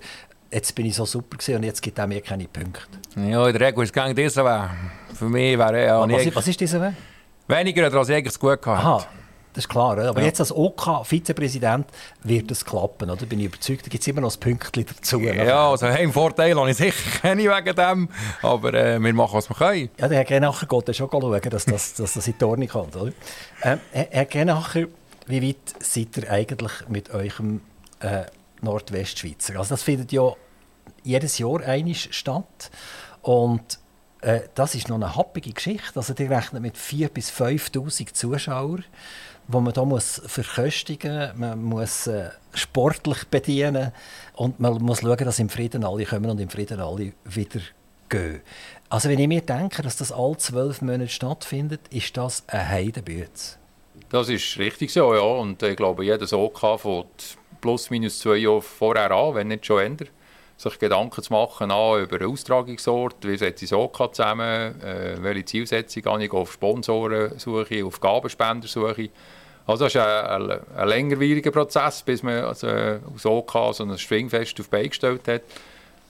jetzt 0.51 0.73
bin 0.73 0.85
ich 0.85 0.95
so 0.95 1.05
super 1.05 1.37
gewesen 1.37 1.57
und 1.57 1.63
jetzt 1.63 1.81
gibt 1.81 1.97
er 1.97 2.07
mir 2.07 2.21
keine 2.21 2.47
Punkte? 2.47 2.87
Ja, 3.17 3.45
in 3.47 3.53
der 3.53 3.67
Regel 3.67 3.83
ist 3.83 3.89
es 3.89 3.93
gegen 3.93 4.15
diesen 4.15 4.45
Weg. 4.45 4.69
Für 5.13 5.25
mich 5.25 5.57
wäre 5.57 5.85
ja... 5.85 5.99
Was, 6.09 6.35
was 6.35 6.47
ist 6.47 6.61
dieser 6.61 6.81
Weg? 6.81 6.93
Weniger, 7.47 7.93
als 7.93 8.09
ich 8.09 8.15
eigentlich 8.15 8.39
gut 8.39 8.61
gehabt 8.61 8.83
Aha. 8.83 9.05
Das 9.55 9.63
ist 9.63 9.69
klar, 9.69 9.93
oder? 9.93 10.09
aber 10.09 10.19
ja. 10.19 10.27
jetzt 10.27 10.41
als 10.41 10.51
OK-Vizepräsident 10.51 11.87
wird 12.23 12.51
das 12.51 12.65
klappen, 12.65 13.09
oder? 13.09 13.25
Bin 13.25 13.39
ich 13.39 13.45
überzeugt, 13.45 13.85
da 13.85 13.89
gibt 13.89 14.01
es 14.01 14.07
immer 14.07 14.19
noch 14.19 14.35
ein 14.35 14.39
Pünktchen 14.41 14.85
dazu. 14.85 15.21
Ja, 15.21 15.71
also 15.71 15.85
einen 15.85 16.11
Vorteil 16.11 16.59
habe 16.59 16.69
ich 16.69 16.75
sicher 16.75 17.19
keine 17.21 17.43
wegen 17.43 17.75
dem, 17.75 18.09
aber 18.41 18.73
äh, 18.73 18.99
wir 18.99 19.13
machen, 19.13 19.35
was 19.35 19.49
wir 19.49 19.55
können. 19.55 19.89
Ja, 19.97 20.09
der 20.09 20.17
Herr 20.17 20.25
Grenacher 20.25 20.65
geht 20.67 20.93
schon 20.93 21.09
schauen, 21.09 21.41
dass 21.49 21.65
das, 21.65 21.93
dass 21.93 22.13
das 22.15 22.27
in 22.27 22.37
die 22.37 22.43
Ordnung 22.43 22.67
kommt, 22.67 22.97
oder? 22.97 23.13
Ähm, 23.63 23.79
Herr 23.91 24.25
Grenacher, 24.25 24.87
wie 25.27 25.47
weit 25.47 25.75
seid 25.79 26.17
ihr 26.17 26.29
eigentlich 26.29 26.73
mit 26.89 27.11
eurem 27.11 27.61
äh, 28.01 28.23
Nordwestschweizer? 28.61 29.57
Also 29.57 29.75
das 29.75 29.83
findet 29.83 30.11
ja 30.11 30.33
jedes 31.03 31.37
Jahr 31.37 31.61
einig 31.61 32.09
statt 32.11 32.71
und 33.21 33.79
äh, 34.19 34.41
das 34.55 34.75
ist 34.75 34.89
noch 34.89 34.95
eine 34.95 35.15
happige 35.15 35.51
Geschichte. 35.51 35.95
Also 35.95 36.13
die 36.13 36.25
rechnen 36.25 36.61
mit 36.61 36.75
4'000 36.75 37.09
bis 37.09 37.31
5'000 37.31 38.13
Zuschauern 38.13 38.83
wo 39.47 39.60
man 39.60 39.73
da 39.73 39.86
muss 39.86 40.21
verköstigen 40.25 41.29
muss, 41.29 41.39
man 41.39 41.63
muss 41.63 42.08
äh, 42.08 42.29
sportlich 42.53 43.25
bedienen 43.25 43.91
und 44.34 44.60
man 44.60 44.81
muss 44.81 45.01
schauen, 45.01 45.17
dass 45.17 45.39
im 45.39 45.49
Frieden 45.49 45.84
alle 45.84 46.05
kommen 46.05 46.29
und 46.29 46.39
im 46.39 46.49
Frieden 46.49 46.79
alle 46.79 47.13
wieder 47.25 47.62
gehen. 48.10 48.41
Also 48.89 49.10
wenn 49.10 49.19
ich 49.19 49.27
mir 49.27 49.41
denke, 49.41 49.81
dass 49.81 49.97
das 49.97 50.12
alle 50.12 50.38
zwölf 50.38 50.81
Monate 50.81 51.10
stattfindet, 51.10 51.81
ist 51.89 52.15
das 52.17 52.43
ein 52.47 52.69
Heidenbüte. 52.69 53.58
Das 54.10 54.29
ist 54.29 54.58
richtig 54.58 54.91
so, 54.91 55.13
ja. 55.13 55.21
Und 55.21 55.62
ich 55.63 55.75
glaube, 55.75 56.05
jeder 56.05 56.31
OK 56.34 56.79
fängt 56.79 57.38
plus 57.62 57.89
minus 57.89 58.19
zwei 58.19 58.38
Jahre 58.38 58.62
vorher 58.62 59.12
an, 59.12 59.36
wenn 59.36 59.47
nicht 59.47 59.65
schon 59.65 59.81
ändert 59.81 60.10
sich 60.57 60.79
Gedanken 60.79 61.21
zu 61.21 61.33
machen 61.33 61.69
an, 61.71 62.01
über 62.01 62.15
einen 62.15 62.31
Austragungsort, 62.31 63.15
wie 63.21 63.37
setze 63.37 63.65
ich 63.65 63.73
OK 63.73 64.15
zusammen, 64.15 64.81
äh, 64.81 65.17
welche 65.21 65.45
Zielsetzung 65.45 66.03
gehe 66.03 66.25
ich 66.25 66.31
auf 66.31 66.53
Sponsorensuche, 66.53 67.85
auf 67.85 67.99
Gabenspendersuche. 67.99 69.09
Also 69.67 69.85
das 69.85 69.95
ist 69.95 70.01
ein, 70.01 70.49
ein, 70.51 70.59
ein 70.77 70.87
längerwieriger 70.87 71.51
Prozess, 71.51 72.03
bis 72.03 72.23
man 72.23 72.43
also, 72.45 72.67
aus 72.67 73.25
OK 73.25 73.73
so 73.73 73.83
ein 73.83 73.97
Schwingfest 73.97 74.59
auf 74.59 74.69
die 74.69 74.89
gestellt 74.89 75.27
hat. 75.27 75.41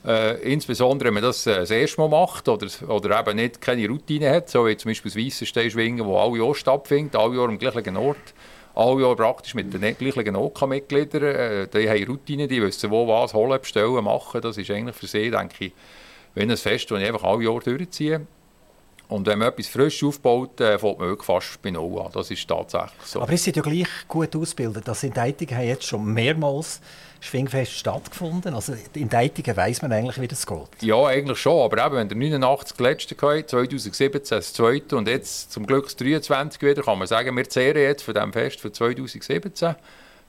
Äh, 0.05 0.53
insbesondere, 0.53 1.07
wenn 1.07 1.15
man 1.15 1.23
das 1.23 1.47
äh, 1.47 1.55
das 1.55 1.71
erste 1.71 1.99
Mal 1.99 2.09
macht 2.09 2.47
oder, 2.47 2.67
oder 2.87 3.19
eben 3.19 3.37
nicht 3.37 3.59
keine 3.59 3.87
Routine 3.87 4.29
hat, 4.29 4.49
so 4.49 4.67
wie 4.67 4.77
zum 4.77 4.91
Beispiel 4.91 5.11
das 5.11 5.19
Weissenstein-Schwingen, 5.19 6.07
das 6.07 6.15
alle 6.15 6.37
Jahr 6.37 6.53
stattfindet, 6.53 7.15
alle 7.15 7.35
Jahr 7.35 7.49
am 7.49 7.57
gleichen 7.57 7.97
Ort 7.97 8.33
alle 8.75 9.01
Jahre 9.01 9.15
praktisch 9.15 9.55
mit 9.55 9.73
den 9.73 9.97
gleichen 9.97 10.35
OK-Mitgliedern. 10.35 11.23
Äh, 11.23 11.67
die 11.67 11.89
haben 11.89 12.03
Routinen, 12.03 12.47
die 12.47 12.61
wissen, 12.61 12.91
wo 12.91 13.07
was 13.07 13.33
holen, 13.33 13.59
bestellen, 13.59 14.03
machen. 14.03 14.41
Das 14.41 14.57
ist 14.57 14.69
eigentlich 14.69 14.95
für 14.95 15.07
sie, 15.07 15.31
denke 15.31 15.65
ich, 15.65 15.73
wie 16.35 16.41
ein 16.41 16.57
Fest, 16.57 16.91
das 16.91 16.99
ich 16.99 17.07
einfach 17.07 17.23
alle 17.23 17.43
Jahre 17.43 17.59
durchziehe. 17.59 18.27
Und 19.07 19.27
wenn 19.27 19.39
man 19.39 19.49
etwas 19.49 19.67
frisch 19.67 20.03
aufbaut, 20.03 20.59
äh, 20.59 20.79
fängt 20.79 20.99
man 20.99 21.17
fast 21.19 21.61
bei 21.61 21.71
Null 21.71 22.01
an. 22.01 22.11
Das 22.11 22.31
ist 22.31 22.47
tatsächlich 22.47 23.05
so. 23.05 23.21
Aber 23.21 23.31
es 23.33 23.43
sind 23.43 23.55
ja 23.55 23.61
gleich 23.61 23.87
gut 24.07 24.35
ausgebildet. 24.35 24.87
Das 24.87 25.03
in 25.03 25.13
Deitigen 25.13 25.55
haben 25.55 25.67
jetzt 25.67 25.85
schon 25.85 26.05
mehrmals 26.05 26.81
Schwingfest 27.25 27.73
stattgefunden. 27.73 28.53
Also 28.53 28.73
in 28.93 29.09
Deitigen 29.09 29.55
weiss 29.57 29.81
man 29.81 29.91
eigentlich, 29.91 30.19
wie 30.21 30.27
das 30.27 30.45
geht. 30.45 30.81
Ja, 30.81 31.05
eigentlich 31.05 31.37
schon. 31.37 31.61
Aber 31.61 31.85
eben, 31.85 31.95
wenn 31.95 32.09
der 32.09 32.17
89 32.17 32.77
das 32.77 32.79
letzte 32.79 33.15
hatte, 33.15 33.45
2017 33.45 34.37
das 34.37 34.53
zweite 34.53 34.95
und 34.95 35.07
jetzt 35.07 35.51
zum 35.51 35.65
Glück 35.65 35.85
das 35.85 35.95
23 35.95 36.61
wieder, 36.61 36.83
kann 36.83 36.97
man 36.99 37.07
sagen, 37.07 37.35
wir 37.35 37.49
zehren 37.49 37.81
jetzt 37.81 38.03
von 38.03 38.13
diesem 38.13 38.33
Fest 38.33 38.61
von 38.61 38.73
2017. 38.73 39.75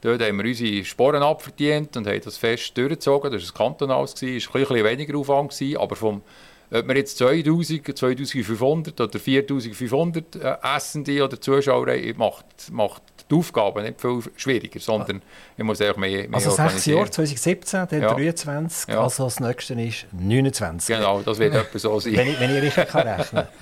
Dort 0.02 0.22
haben 0.22 0.36
wir 0.38 0.44
unsere 0.44 0.84
Sporen 0.84 1.22
abverdient 1.22 1.96
und 1.96 2.06
haben 2.06 2.20
das 2.20 2.36
Fest 2.36 2.76
durchgezogen. 2.76 3.32
Das 3.32 3.42
war 3.42 3.48
ein 3.48 3.54
kantonales, 3.54 4.14
es 4.14 4.22
war 4.22 4.56
ein 4.56 4.66
bisschen 4.66 4.84
weniger 4.84 5.18
Aufwand, 5.18 5.54
aber 5.78 5.96
vom 5.96 6.22
ob 6.70 6.88
wir 6.88 6.96
jetzt 6.96 7.18
2000, 7.18 7.96
2500 7.96 9.00
oder 9.00 9.18
4500 9.18 10.36
äh, 10.36 10.56
Essende 10.62 11.24
oder 11.24 11.40
Zuschauer 11.40 11.86
haben, 11.88 12.16
macht, 12.16 12.44
macht 12.72 13.02
die 13.30 13.34
Aufgabe 13.34 13.82
nicht 13.82 14.00
viel 14.00 14.20
schwieriger, 14.36 14.80
sondern 14.80 15.22
ich 15.56 15.64
muss 15.64 15.80
auch 15.80 15.96
mehr, 15.96 16.28
mehr 16.28 16.34
Also 16.34 16.50
sechs 16.50 16.86
Jahre, 16.86 17.10
2017, 17.10 17.86
dann 17.88 18.02
ja. 18.02 18.14
23, 18.14 18.88
ja. 18.88 19.02
also 19.02 19.24
das 19.24 19.40
nächste 19.40 19.74
ist 19.80 20.06
29. 20.12 20.96
Genau, 20.96 21.22
das 21.22 21.38
wird 21.38 21.54
etwa 21.54 21.78
so 21.78 22.00
sein. 22.00 22.16
Wenn 22.16 22.28
ich, 22.28 22.40
wenn 22.40 22.56
ich 22.56 22.62
richtig 22.62 22.88
kann 22.88 23.08
rechnen 23.08 23.44
kann. 23.44 23.48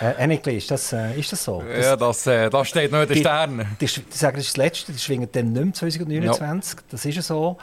Äh, 0.00 0.24
Enigli, 0.24 0.56
ist 0.56 0.72
das, 0.72 0.92
äh, 0.92 1.18
ist 1.18 1.30
das 1.30 1.44
so? 1.44 1.62
Das, 1.62 1.86
ja, 1.86 1.94
das, 1.94 2.26
äh, 2.26 2.50
das 2.50 2.68
steht 2.68 2.90
noch 2.90 3.02
in 3.02 3.08
den 3.08 3.18
Sternen. 3.18 3.76
Die, 3.80 3.86
die, 3.86 4.02
die 4.02 4.16
sagen, 4.16 4.36
das 4.36 4.46
ist 4.46 4.56
das 4.56 4.64
Letzte, 4.64 4.92
die 4.92 4.98
schwingen 4.98 5.28
dann 5.30 5.52
nicht 5.52 5.64
mehr 5.64 5.72
2029, 5.72 6.80
ja. 6.80 6.84
das 6.90 7.04
ist 7.04 7.22
so. 7.22 7.56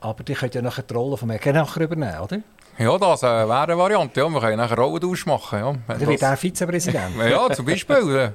Aber 0.00 0.22
die 0.22 0.34
könnt 0.34 0.54
ja 0.54 0.60
nachher 0.60 0.82
die 0.82 0.92
Rolle 0.92 1.16
von 1.16 1.28
mir 1.28 1.40
nachher 1.52 1.82
übernehmen, 1.82 2.18
oder? 2.18 2.40
Ja, 2.78 2.98
das 2.98 3.22
äh, 3.22 3.26
wäre 3.26 3.62
eine 3.62 3.78
Variante. 3.78 4.20
Ja. 4.20 4.28
Wir 4.28 4.40
können 4.40 4.56
nachher 4.56 4.78
Rollentausch 4.78 5.26
machen. 5.26 5.58
Ja. 5.58 5.74
Dann 5.88 6.06
wird 6.06 6.22
er 6.22 6.36
Vizepräsident. 6.36 7.16
ja, 7.18 7.50
zum 7.50 7.66
Beispiel. 7.66 8.34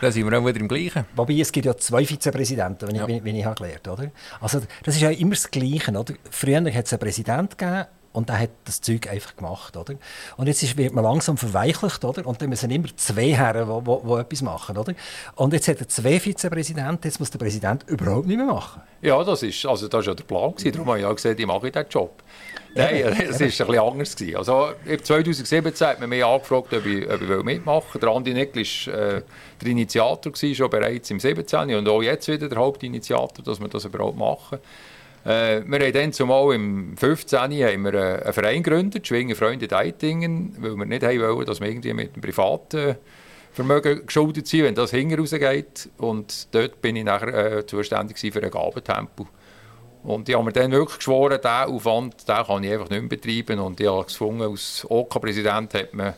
Dann 0.00 0.12
sind 0.12 0.30
wir 0.30 0.38
auch 0.38 0.46
wieder 0.46 0.58
im 0.60 0.66
Gleichen. 0.68 1.04
Wobei, 1.14 1.34
es 1.34 1.52
gibt 1.52 1.66
ja 1.66 1.76
zwei 1.76 2.06
Vizepräsidenten, 2.06 2.88
wenn 2.88 2.94
ich, 2.94 3.00
Ja. 3.02 3.06
wenn, 3.08 3.22
wenn 3.22 3.36
ich 3.36 3.44
habe 3.44 3.56
gelernt 3.56 3.86
oder? 3.86 4.10
Also, 4.40 4.60
das 4.82 4.94
ist 4.94 5.02
ja 5.02 5.10
immer 5.10 5.34
das 5.34 5.50
Gleiche, 5.50 5.90
oder? 5.92 6.14
Früher 6.30 6.56
hat 6.72 6.86
es 6.86 6.92
einen 6.94 7.00
Präsidenten 7.00 7.54
gegeben 7.58 7.84
und 8.12 8.28
der 8.30 8.38
hat 8.40 8.50
das 8.64 8.80
Zeug 8.80 9.10
einfach 9.10 9.36
gemacht, 9.36 9.76
oder? 9.76 9.94
Und 10.38 10.46
jetzt 10.46 10.62
ist, 10.62 10.78
wird 10.78 10.94
man 10.94 11.04
langsam 11.04 11.36
verweichlicht, 11.36 12.02
oder? 12.02 12.26
Und 12.26 12.40
dann 12.40 12.48
müssen 12.48 12.70
immer 12.70 12.88
zwei 12.96 13.34
Herren, 13.34 13.66
die 13.66 13.86
wo, 13.86 14.00
wo 14.02 14.16
etwas 14.16 14.40
machen, 14.40 14.78
oder? 14.78 14.94
Und 15.34 15.52
jetzt 15.52 15.68
hat 15.68 15.78
er 15.80 15.88
zwei 15.88 16.18
Vizepräsidenten, 16.18 17.06
jetzt 17.06 17.20
muss 17.20 17.30
der 17.30 17.38
Präsident 17.38 17.84
überhaupt 17.86 18.26
nicht 18.26 18.38
mehr 18.38 18.46
machen. 18.46 18.80
Ja, 19.02 19.22
das 19.22 19.42
ist, 19.42 19.66
also 19.66 19.86
das 19.86 20.00
ist 20.00 20.06
ja 20.06 20.14
der 20.14 20.24
Plan. 20.24 20.52
Gewesen. 20.52 20.72
Darum 20.72 20.88
habe 20.88 20.98
ich 20.98 21.04
ja 21.04 21.12
gesagt, 21.12 21.38
ich 21.38 21.46
mache 21.46 21.70
diesen 21.70 21.86
Job. 21.90 22.22
Nein, 22.74 23.16
es 23.28 23.40
war 23.40 23.46
bisschen 23.46 23.78
anders. 23.78 24.16
Gewesen. 24.16 24.36
Also, 24.36 24.70
im 24.84 25.02
2017 25.02 25.86
hat 25.86 26.00
man 26.00 26.08
mich 26.08 26.24
angefragt, 26.24 26.72
ob 26.72 26.86
ich, 26.86 27.08
ob 27.10 27.22
ich 27.22 27.44
mitmachen 27.44 27.94
will. 27.94 28.00
Der 28.00 28.08
Andi 28.10 28.34
Nickel 28.34 28.62
war 28.62 28.94
äh, 28.94 29.22
der 29.60 29.68
Initiator, 29.68 30.32
gewesen, 30.32 30.54
schon 30.54 30.70
bereits 30.70 31.10
im 31.10 31.18
17. 31.18 31.74
und 31.74 31.88
auch 31.88 32.02
jetzt 32.02 32.28
wieder 32.28 32.48
der 32.48 32.58
Hauptinitiator, 32.58 33.44
dass 33.44 33.60
wir 33.60 33.68
das 33.68 33.84
überhaupt 33.84 34.16
machen. 34.16 34.58
Äh, 35.24 35.62
wir 35.66 35.80
haben 35.80 35.92
dann 35.92 36.12
zumal 36.12 36.54
im 36.54 36.96
15. 36.96 37.38
haben 37.38 37.52
wir 37.52 37.68
einen, 37.68 38.22
einen 38.22 38.32
Verein 38.32 38.62
gegründet, 38.62 39.06
Schwingen 39.06 39.36
Freunde 39.36 39.68
Deitingen, 39.68 40.56
weil 40.58 40.76
wir 40.76 40.86
nicht 40.86 41.02
haben 41.02 41.20
wollen, 41.20 41.46
dass 41.46 41.60
wir 41.60 41.68
irgendwie 41.68 41.92
mit 41.92 42.16
dem 42.16 42.22
privaten 42.22 42.96
Vermögen 43.52 44.06
geschuldet 44.06 44.46
sind, 44.46 44.64
wenn 44.64 44.74
das 44.74 44.92
hinten 44.92 45.18
rausgeht. 45.18 45.90
Und 45.98 46.54
dort 46.54 46.80
bin 46.80 46.96
ich 46.96 47.04
nachher 47.04 47.58
äh, 47.58 47.66
zuständig 47.66 48.18
für 48.18 48.40
einen 48.40 48.50
Gabentempel. 48.50 49.26
Und 50.02 50.28
ich 50.28 50.34
habe 50.34 50.44
mir 50.44 50.52
dann 50.52 50.72
wirklich 50.72 50.98
geschworen, 50.98 51.38
diesen 51.42 51.74
Aufwand 51.74 52.28
den 52.28 52.44
kann 52.44 52.64
ich 52.64 52.72
einfach 52.72 52.88
nicht 52.88 53.00
mehr 53.00 53.08
betreiben. 53.08 53.58
Und 53.60 53.80
ich 53.80 53.86
habe 53.86 54.04
gefunden, 54.04 54.42
als 54.42 54.86
OK-Präsident 54.88 55.74
hat 55.74 55.94
man 55.94 56.14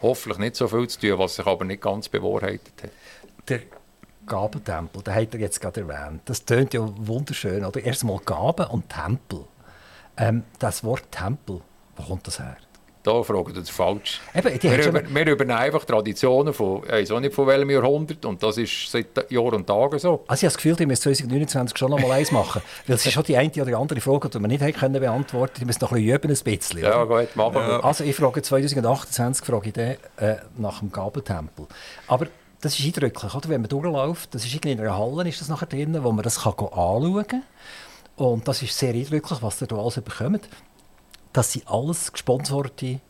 hoffentlich 0.00 0.38
nicht 0.38 0.56
so 0.56 0.68
viel 0.68 0.88
zu 0.88 1.00
tun, 1.00 1.18
was 1.18 1.36
sich 1.36 1.46
aber 1.46 1.64
nicht 1.64 1.82
ganz 1.82 2.08
bewahrheitet 2.08 2.82
hat. 2.82 2.90
Der 3.48 3.60
Gabentempel, 4.26 5.02
den 5.02 5.14
hat 5.14 5.34
er 5.34 5.40
jetzt 5.40 5.60
gerade 5.60 5.80
erwähnt. 5.80 6.22
Das 6.24 6.44
tönt 6.44 6.72
ja 6.72 6.80
wunderschön, 6.82 7.64
oder? 7.64 7.82
Erstmal 7.82 8.18
Gaben 8.20 8.66
und 8.66 8.88
Tempel. 8.88 9.44
Ähm, 10.16 10.44
das 10.58 10.84
Wort 10.84 11.10
Tempel, 11.10 11.60
wo 11.96 12.02
kommt 12.02 12.26
das 12.26 12.38
her? 12.38 12.56
Da 13.02 13.22
fragt 13.22 13.56
ihr 13.56 13.64
falsch. 13.64 14.20
Eben, 14.34 14.62
Wir, 14.62 14.86
über, 14.86 15.02
wir 15.08 15.26
übernehmen 15.26 15.58
einfach 15.58 15.84
Traditionen 15.86 16.52
von, 16.52 16.82
ich 16.84 16.90
weiß 16.90 17.10
auch 17.12 17.20
nicht 17.20 17.34
von 17.34 17.46
welchem 17.46 17.70
Jahrhundert, 17.70 18.26
und 18.26 18.42
das 18.42 18.58
ist 18.58 18.90
seit 18.90 19.30
Jahren 19.30 19.54
und 19.54 19.66
Tagen 19.66 19.98
so. 19.98 20.24
Also 20.26 20.40
ich 20.40 20.44
habe 20.44 20.52
das 20.52 20.56
Gefühl, 20.56 20.76
die 20.76 20.84
müssen 20.84 21.02
2029 21.02 21.78
schon 21.78 21.90
noch 21.90 21.98
mal 21.98 22.12
eins 22.12 22.30
machen. 22.30 22.60
Weil 22.86 22.96
es 22.96 23.06
ist 23.06 23.12
schon 23.12 23.24
die 23.24 23.38
eine 23.38 23.50
oder 23.50 23.78
andere 23.78 24.00
Frage, 24.02 24.28
die 24.28 24.38
wir 24.38 24.48
nicht 24.48 24.62
haben 24.62 24.72
können 24.74 25.00
beantworten 25.00 25.54
Die 25.60 25.64
müssen 25.64 25.78
noch 25.80 25.92
ein 25.92 25.96
bisschen 25.96 26.14
üben, 26.14 26.30
ein 26.30 26.58
bisschen. 26.58 26.80
Ja, 26.80 27.04
gut, 27.04 27.34
machen 27.36 27.54
wir. 27.54 27.84
Also 27.84 28.04
ich 28.04 28.14
frage 28.14 28.42
2028 28.42 29.46
frage 29.46 29.68
ich 29.68 29.72
den, 29.72 29.96
äh, 30.18 30.36
nach 30.58 30.80
dem 30.80 30.92
Gabeltempel. 30.92 31.66
Aber 32.06 32.26
das 32.60 32.78
ist 32.78 32.84
eindrücklich, 32.84 33.34
oder? 33.34 33.48
wenn 33.48 33.62
man 33.62 33.70
durchläuft. 33.70 34.34
Das 34.34 34.44
ist 34.44 34.64
in 34.64 34.78
einer 34.78 34.96
Halle, 34.96 35.26
ist 35.26 35.40
das 35.40 35.48
nachher 35.48 35.66
drin, 35.66 35.96
wo 36.02 36.12
man 36.12 36.22
das 36.22 36.42
kann 36.42 36.52
anschauen 36.52 37.26
kann. 37.26 37.42
Und 38.16 38.46
das 38.46 38.62
ist 38.62 38.76
sehr 38.76 38.92
eindrücklich, 38.92 39.38
was 39.40 39.62
ihr 39.62 39.66
da 39.66 39.76
alles 39.76 39.94
bekommt. 39.94 40.46
Das 41.32 41.52
sind 41.52 41.68
alles 41.68 42.12
gesponserte 42.12 43.00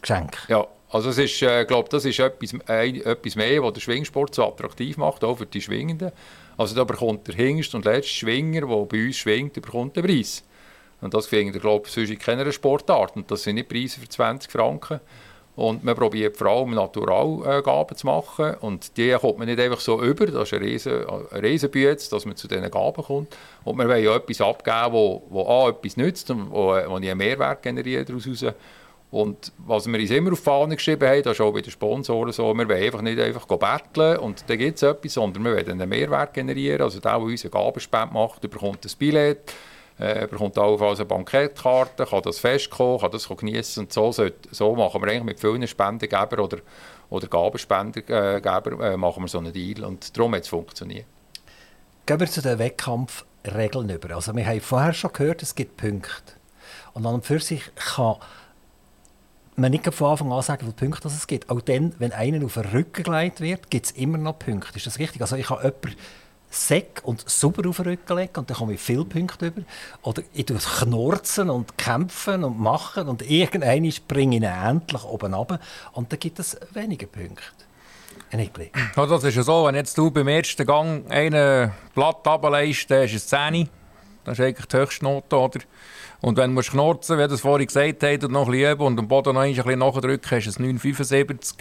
Geschenke. 0.00 0.38
Ja, 0.48 0.66
also 0.90 1.10
es 1.10 1.18
ist, 1.18 1.42
äh, 1.42 1.64
glaube 1.64 1.88
das 1.88 2.04
ist 2.04 2.18
etwas, 2.18 2.54
ein, 2.66 2.96
etwas 3.02 3.36
mehr, 3.36 3.62
was 3.62 3.74
den 3.74 3.80
Schwingsport 3.80 4.34
so 4.34 4.44
attraktiv 4.44 4.96
macht, 4.96 5.22
auch 5.22 5.36
für 5.36 5.46
die 5.46 5.60
Schwingenden. 5.60 6.10
Also 6.56 6.74
da 6.74 6.84
bekommt 6.84 7.28
der 7.28 7.34
hinterste 7.34 7.76
und 7.76 7.84
letzte 7.84 8.12
Schwinger, 8.12 8.66
der 8.66 8.86
bei 8.86 9.06
uns 9.06 9.16
schwingt, 9.16 9.56
der 9.56 9.60
bekommt 9.60 9.96
den 9.96 10.04
Preis. 10.04 10.42
Und 11.00 11.14
das 11.14 11.26
findet 11.26 11.54
ihr, 11.54 11.60
glaube 11.60 11.86
ich, 11.86 11.92
sonst 11.92 12.10
in 12.10 12.18
keiner 12.18 12.50
Sportart. 12.52 13.16
Und 13.16 13.30
das 13.30 13.42
sind 13.42 13.54
nicht 13.54 13.68
Preise 13.68 14.00
für 14.00 14.08
20 14.08 14.50
Franken. 14.50 15.00
Und 15.56 15.84
man 15.84 15.94
probiert 15.94 16.36
vor 16.36 16.46
allem 16.46 16.70
Naturalgaben 16.70 17.96
zu 17.96 18.06
machen. 18.06 18.54
Und 18.60 18.96
die 18.96 19.12
kommt 19.12 19.38
man 19.38 19.48
nicht 19.48 19.60
einfach 19.60 19.80
so 19.80 20.00
über. 20.02 20.26
Das 20.26 20.50
ist 20.50 20.54
eine 20.54 21.42
riesen, 21.42 21.70
dass 22.10 22.24
man 22.24 22.36
zu 22.36 22.48
diesen 22.48 22.70
Gaben 22.70 23.02
kommt. 23.02 23.36
Und 23.64 23.76
wir 23.76 23.88
wollen 23.88 24.04
ja 24.04 24.16
etwas 24.16 24.40
abgeben, 24.40 24.92
wo, 24.92 25.22
wo 25.28 25.46
A, 25.46 25.68
etwas 25.68 25.96
nützt 25.96 26.30
und 26.30 26.50
wo, 26.50 26.68
wo 26.68 26.98
ich 26.98 27.10
einen 27.10 27.18
Mehrwert 27.18 27.62
generiere 27.62 28.04
daraus 28.04 28.26
raus. 28.26 28.54
Und 29.10 29.52
was 29.58 29.88
wir 29.88 29.98
uns 29.98 30.10
immer 30.10 30.32
auf 30.32 30.38
die 30.38 30.44
Fahne 30.44 30.76
geschrieben 30.76 31.08
haben, 31.08 31.22
das 31.24 31.32
ist 31.32 31.40
auch 31.40 31.52
bei 31.52 31.62
den 31.62 31.72
Sponsoren 31.72 32.32
so, 32.32 32.54
wir 32.54 32.68
wollen 32.68 32.82
einfach 32.82 33.02
nicht 33.02 33.18
einfach 33.18 33.46
betteln 33.46 34.18
und 34.18 34.44
dann 34.46 34.56
gibt 34.56 34.76
es 34.76 34.82
etwas, 34.84 35.14
sondern 35.14 35.44
wir 35.44 35.56
wollen 35.56 35.68
einen 35.68 35.88
Mehrwert 35.88 36.32
generieren. 36.32 36.82
Also 36.82 37.00
der, 37.00 37.18
der 37.18 37.20
uns 37.20 37.44
eine 37.44 37.50
Gabenspende 37.50 38.14
macht, 38.14 38.40
bekommt 38.42 38.84
ein 38.84 38.92
Billett, 38.98 39.52
äh, 40.00 40.26
bekommt 40.26 40.56
allenfalls 40.58 40.98
eine 40.98 41.06
Bankettkarte, 41.06 42.06
kann 42.06 42.22
das 42.22 42.38
festkommen, 42.38 42.98
kann 43.00 43.10
das 43.10 43.28
genießen 43.28 43.84
und 43.84 43.92
so, 43.92 44.10
sollte- 44.10 44.48
so 44.50 44.74
machen 44.74 45.02
wir 45.02 45.08
eigentlich 45.10 45.24
mit 45.24 45.40
vielen 45.40 45.66
Spendengebern 45.66 46.40
oder, 46.40 46.58
oder 47.10 47.26
Gabenspendengebern 47.28 48.80
äh, 48.80 48.96
machen 48.96 49.22
wir 49.22 49.28
so 49.28 49.38
einen 49.38 49.52
Deal 49.52 49.84
und 49.84 50.16
darum 50.16 50.34
hat 50.34 50.42
es 50.42 50.48
funktioniert. 50.48 51.06
Gehen 52.06 52.18
wir 52.18 52.26
zu 52.26 52.42
den 52.42 52.58
Wettkampfregeln 52.58 53.90
über. 53.90 54.14
Also 54.16 54.34
wir 54.34 54.46
haben 54.46 54.60
vorher 54.60 54.92
schon 54.92 55.12
gehört, 55.12 55.42
es 55.42 55.54
gibt 55.54 55.76
Punkte. 55.76 56.32
Und 56.94 57.06
an 57.06 57.14
und 57.14 57.26
für 57.26 57.38
sich 57.38 57.62
kann 57.76 58.16
man 59.56 59.70
nicht 59.70 59.92
von 59.92 60.10
Anfang 60.10 60.32
an 60.32 60.42
sagen, 60.42 60.62
wie 60.62 60.72
viele 60.76 60.90
Punkte 60.90 61.08
es 61.08 61.26
gibt. 61.26 61.50
Auch 61.50 61.60
dann, 61.60 61.94
wenn 61.98 62.12
einer 62.12 62.44
auf 62.44 62.54
den 62.54 62.64
Rücken 62.64 63.02
gelegt 63.02 63.40
wird, 63.40 63.70
gibt 63.70 63.86
es 63.86 63.92
immer 63.92 64.18
noch 64.18 64.38
Punkte. 64.38 64.76
Ist 64.76 64.86
das 64.86 64.98
richtig? 64.98 65.20
Also 65.20 65.36
ich 65.36 65.46
kann 65.46 65.58
jemanden 65.58 65.96
Säck 66.50 67.00
und 67.04 67.28
sauber 67.28 67.68
auf 67.68 67.76
den 67.76 67.86
Rücken 67.86 68.16
legen 68.16 68.32
und 68.36 68.50
dann 68.50 68.56
komme 68.56 68.74
ich 68.74 68.80
viele 68.80 69.04
Punkte 69.04 69.46
über. 69.46 69.62
Oder 70.02 70.22
ich 70.32 70.46
tue 70.46 70.58
knurzen 70.58 71.48
und 71.48 71.78
kämpfen 71.78 72.42
und 72.42 72.58
machen 72.58 73.08
und 73.08 73.28
irgendwann 73.28 73.92
bringe 74.08 74.36
ich 74.36 74.42
endlich 74.42 75.04
oben 75.04 75.32
runter 75.32 75.60
und 75.92 76.12
dann 76.12 76.18
gibt 76.18 76.40
es 76.40 76.58
weniger 76.72 77.06
Punkte. 77.06 77.44
Ja, 78.96 79.06
das 79.06 79.24
ist 79.24 79.36
ja 79.36 79.42
so, 79.42 79.64
wenn 79.64 79.74
jetzt 79.74 79.96
du 79.96 80.10
beim 80.10 80.28
ersten 80.28 80.66
Gang 80.66 81.10
einen 81.10 81.72
Blatt 81.94 82.26
runterlegst, 82.26 82.90
dann 82.90 83.04
ist 83.04 83.14
es 83.14 83.26
10. 83.26 83.68
Das 84.24 84.38
ist 84.38 84.44
eigentlich 84.44 84.66
die 84.66 84.76
höchste 84.76 85.04
Note, 85.04 85.36
oder? 85.36 85.60
Und 86.20 86.36
wenn 86.36 86.54
du 86.54 86.62
knurzen, 86.62 87.18
wie 87.18 87.26
das 87.26 87.40
vorhin 87.40 87.66
gesagt 87.66 88.02
hat, 88.02 88.24
und 88.24 88.32
noch 88.32 88.48
ein 88.48 88.78
und 88.78 88.98
am 88.98 89.08
Boden 89.08 89.34
noch 89.34 89.42
ein 89.42 89.54
bisschen 89.54 89.78
nachdrücken, 89.78 90.30
hast 90.30 90.44
du 90.44 90.50
es 90.50 90.60
9,75. 90.60 91.54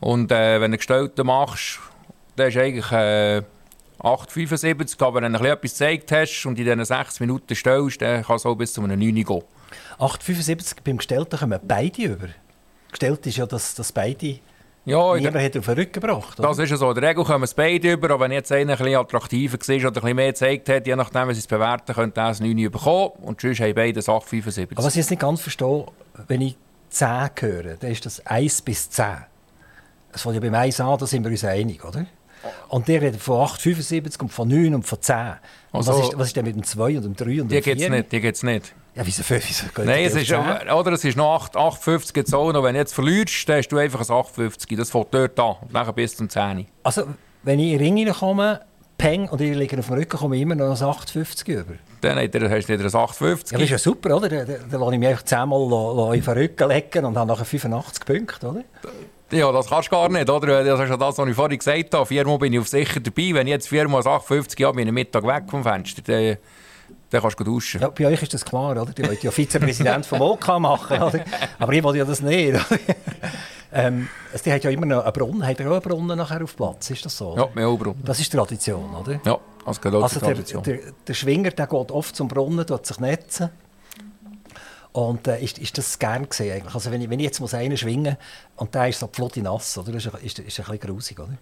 Und 0.00 0.32
äh, 0.32 0.60
wenn 0.60 0.70
du 0.70 0.78
Gestellte 0.78 1.22
machst, 1.22 1.78
dann 2.36 2.48
ist 2.48 2.56
eigentlich 2.56 2.90
äh, 2.90 3.42
8,75. 4.00 5.02
Aber 5.04 5.22
wenn 5.22 5.32
du 5.32 5.38
ein 5.38 5.42
bisschen 5.60 5.86
etwas 5.86 6.06
gezeigt 6.06 6.12
hast 6.12 6.46
und 6.46 6.58
in 6.58 6.64
diesen 6.64 6.84
6 6.84 7.20
Minuten 7.20 7.54
stellst, 7.54 8.00
dann 8.02 8.22
kann 8.24 8.36
es 8.36 8.46
auch 8.46 8.54
bis 8.54 8.72
zu 8.72 8.82
einem 8.82 8.98
9 8.98 9.14
gehen. 9.14 9.42
8,75 9.98 10.76
beim 10.84 10.96
Gestellten 10.96 11.38
kommen 11.38 11.60
beide 11.62 12.02
über. 12.02 12.28
Gestellt 12.90 13.26
ist 13.26 13.36
ja, 13.36 13.46
dass, 13.46 13.74
dass 13.74 13.92
beide 13.92 14.38
Ja, 14.84 15.12
der- 15.12 15.20
niemand 15.20 15.44
hat 15.44 15.56
auf 15.58 15.66
den 15.66 15.74
Rücken 15.74 15.92
gebracht. 15.92 16.40
oder? 16.40 16.48
Das 16.48 16.58
ist 16.58 16.70
ja 16.70 16.76
so. 16.76 16.88
In 16.90 16.94
der 17.00 17.10
Regel 17.10 17.22
kommen 17.24 17.44
es 17.44 17.54
beide 17.54 17.92
über, 17.92 18.10
aber 18.10 18.24
wenn 18.24 18.32
jetzt 18.32 18.50
einer 18.50 18.72
ein 18.72 18.78
bisschen 18.78 18.96
attraktiver 18.96 19.58
war 19.58 19.76
oder 19.76 19.86
ein 19.86 19.92
bisschen 19.92 20.16
mehr 20.16 20.26
gezeigt 20.32 20.68
hat, 20.70 20.86
je 20.86 20.96
nachdem, 20.96 21.28
wie 21.28 21.34
sie 21.34 21.40
es 21.40 21.46
bewerten, 21.46 21.94
könnte 21.94 22.20
er 22.20 22.28
das 22.28 22.40
9 22.40 22.70
bekommen 22.70 23.10
und 23.22 23.40
sonst 23.40 23.60
haben 23.60 23.74
beide 23.74 24.00
8,75. 24.00 24.72
Aber 24.72 24.84
was 24.84 24.94
ich 24.94 24.96
jetzt 24.96 25.10
nicht 25.10 25.20
ganz 25.20 25.40
verstehe, 25.42 25.86
wenn 26.26 26.40
ich 26.40 26.56
10 26.88 27.30
höre, 27.38 27.76
dann 27.76 27.90
ist 27.92 28.04
das 28.06 28.26
1 28.26 28.62
bis 28.62 28.90
10. 28.90 29.06
Das 30.10 30.22
fängt 30.22 30.34
ja 30.34 30.40
beim 30.40 30.54
1 30.54 30.80
an, 30.80 30.98
da 30.98 31.06
sind 31.06 31.22
wir 31.22 31.30
uns 31.30 31.44
einig, 31.44 31.84
oder? 31.84 32.06
Und 32.68 32.88
der 32.88 33.02
redet 33.02 33.20
von 33.20 33.36
8,75 33.46 34.20
und 34.20 34.32
von 34.32 34.48
9 34.48 34.74
und 34.74 34.82
von 34.84 35.00
10. 35.00 35.16
Und 35.72 35.78
Also- 35.78 35.92
was, 35.92 36.08
ist, 36.08 36.18
was 36.18 36.26
ist 36.28 36.36
denn 36.36 36.44
mit 36.44 36.54
dem 36.56 36.64
2 36.64 36.96
und 36.96 37.04
dem 37.04 37.16
3 37.16 37.42
und 37.42 37.48
die 37.48 37.60
dem 37.60 37.62
4? 37.62 37.74
gibt 37.74 37.80
es 37.82 37.88
nicht. 37.90 38.12
Die 38.12 38.20
gibt's 38.20 38.42
nicht. 38.42 38.74
Ja, 38.94 39.06
wieso 39.06 39.22
5? 39.22 39.48
Wieso 39.48 39.66
geht 39.66 39.84
Nein, 39.86 39.98
die 39.98 40.04
es 40.04 40.14
ist, 40.16 40.26
10? 40.28 40.70
oder 40.72 40.92
es 40.92 41.04
ist 41.04 41.16
noch 41.16 41.34
8, 41.34 41.56
8,50 41.56 42.12
gibt's 42.12 42.34
auch 42.34 42.52
noch. 42.52 42.62
Wenn 42.64 42.74
du 42.74 42.80
jetzt 42.80 42.94
verlierst, 42.94 43.48
dann 43.48 43.58
hast 43.58 43.68
du 43.68 43.78
einfach 43.78 44.00
ein 44.00 44.06
8,50. 44.06 44.76
Das 44.76 44.90
fängt 44.90 45.14
dort 45.14 45.38
an. 45.38 45.56
Und 45.60 45.72
Nachher 45.72 45.92
bis 45.92 46.16
zum 46.16 46.28
10. 46.28 46.66
Also, 46.82 47.04
wenn 47.42 47.58
ich 47.60 47.72
in 47.72 47.78
den 47.78 47.98
Ring 47.98 48.12
komme, 48.12 48.60
peng, 48.98 49.28
und 49.28 49.40
ich 49.40 49.56
liege 49.56 49.78
auf 49.78 49.86
dem 49.86 49.94
Rücken, 49.96 50.18
komme 50.18 50.36
ich 50.36 50.42
immer 50.42 50.54
noch 50.56 50.66
ein 50.70 50.76
8,50 50.76 51.48
über. 51.60 51.74
Dann 52.00 52.16
hast 52.18 52.32
du 52.34 52.40
wieder 52.40 52.84
ein 52.84 52.90
8,50. 52.90 53.52
Ja, 53.52 53.58
das 53.58 53.62
ist 53.62 53.70
ja 53.70 53.78
super, 53.78 54.16
oder? 54.16 54.28
Dann, 54.28 54.46
dann, 54.46 54.56
dann 54.70 54.80
lasse 54.80 54.92
ich 54.94 54.98
mich 54.98 55.08
einfach 55.08 55.22
10 55.24 55.48
Mal 55.48 55.56
auf 55.56 56.10
den 56.12 56.22
Rücken 56.34 56.68
legen 56.68 57.04
und 57.04 57.16
habe 57.16 57.28
nachher 57.28 57.44
85 57.44 58.04
Punkte, 58.04 58.46
oder? 58.48 58.64
Ja, 59.32 59.52
das 59.52 59.68
kannst 59.68 59.88
du 59.88 59.90
gar 59.92 60.08
nicht, 60.08 60.28
oder? 60.28 60.64
Das 60.64 60.80
ist 60.80 60.88
ja 60.90 60.96
das, 60.96 61.16
was 61.18 61.28
ich 61.28 61.34
vorhin 61.34 61.58
gesagt 61.58 61.94
habe. 61.94 62.06
Viermal 62.06 62.38
bin 62.38 62.52
ich 62.52 62.58
auf 62.58 62.68
sicher 62.68 63.00
dabei. 63.00 63.30
Wenn 63.32 63.46
ich 63.46 63.52
jetzt 63.52 63.68
viermal 63.68 64.02
8,50 64.02 64.64
habe, 64.66 64.76
bin 64.76 64.88
ich 64.88 64.92
Mittag 64.92 65.24
weg 65.26 65.44
vom 65.48 65.62
Fenster. 65.62 66.02
Dann, 66.02 66.36
dann 67.10 67.20
kannst 67.22 67.38
du 67.38 67.44
duschen. 67.44 67.80
Ja, 67.80 67.88
bei 67.90 68.06
euch 68.06 68.22
ist 68.22 68.34
das 68.34 68.44
klar, 68.44 68.72
oder? 68.72 68.86
Die 68.86 69.04
wollen 69.04 69.18
ja 69.20 69.30
Vizepräsident 69.30 70.06
vom 70.06 70.20
OK 70.20 70.58
machen, 70.58 71.00
oder? 71.02 71.24
Aber 71.58 71.72
ich 71.72 71.82
will 71.84 71.96
ja 71.96 72.04
das 72.04 72.20
nicht. 72.22 72.50
oder? 72.54 72.64
ähm, 73.72 74.08
es- 74.32 74.42
die 74.42 74.52
hat 74.52 74.64
ja 74.64 74.70
immer 74.70 74.86
noch 74.86 75.04
einen 75.04 75.12
Brunnen. 75.12 75.46
Hat 75.46 75.60
er 75.60 75.68
auch 75.68 75.72
einen 75.74 75.82
Brunnen 75.82 76.18
nachher 76.18 76.42
auf 76.42 76.56
Platz? 76.56 76.90
Ist 76.90 77.04
das 77.04 77.16
so? 77.16 77.36
Ja, 77.36 77.42
oder? 77.44 77.50
mit 77.54 77.64
Ölbrunnen. 77.64 78.02
Das 78.04 78.18
ist 78.20 78.32
Tradition, 78.32 78.94
oder? 78.94 79.20
Ja, 79.24 79.38
das 79.64 79.80
gehört 79.80 80.02
Also 80.02 80.18
zur 80.18 80.26
der, 80.28 80.34
Tradition. 80.36 80.62
der, 80.64 80.78
der 81.06 81.14
Schwinger 81.14 81.50
der 81.50 81.66
geht 81.66 81.90
oft 81.92 82.16
zum 82.16 82.26
Brunnen, 82.28 82.66
tut 82.66 82.84
sich 82.86 82.98
netzen. 82.98 83.50
Und 84.92 85.28
äh, 85.28 85.40
ist, 85.40 85.58
ist 85.58 85.78
das 85.78 85.98
gern 85.98 86.28
gesehen 86.28 86.52
eigentlich? 86.56 86.74
Also 86.74 86.90
wenn 86.90 87.00
ich, 87.00 87.08
wenn 87.10 87.20
ich 87.20 87.26
jetzt 87.26 87.40
muss 87.40 87.54
einen 87.54 87.76
schwingen 87.76 88.16
und 88.56 88.74
der 88.74 88.88
ist 88.88 88.98
so 88.98 89.08
flotti 89.10 89.40
nass, 89.40 89.78
oder? 89.78 89.94
Ist, 89.94 90.06
ist, 90.06 90.14
ist 90.22 90.40
ein 90.40 90.44
bisschen 90.44 90.80
grusig, 90.80 91.18
oder? 91.20 91.38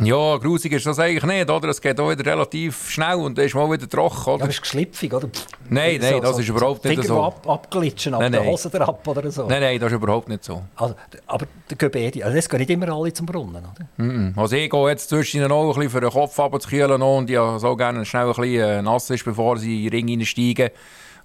Ja, 0.00 0.36
grusig 0.36 0.72
ist 0.72 0.86
das 0.86 0.98
eigentlich 0.98 1.24
nicht, 1.24 1.50
oder? 1.50 1.68
Es 1.68 1.80
geht 1.80 1.98
auch 1.98 2.10
wieder 2.10 2.24
relativ 2.24 2.88
schnell 2.88 3.16
und 3.16 3.36
dann 3.36 3.46
ist 3.46 3.54
mal 3.54 3.68
wieder 3.70 3.88
trocken, 3.88 4.22
Ja, 4.26 4.32
oder? 4.34 4.44
aber 4.44 4.50
ist 4.50 4.60
geschlüpfig, 4.60 5.12
oder? 5.12 5.28
Nein, 5.68 5.98
nein, 6.00 6.20
das 6.20 6.38
ist 6.38 6.48
überhaupt 6.48 6.84
nicht 6.84 6.94
Finger 7.00 7.08
so. 7.08 7.22
Ab, 7.22 7.48
abglitschen, 7.48 8.14
ab 8.14 8.20
Nein, 8.20 8.32
der 8.32 8.42
nein. 8.42 8.50
Hose 8.50 8.80
ab 8.80 9.08
oder 9.08 9.30
so. 9.30 9.46
Nein, 9.46 9.60
nein, 9.60 9.78
das 9.80 9.90
ist 9.90 9.96
überhaupt 9.96 10.28
nicht 10.28 10.44
so. 10.44 10.62
Also, 10.76 10.94
aber 11.26 11.46
der 11.68 11.76
Gebedi, 11.76 12.22
also 12.22 12.36
das 12.36 12.48
gehen 12.48 12.60
nicht 12.60 12.70
immer 12.70 12.88
alle 12.90 13.12
zum 13.12 13.26
Brunnen, 13.26 13.56
oder? 13.64 14.04
Mhm. 14.04 14.34
Also 14.36 14.54
ich 14.54 14.70
gehe 14.70 14.88
jetzt 14.88 15.08
zwischen 15.08 15.38
ihnen 15.38 15.50
auch 15.50 15.68
ein 15.70 15.74
bisschen 15.74 15.90
für 15.90 16.00
den 16.00 16.10
Kopf 16.10 16.38
noch 16.38 17.18
und 17.18 17.30
ich 17.30 17.38
so 17.58 17.76
gerne 17.76 18.04
schnell 18.04 18.26
ein 18.26 18.34
bisschen 18.34 18.60
äh, 18.60 18.82
nass 18.82 19.10
ist, 19.10 19.24
bevor 19.24 19.56
sie 19.56 19.86
in 19.86 19.90
den 19.90 20.06
Ring 20.08 20.18
reinsteigen. 20.18 20.70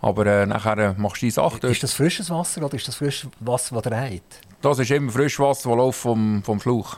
Aber 0.04 0.26
äh, 0.26 0.46
nachher 0.46 0.78
äh, 0.78 0.94
machst 0.98 1.22
du 1.22 1.28
die 1.28 1.32
Sache 1.32 1.60
dort. 1.62 1.72
Ist 1.72 1.82
das 1.82 1.94
frisches 1.94 2.30
Wasser 2.30 2.62
oder 2.66 2.76
ist 2.76 2.86
das 2.88 2.96
frisches 2.96 3.30
Wasser, 3.40 3.82
das 3.82 3.94
habt? 3.94 4.42
Das 4.62 4.78
ist 4.78 4.92
immer 4.92 5.10
Frischwasser, 5.12 5.70
das 5.70 5.78
läuft 5.78 6.00
vom, 6.00 6.44
vom 6.44 6.60
Schlauch. 6.60 6.98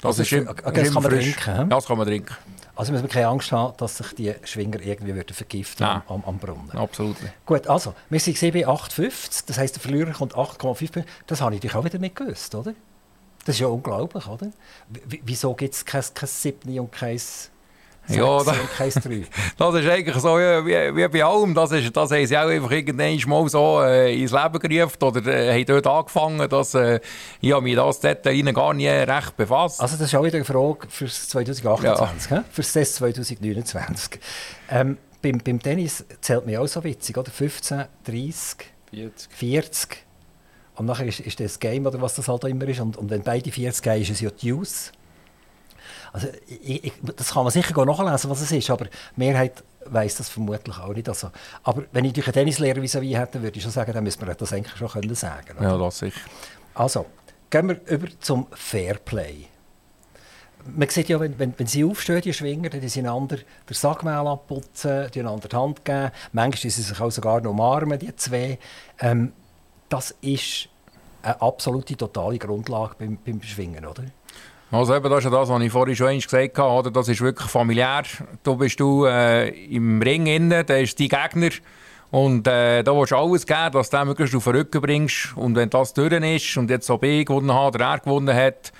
Das 0.00 0.20
Also 0.20 0.22
ist 0.22 0.32
im- 0.32 0.46
okay, 0.48 0.62
das 0.64 0.74
kann 0.74 0.84
immer 0.86 1.00
man 1.00 1.10
frisch. 1.10 1.32
trinken? 1.36 1.56
Ja, 1.58 1.64
das 1.64 1.86
kann 1.86 1.98
man 1.98 2.06
trinken. 2.06 2.36
Also 2.76 2.92
müssen 2.92 3.02
wir 3.04 3.08
keine 3.08 3.26
Angst 3.28 3.50
haben, 3.50 3.76
dass 3.78 3.96
sich 3.96 4.14
die 4.14 4.32
Schwinger 4.44 4.80
irgendwie 4.80 5.14
würden 5.14 5.34
vergiften 5.34 5.84
Nein. 5.84 6.02
am, 6.08 6.22
am, 6.24 6.38
Brunnen. 6.38 6.70
Absolut. 6.72 7.16
Gut, 7.44 7.66
also, 7.66 7.94
wir 8.10 8.20
sind 8.20 8.38
bei 8.52 8.68
8,50, 8.68 9.44
das 9.46 9.58
heisst, 9.58 9.74
der 9.76 9.82
Verlierer 9.82 10.12
kommt 10.12 10.36
8,5 10.36 10.92
Punkte. 10.92 11.04
Das 11.26 11.40
habe 11.40 11.54
ich 11.56 11.60
dich 11.62 11.74
auch 11.74 11.84
wieder 11.84 11.98
nicht 11.98 12.14
gewusst, 12.14 12.54
oder? 12.54 12.74
Das 13.44 13.56
ist 13.56 13.60
ja 13.60 13.66
unglaublich, 13.66 14.26
oder? 14.28 14.46
W 14.88 15.20
wieso 15.24 15.52
gibt 15.54 15.74
es 15.74 15.84
kein, 15.84 16.04
kein 16.14 16.28
7 16.28 16.78
und 16.78 16.92
kein 16.92 17.16
6 17.18 17.50
Ja, 18.08 18.42
da- 18.44 18.52
und 18.52 18.72
kein 18.76 18.90
3? 18.90 19.22
Das 19.58 19.74
ist 19.74 19.88
eigentlich 19.88 20.16
so 20.16 20.36
wie, 20.36 20.96
wie 20.96 21.08
bei 21.08 21.24
allem. 21.24 21.54
Das, 21.54 21.72
ist, 21.72 21.96
das 21.96 22.10
haben 22.10 22.26
sie 22.26 22.36
auch 22.36 22.48
einfach 22.48 22.70
irgendwann 22.70 23.18
mal 23.28 23.48
so 23.48 23.82
äh, 23.82 24.20
ins 24.20 24.32
Leben 24.32 24.58
gerufen 24.58 25.02
oder 25.02 25.26
äh, 25.26 25.52
haben 25.52 25.66
dort 25.66 25.86
angefangen. 25.86 26.48
Dass, 26.48 26.74
äh, 26.74 27.00
ich 27.40 27.52
habe 27.52 27.62
mich 27.62 27.76
das 27.76 28.00
dort 28.00 28.22
gar 28.22 28.74
nie 28.74 28.88
recht 28.88 29.36
befasst. 29.36 29.80
Also 29.80 29.96
das 29.96 30.08
ist 30.08 30.14
auch 30.14 30.24
wieder 30.24 30.36
eine 30.36 30.44
Frage 30.44 30.86
für 30.88 31.06
2028, 31.06 32.30
ja. 32.30 32.44
für 32.50 32.62
das 32.62 32.94
2029. 32.94 34.20
Ähm, 34.70 34.98
beim, 35.22 35.38
beim 35.38 35.60
Tennis 35.60 36.04
zählt 36.20 36.46
mir 36.46 36.60
auch 36.60 36.66
so 36.66 36.82
witzig, 36.84 37.16
oder? 37.16 37.30
15, 37.30 37.84
30, 38.04 38.56
40. 38.90 39.28
40. 39.30 40.06
Und 40.76 40.86
nachher 40.86 41.06
ist, 41.06 41.20
ist 41.20 41.40
das 41.40 41.58
Game, 41.58 41.86
oder 41.86 42.00
was 42.00 42.14
das 42.14 42.28
halt 42.28 42.44
immer 42.44 42.68
ist. 42.68 42.80
Und, 42.80 42.96
und 42.96 43.10
wenn 43.10 43.22
beide 43.22 43.50
40 43.50 43.82
gehen, 43.82 44.02
ist 44.02 44.10
es 44.10 44.20
ja 44.20 44.30
die 44.30 44.52
Use. 44.52 44.92
Also, 46.16 46.28
ich, 46.48 46.84
ich, 46.84 46.92
das 47.14 47.34
kann 47.34 47.44
man 47.44 47.52
sicher 47.52 47.84
nachlesen, 47.84 48.30
was 48.30 48.40
es 48.40 48.50
ist, 48.50 48.70
aber 48.70 48.86
die 48.86 48.90
Mehrheit 49.16 49.62
weiß 49.84 50.16
das 50.16 50.30
vermutlich 50.30 50.78
auch 50.78 50.94
nicht. 50.94 51.10
Also, 51.10 51.30
aber 51.62 51.84
wenn 51.92 52.06
ich 52.06 52.14
durch 52.14 52.26
einen 52.26 52.32
Tennislehrer 52.32 52.80
vis 52.80 52.96
à 52.96 53.00
hätte, 53.02 53.42
würde 53.42 53.54
ich 53.54 53.62
schon 53.62 53.70
sagen, 53.70 53.92
dann 53.92 54.02
müsste 54.02 54.24
man 54.24 54.34
das 54.34 54.50
eigentlich 54.50 54.74
schon 54.78 54.88
können 54.88 55.14
sagen 55.14 55.58
oder? 55.58 55.68
ja, 55.68 55.76
das 55.76 55.98
sicher. 55.98 56.18
Also, 56.72 57.04
gehen 57.50 57.68
wir 57.68 57.86
über 57.86 58.08
zum 58.18 58.46
Fairplay. 58.52 59.44
Man 60.74 60.88
sieht 60.88 61.10
ja, 61.10 61.20
wenn, 61.20 61.38
wenn, 61.38 61.52
wenn 61.58 61.66
sie 61.66 61.84
aufstehen, 61.84 62.22
die 62.22 62.32
Schwinger, 62.32 62.70
dann 62.70 62.88
sie 62.88 63.00
einander 63.00 63.36
den 63.36 63.74
Sackmehl 63.74 64.26
abputzen, 64.26 65.10
die 65.12 65.20
einander 65.20 65.48
die 65.48 65.56
Hand 65.56 65.84
geben. 65.84 66.12
Manchmal 66.32 66.70
sie 66.70 66.80
sich 66.80 66.98
auch 66.98 67.10
sogar 67.10 67.42
noch 67.42 67.50
umarmen, 67.50 67.98
die 67.98 68.16
zwei. 68.16 68.58
Ähm, 69.00 69.34
das 69.90 70.14
ist 70.22 70.70
eine 71.20 71.42
absolute, 71.42 71.94
totale 71.94 72.38
Grundlage 72.38 72.94
beim, 72.98 73.18
beim 73.22 73.42
Schwingen, 73.42 73.84
oder? 73.84 74.04
Also 74.70 74.96
eben, 74.96 75.08
das 75.08 75.18
ist 75.18 75.24
ja 75.24 75.30
das, 75.30 75.48
was 75.48 75.62
ich 75.62 75.70
vorhin 75.70 75.94
schon 75.94 76.18
gesagt 76.18 76.58
habe. 76.58 76.72
Oder? 76.72 76.90
Das 76.90 77.08
ist 77.08 77.20
wirklich 77.20 77.48
familiär. 77.48 78.02
Du 78.42 78.56
bist 78.56 78.80
du 78.80 79.04
äh, 79.04 79.48
im 79.48 80.02
Ring 80.02 80.26
innen, 80.26 80.66
der 80.66 80.80
ist 80.80 80.98
dein 80.98 81.08
Gegner. 81.08 81.50
Und 82.10 82.46
äh, 82.46 82.82
da 82.82 82.96
willst 82.96 83.12
du 83.12 83.16
alles 83.16 83.46
geben, 83.46 83.72
dass 83.72 83.90
du 83.90 83.96
den 83.96 84.08
möglichst 84.08 84.34
auf 84.34 84.44
den 84.44 84.56
Rücken 84.56 84.80
bringst. 84.80 85.36
Und 85.36 85.54
wenn 85.54 85.70
das 85.70 85.94
durch 85.94 86.12
ist 86.12 86.56
und 86.56 86.70
jetzt 86.70 86.86
so 86.86 86.98
B 86.98 87.24
gewonnen 87.24 87.54
hat 87.54 87.74
oder 87.74 87.84
er 87.84 87.98
gewonnen 87.98 88.34
hat, 88.34 88.72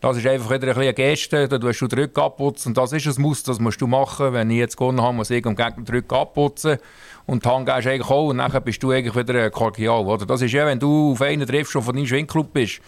das 0.00 0.16
ist 0.16 0.26
einfach 0.26 0.50
wieder 0.50 0.68
ein 0.68 0.82
eine 0.82 0.94
Geste. 0.94 1.46
Da 1.48 1.58
tust 1.58 1.80
du 1.80 1.86
den 1.86 2.00
Rücken 2.00 2.20
abputzen. 2.20 2.70
Und 2.70 2.78
das 2.78 2.92
ist 2.92 3.06
ein 3.06 3.22
Muss, 3.22 3.42
das 3.44 3.60
musst 3.60 3.80
du 3.80 3.86
machen. 3.86 4.32
Wenn 4.32 4.50
ich 4.50 4.58
jetzt 4.58 4.76
gewonnen 4.76 5.00
habe, 5.00 5.14
muss 5.14 5.30
ich 5.30 5.42
dem 5.42 5.54
Gegner 5.54 5.84
den 5.84 5.94
Rücken 5.94 6.14
abputzen. 6.14 6.78
Und 7.24 7.44
die 7.44 7.48
Hand 7.48 7.68
du 7.68 7.72
eigentlich 7.72 8.10
auch. 8.10 8.28
Und 8.28 8.38
dann 8.38 8.62
bist 8.64 8.82
du 8.82 8.90
eigentlich 8.90 9.14
wieder 9.14 9.48
kordial. 9.50 10.04
Oder? 10.04 10.26
Das 10.26 10.42
ist 10.42 10.52
ja, 10.52 10.66
wenn 10.66 10.80
du 10.80 11.12
auf 11.12 11.22
einen 11.22 11.46
triffst, 11.46 11.74
der 11.74 11.82
von 11.82 11.94
deinem 11.94 12.06
Schwingclub 12.06 12.52
bist. 12.52 12.80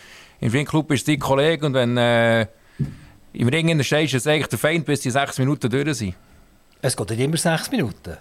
Im 0.45 0.51
Schwingclub 0.51 0.89
bist 0.89 1.09
du 1.09 1.13
dein 1.13 1.21
Kollege. 1.21 1.65
Und 1.65 1.73
wenn 1.73 1.97
äh, 1.97 2.47
im 3.33 3.49
Ring 3.49 3.71
in 3.71 3.79
der 3.79 3.85
stehst, 3.85 4.13
ist 4.13 4.29
eigentlich 4.29 4.49
der 4.49 4.59
Feind, 4.59 4.85
bis 4.85 5.01
die 5.01 5.11
sechs 5.11 5.39
Minuten 5.39 5.71
durch 5.71 5.97
sind. 5.97 6.15
Es 6.83 6.95
geht 6.95 7.09
nicht 7.09 7.21
immer 7.21 7.39
sechs 7.39 7.71
Minuten. 7.71 8.19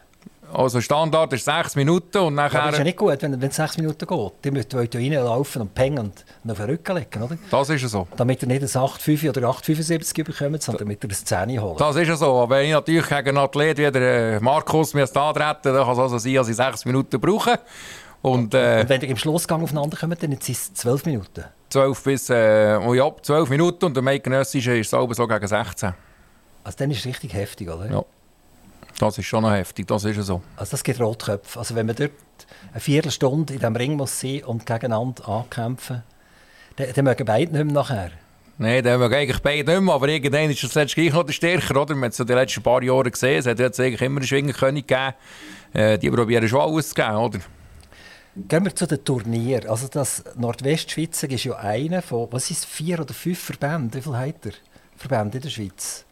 Also 0.54 0.80
Standard 0.80 1.34
ist 1.34 1.44
sechs 1.44 1.76
Minuten 1.76 2.20
und 2.20 2.36
nachher... 2.36 2.62
das 2.62 2.74
ist 2.74 2.78
ja 2.78 2.84
nicht 2.86 2.98
gut, 2.98 3.22
wenn, 3.22 3.42
es 3.42 3.56
sechs 3.58 3.76
Minuten 3.78 4.08
geht. 4.08 4.32
Die 4.46 4.52
müssen 4.52 4.70
ja 4.72 4.80
reinlaufen 4.80 5.64
und 5.64 5.74
pengen 5.74 6.00
und 6.00 6.52
auf 6.52 6.58
den 6.58 6.66
Rücken 6.68 6.96
legen, 6.96 7.24
oder? 7.24 7.38
Das 7.52 7.70
ist 7.70 7.82
ja 7.82 7.88
so. 7.90 8.08
Damit 8.16 8.42
er 8.42 8.48
nicht 8.48 8.62
ein 8.62 8.70
8,5 8.70 9.30
oder 9.30 9.50
8,75 9.50 10.24
bekommt, 10.24 10.64
sondern 10.64 10.86
damit 10.86 11.04
er 11.04 11.10
ein 11.10 11.50
10 11.50 11.62
holt. 11.62 11.82
Das 11.82 11.96
ist 11.98 12.08
ja 12.08 12.16
so. 12.16 12.40
Aber 12.40 12.56
wenn 12.56 12.68
ich 12.68 12.72
natürlich 12.72 13.10
gegen 13.10 13.30
einen 13.30 13.38
Athlet 13.40 13.80
wie 13.80 13.92
der 13.92 14.36
äh, 14.36 14.40
Markus 14.40 14.94
mir 14.94 15.04
antreten 15.04 15.60
dann 15.64 15.84
kann 15.84 15.92
es 15.92 16.00
also 16.00 16.18
sein, 16.20 16.36
dass 16.36 16.48
ich 16.48 16.56
sechs 16.56 16.86
Minuten 16.86 17.20
brauche. 17.20 17.60
Und 18.24 18.54
äh, 18.54 18.82
Und 18.82 18.90
wenn 18.90 19.02
ihr 19.02 19.10
im 19.10 19.18
Schlussgang 19.18 19.62
aufeinander 19.62 19.98
kommt, 19.98 20.24
dann 20.24 20.32
sind 20.32 20.50
es 20.50 20.74
12 20.74 21.06
Minuten. 21.06 21.44
12 21.70 22.04
bis... 22.04 22.30
Äh, 22.30 22.80
oh 22.82 22.94
ja, 22.94 23.12
12 23.22 23.50
Minuten 23.50 23.86
und 23.86 23.94
der 23.96 24.02
Meidgenössische 24.02 24.78
ist 24.78 24.90
selber 24.90 25.14
so 25.14 25.28
gegen 25.28 25.46
16. 25.46 25.94
Also 26.64 26.78
dann 26.78 26.90
ist 26.90 27.00
es 27.00 27.06
richtig 27.06 27.34
heftig, 27.34 27.70
oder? 27.70 27.92
Ja. 27.92 28.06
Das 28.98 29.18
ist 29.18 29.26
schon 29.26 29.44
noch 29.44 29.52
heftig, 29.52 29.88
das 29.88 30.06
ist 30.06 30.24
so. 30.26 30.42
Also 30.56 30.72
das 30.72 30.84
gibt 30.86 31.02
Rotköpfe. 31.02 31.60
Also 31.60 31.76
wenn 31.76 31.86
man 31.86 31.98
dort 31.98 32.12
eine 32.72 32.80
Viertelstunde 32.80 33.54
in 33.54 33.60
diesem 33.60 33.76
Ring 33.76 33.98
muss 33.98 34.18
sein 34.18 34.44
und 34.46 34.66
gegeneinander 34.66 35.28
ankämpfen, 35.28 36.04
dann, 36.78 36.88
dann 36.96 37.06
mögen 37.06 37.26
beide 37.26 37.52
nicht 37.52 37.66
mehr 37.66 37.74
nachher. 37.74 38.12
Nein, 38.58 38.88
haben 38.88 39.02
wir 39.02 39.18
eigentlich 39.18 39.42
beide 39.42 39.70
nicht 39.70 39.82
mehr, 39.82 39.94
aber 39.94 40.08
irgendwann 40.08 40.50
ist 40.50 40.64
das 40.64 40.76
letzte 40.76 41.02
gleich 41.02 41.12
noch 41.12 41.24
der 41.24 41.34
Stärker, 41.34 41.82
oder? 41.82 41.94
Man 41.94 42.06
hat 42.06 42.12
es 42.14 42.20
ja 42.20 42.26
die 42.26 42.34
letzten 42.34 42.64
paar 42.64 42.82
Jahre 42.84 43.12
gesehen, 43.12 43.40
es 43.40 43.48
hat 43.48 43.60
jetzt 43.60 43.80
eigentlich 43.82 44.02
immer 44.02 44.20
einen 44.20 44.28
Schwingerkönig 44.28 44.88
gegeben. 44.88 45.14
Äh, 45.74 45.98
die 45.98 46.10
probieren 46.10 46.48
schon 46.48 46.62
alles 46.62 46.90
zu 46.90 46.96
geben, 46.96 47.16
oder? 47.16 47.40
Gehen 48.36 48.66
wir 48.66 48.76
zu 48.76 48.88
den 48.88 49.04
Turnieren. 49.04 49.70
Also 49.70 49.88
das 49.88 50.24
Nordwestschweizer 50.36 51.30
ist 51.30 51.44
ja 51.44 51.56
einer 51.56 52.02
von, 52.02 52.28
was 52.32 52.50
ist 52.50 52.66
vier 52.66 53.00
oder 53.00 53.14
fünf 53.14 53.40
Verbände? 53.40 53.98
Wie 53.98 54.02
viel 54.02 54.18
hat 54.18 54.46
er? 54.46 54.54
Verbände 54.98 55.38
in 55.38 55.44
der 55.44 55.50
Schweiz? 55.50 56.04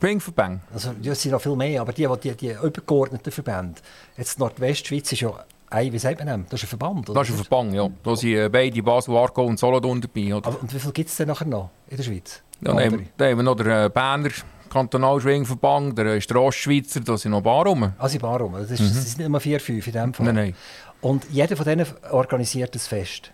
Schwingverbände. 0.00 0.60
Also 0.72 0.94
ja, 1.02 1.12
es 1.12 1.22
sind 1.22 1.32
noch 1.32 1.40
viel 1.40 1.54
mehr, 1.56 1.80
aber 1.80 1.92
die, 1.92 2.08
die, 2.22 2.34
die 2.34 2.50
übergeordneten 2.50 3.32
Verbände. 3.32 3.80
Jetzt 4.16 4.38
Nordwestschweiz 4.38 5.12
ist 5.12 5.20
ja 5.20 5.32
ein, 5.70 5.92
wie 5.92 5.98
sagt 5.98 6.18
man 6.18 6.26
dem? 6.28 6.46
Das 6.48 6.60
ist 6.60 6.66
ein 6.66 6.68
Verband, 6.70 7.10
oder? 7.10 7.20
Das 7.20 7.28
ist 7.28 7.34
ein 7.34 7.44
Verband, 7.44 7.74
ja. 7.74 7.88
Da 8.02 8.16
sind 8.16 8.30
äh, 8.34 8.48
beide 8.48 8.82
Basel, 8.82 9.16
Arco 9.16 9.44
und 9.44 9.58
Solothurn 9.58 10.00
dabei, 10.00 10.34
oder? 10.34 10.48
Aber, 10.48 10.60
und 10.62 10.72
wie 10.74 10.78
viel 10.78 10.92
gibt 10.92 11.10
es 11.10 11.16
denn 11.16 11.28
nachher 11.28 11.46
noch 11.46 11.70
in 11.88 11.96
der 11.96 12.04
Schweiz? 12.04 12.42
Dann 12.60 12.78
haben, 12.80 12.98
wir- 13.00 13.06
dann 13.16 13.30
haben 13.30 13.36
wir 13.38 13.42
noch 13.44 13.54
den 13.56 13.66
äh, 13.68 13.90
Berner 13.92 14.30
Kantonalschwingverband, 14.70 15.96
der 15.96 16.06
äh, 16.06 16.34
Ostschweizer, 16.34 17.00
da 17.00 17.16
sind 17.16 17.30
noch 17.32 17.38
ein 17.38 17.44
paar 17.44 17.66
rum. 17.66 17.92
Also 17.98 18.16
in 18.16 18.20
Barum. 18.20 18.52
Das, 18.54 18.70
ist, 18.70 18.80
das 18.80 18.88
sind 19.04 19.18
nicht 19.18 19.26
immer 19.26 19.40
vier, 19.40 19.60
fünf 19.60 19.86
in 19.86 19.92
dem 19.92 20.14
Fall. 20.14 20.26
Nein, 20.26 20.34
nein. 20.34 20.54
Und 21.00 21.26
jeder 21.30 21.56
von 21.56 21.64
denen 21.64 21.86
organisiert 22.10 22.74
ein 22.74 22.80
Fest. 22.80 23.30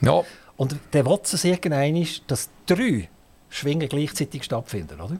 Ja, 0.00 0.22
Und 0.56 0.76
der 0.92 1.04
gemein 1.60 1.96
ist, 1.96 2.22
dass 2.26 2.48
drei 2.66 3.08
Schwingen 3.48 3.88
gleichzeitig 3.88 4.44
stattfinden, 4.44 5.00
oder? 5.00 5.16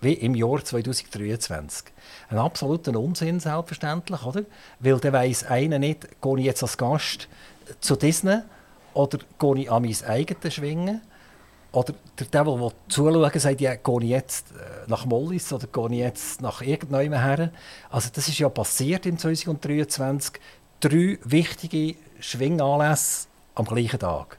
Wie 0.00 0.14
im 0.14 0.34
Jahr 0.34 0.62
2023. 0.62 1.86
Ein 2.28 2.38
absoluter 2.38 2.98
Unsinn, 2.98 3.40
selbstverständlich, 3.40 4.22
oder? 4.24 4.42
Weil 4.80 4.98
der 4.98 5.12
weiss 5.12 5.44
einer 5.44 5.78
nicht, 5.78 6.20
gehe 6.20 6.38
ich 6.38 6.44
jetzt 6.44 6.62
als 6.62 6.76
Gast 6.76 7.28
zu 7.80 7.96
Disney 7.96 8.38
oder 8.92 9.18
gehe 9.38 9.58
ich 9.58 9.70
an 9.70 9.82
mein 9.82 9.96
eigenes 10.06 10.54
Schwingen? 10.54 11.00
Oder 11.72 11.94
der 12.18 12.26
Devil, 12.26 12.58
der 12.58 12.72
zuschauen 12.88 13.40
sagt, 13.40 13.60
ja, 13.60 13.74
gehe 13.74 14.02
ich 14.02 14.08
jetzt 14.08 14.52
äh, 14.52 14.88
nach 14.88 15.06
Mollis 15.06 15.52
oder 15.52 15.66
gehe 15.66 15.90
ich 15.90 15.98
jetzt 15.98 16.40
nach 16.40 16.62
irgendjemandem 16.62 17.20
her? 17.20 17.50
Also 17.90 18.10
das 18.12 18.28
ist 18.28 18.38
ja 18.38 18.48
passiert 18.48 19.06
im 19.06 19.18
2023. 19.18 20.40
Drei 20.80 21.18
wichtige 21.24 21.96
Schwinganlässe 22.20 23.28
am 23.54 23.64
gleichen 23.64 23.98
Tag. 23.98 24.38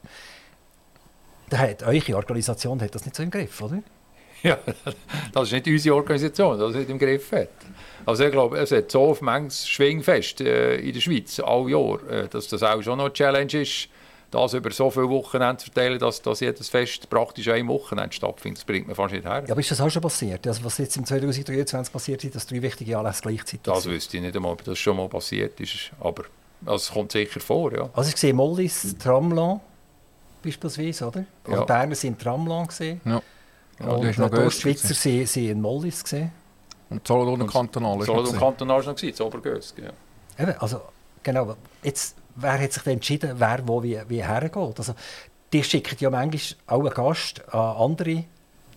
Da 1.49 1.57
hat 1.57 1.83
eure 1.83 2.15
Organisation 2.15 2.81
hat 2.81 2.95
das 2.95 3.05
nicht 3.05 3.15
so 3.15 3.23
im 3.23 3.31
Griff, 3.31 3.61
oder? 3.61 3.81
Ja, 4.43 4.59
das 5.33 5.43
ist 5.43 5.53
nicht 5.53 5.67
unsere 5.67 5.95
Organisation, 5.95 6.59
das 6.59 6.75
nicht 6.75 6.89
im 6.89 6.99
Griff 6.99 7.31
hat. 7.31 7.49
Also 8.05 8.25
ich 8.25 8.31
glaube, 8.31 8.59
es 8.59 8.71
hat 8.71 8.91
so 8.91 9.17
manches 9.21 9.67
Schwingfest 9.67 10.41
äh, 10.41 10.75
in 10.75 10.93
der 10.93 11.01
Schweiz, 11.01 11.39
all 11.39 11.67
Jahr, 11.69 12.07
äh, 12.09 12.27
dass 12.27 12.47
das 12.47 12.61
auch 12.61 12.81
schon 12.83 12.97
noch 12.97 13.05
eine 13.05 13.13
Challenge 13.13 13.61
ist, 13.61 13.89
das 14.36 14.53
über 14.53 14.71
so 14.71 14.89
viele 14.91 15.09
Wochenende 15.09 15.57
zu 15.57 15.65
verteilen, 15.71 15.97
dass, 15.99 16.21
dass 16.21 16.39
jedes 16.39 16.69
Fest 16.69 17.09
praktisch 17.09 17.47
ein 17.49 17.67
Wochenende 17.67 18.13
stattfindet. 18.13 18.59
Das 18.59 18.65
bringt 18.65 18.88
man 18.88 18.95
fast 18.95 19.13
nicht 19.13 19.25
her. 19.25 19.43
Ja, 19.45 19.51
aber 19.51 19.59
ist 19.59 19.71
das 19.71 19.81
auch 19.81 19.89
schon 19.89 20.01
passiert? 20.01 20.45
Also 20.47 20.63
was 20.63 20.77
jetzt 20.77 20.97
im 20.97 21.05
2023 21.05 21.91
passiert 21.93 22.23
ist, 22.23 22.36
dass 22.36 22.45
drei 22.45 22.61
wichtige 22.61 22.97
Anlässe 22.97 23.21
gleichzeitig 23.21 23.61
Das 23.63 23.83
sind? 23.83 23.93
wüsste 23.93 24.17
ich 24.17 24.23
nicht 24.23 24.36
einmal, 24.36 24.51
ob 24.51 24.63
das 24.63 24.77
schon 24.77 24.97
mal 24.97 25.07
passiert 25.09 25.59
ist, 25.59 25.91
aber 25.99 26.23
also, 26.65 26.75
es 26.75 26.91
kommt 26.91 27.11
sicher 27.11 27.39
vor, 27.39 27.73
ja. 27.73 27.89
Also 27.93 28.09
ich 28.09 28.17
sehe 28.17 28.33
Mollis, 28.33 28.95
Tramlan 28.97 29.59
beispielsweise, 30.43 31.07
oder? 31.07 31.25
Also 31.45 31.59
Ja. 31.59 31.65
Berner 31.65 31.95
sind 31.95 32.19
Tramlan 32.19 32.67
gesehen. 32.67 33.01
ja. 33.05 33.21
ja 33.79 33.86
und 33.88 34.05
ist 34.05 34.19
noch 34.19 34.29
die. 34.29 34.38
Ostschweizer 34.38 34.93
sind, 34.93 35.27
sind 35.27 35.49
in 35.49 35.61
Mollis 35.61 36.03
gesehen. 36.03 36.31
Und 36.89 37.05
Solothurn 37.07 37.47
Kantonal 37.47 37.99
ist 37.99 38.05
So 38.05 38.13
noch 38.13 38.19
im 38.19 38.25
gewesen. 38.25 38.39
Kanton 38.39 38.67
war 38.69 38.77
noch, 38.83 38.95
gewesen, 38.95 39.11
das 39.11 39.21
Obergösk, 39.21 39.77
ja. 39.79 39.91
Eben, 40.43 40.57
also 40.59 40.81
genau. 41.23 41.55
Jetzt, 41.83 42.15
wer 42.36 42.61
hat 42.61 42.73
sich 42.73 42.86
entschieden, 42.86 43.36
wer 43.38 43.59
wo 43.65 43.81
wie, 43.83 43.99
wie 44.07 44.23
hergeht? 44.23 44.77
Also 44.77 44.93
die 45.53 45.63
schicken 45.63 45.95
ja 45.99 46.09
manchmal 46.09 46.41
auch 46.67 46.79
einen 46.79 46.93
Gast 46.93 47.43
an 47.53 47.77
andere 47.77 48.25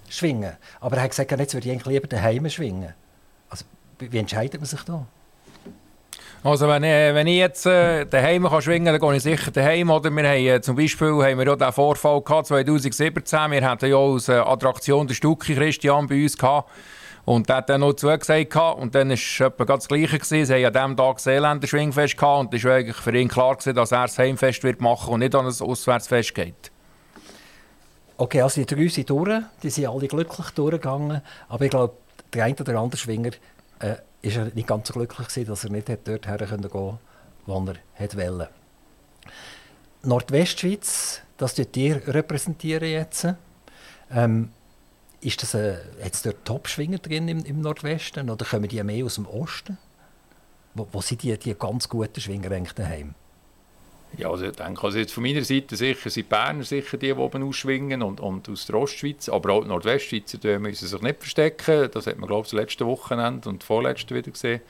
schwingen. 0.09 0.57
Aber 0.81 0.97
er 0.97 1.03
hat 1.03 1.11
gesagt, 1.11 1.31
jetzt 1.31 1.55
würde 1.55 1.67
ich 1.67 1.73
eigentlich 1.73 1.87
lieber 1.87 2.09
daheim 2.09 2.49
schwingen. 2.49 2.95
Also, 3.51 3.65
wie 3.99 4.19
entscheidet 4.19 4.61
man 4.61 4.67
sich 4.67 4.83
da? 4.83 5.07
Also 6.45 6.69
wenn 6.69 6.85
ich, 6.85 6.91
wenn 6.91 7.27
ich 7.27 7.39
jetzt 7.39 7.67
äh, 7.67 8.07
daheim 8.07 8.45
kann 8.45 8.63
schwingen 8.63 8.87
kann, 8.87 9.01
dann 9.01 9.09
gehe 9.11 9.17
ich 9.17 9.23
sicher 9.25 9.51
daheim. 9.51 9.91
Oder 9.91 10.11
wir 10.11 10.29
haben, 10.29 10.47
äh, 10.47 10.61
zum 10.61 10.77
Beispiel 10.77 11.09
haben 11.09 11.39
wir 11.39 11.47
ja 11.47 11.57
den 11.57 11.73
Vorfall 11.73 12.23
gehabt, 12.23 12.47
2017. 12.47 13.15
Wir 13.51 13.69
hatten 13.69 13.91
ja 13.91 13.97
als 13.97 14.29
äh, 14.29 14.35
Attraktion 14.35 15.09
den 15.09 15.15
Stucki 15.15 15.57
Christian 15.57 16.07
bei 16.07 16.23
uns 16.23 16.39
gehabt. 16.39 16.71
Und 17.29 17.47
der 17.51 17.57
hat 17.57 17.69
dann 17.69 17.83
noch 17.83 17.93
zugesagt. 17.93 18.57
Und 18.57 18.95
dann 18.95 19.11
war 19.11 19.15
es 19.15 19.41
etwa 19.41 19.65
das 19.67 19.87
Gleiche. 19.87 20.19
Gewesen. 20.19 20.47
Sie 20.47 20.55
haben 20.55 20.65
an 20.65 20.73
diesem 20.73 20.97
Tag 20.97 21.17
das 21.17 21.25
Seeländer 21.25 21.67
Schwingfest. 21.67 22.23
Und 22.23 22.55
es 22.55 22.65
war 22.65 22.73
eigentlich 22.73 22.97
für 22.97 23.15
ihn 23.15 23.29
klar, 23.29 23.55
gewesen, 23.55 23.75
dass 23.75 23.93
er 23.93 24.03
das 24.03 24.19
Heimfest 24.19 24.65
wird 24.65 24.81
machen 24.81 25.13
und 25.13 25.21
nicht 25.21 25.35
an 25.35 25.45
ein 25.45 25.53
Auswärtsfest 25.53 26.35
geht. 26.35 26.73
Okay, 28.17 28.41
also 28.41 28.63
die 28.63 28.75
drei 28.75 28.89
sind 28.89 29.11
durch. 29.11 29.43
Die 29.63 29.69
sind 29.69 29.89
alle 29.89 30.09
glücklich 30.09 30.49
durchgegangen. 30.53 31.21
Aber 31.51 31.65
ich 31.67 31.71
glaube, 31.71 31.97
der 32.33 32.45
eine 32.47 32.57
oder 32.59 32.81
andere 32.81 32.99
Schwinger 32.99 33.33
äh, 33.81 33.97
nicht 34.23 34.67
ganz 34.67 34.89
so 34.89 34.95
glücklich 34.95 35.29
gewesen, 35.29 35.49
dass 35.49 35.65
er 35.65 35.71
nicht 35.71 35.87
dort 36.05 36.27
her 36.27 36.39
gehen 36.39 36.49
konnte, 36.49 36.99
wo 37.45 37.75
er 37.99 38.17
wollte. 38.17 38.49
Nordwestschweiz, 40.03 41.21
das 41.37 41.55
tut 41.55 41.77
ihr 41.77 42.01
jetzt. 42.89 43.29
Ähm, 44.11 44.49
ist 45.21 45.43
das 45.43 45.55
ein, 45.55 45.79
hat 46.03 46.15
es 46.15 46.23
dort 46.23 46.45
Top-Schwinger 46.45 46.99
drin 46.99 47.29
im, 47.29 47.45
im, 47.45 47.61
Nordwesten 47.61 48.31
oder 48.31 48.45
kommen 48.45 48.69
die 48.69 48.83
mehr 48.83 49.05
aus 49.05 49.17
dem 49.17 49.27
Osten? 49.27 49.79
Wo, 50.75 50.87
wo 50.93 51.01
sind 51.01 51.23
die, 51.23 51.37
die 51.37 51.55
ganz 51.55 51.89
guten 51.89 52.21
Schwinger 52.21 52.51
daheim? 52.75 53.15
Ja, 54.17 54.31
also 54.31 54.47
ich 54.47 54.57
denke, 54.57 54.83
also 54.83 54.99
jetzt 54.99 55.13
von 55.13 55.23
meiner 55.23 55.45
Seite 55.45 55.77
sicher 55.77 56.09
sind 56.09 56.29
Berner 56.29 56.65
sicher 56.65 56.97
die, 56.97 57.09
die 57.09 57.13
oben 57.13 57.43
ausschwingen 57.43 58.03
und, 58.03 58.21
und 58.21 58.49
aus 58.49 58.65
der 58.67 58.77
Ostschweiz, 58.77 59.29
aber 59.29 59.53
auch 59.53 59.63
die 59.63 59.69
Nordwestschweizer 59.69 60.39
die 60.39 60.59
müssen 60.59 60.89
sich 60.89 61.03
nicht 61.03 61.19
verstecken. 61.19 61.91
Das 61.93 62.07
hat 62.07 62.17
man, 62.17 62.27
glaube 62.27 62.47
ich, 62.47 62.51
das 62.51 62.59
letzte 62.59 62.87
Wochenende 62.87 63.49
und 63.49 63.65
vorletzte 63.65 64.15
wieder 64.15 64.31
gesehen. 64.31 64.61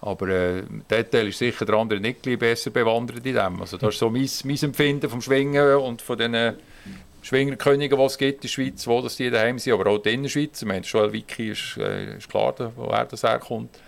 Aber 0.00 0.28
äh, 0.28 0.62
der 0.88 1.08
Teil 1.08 1.28
ist 1.28 1.38
sicher 1.38 1.64
der 1.64 1.76
andere 1.76 2.00
nicht 2.00 2.22
besser 2.22 2.70
bewandert 2.70 3.24
in 3.26 3.34
dem. 3.34 3.60
Also 3.60 3.76
das 3.76 3.94
ist 3.94 4.00
so 4.00 4.08
mein, 4.08 4.28
mein 4.44 4.56
Empfinden 4.56 5.08
vom 5.08 5.20
Schwingen 5.20 5.76
und 5.76 6.00
von 6.00 6.16
den 6.16 6.56
Schwingerkönigen, 7.22 7.98
die 7.98 8.04
es 8.04 8.18
gibt 8.18 8.36
in 8.36 8.40
der 8.42 8.48
Schweiz, 8.48 8.86
wo 8.86 9.00
das 9.00 9.16
die 9.16 9.30
daheim 9.30 9.58
sind, 9.58 9.72
aber 9.72 9.90
auch 9.90 9.96
in 9.96 10.02
der 10.02 10.12
Innerschweiz. 10.12 10.60
Ich 10.60 10.68
meine, 10.68 10.84
Joel 10.84 11.12
Wiki 11.12 11.50
ist, 11.50 11.76
äh, 11.78 12.16
ist 12.16 12.28
klar, 12.28 12.54
woher 12.76 13.04
das 13.04 13.22
herkommt. 13.22 13.78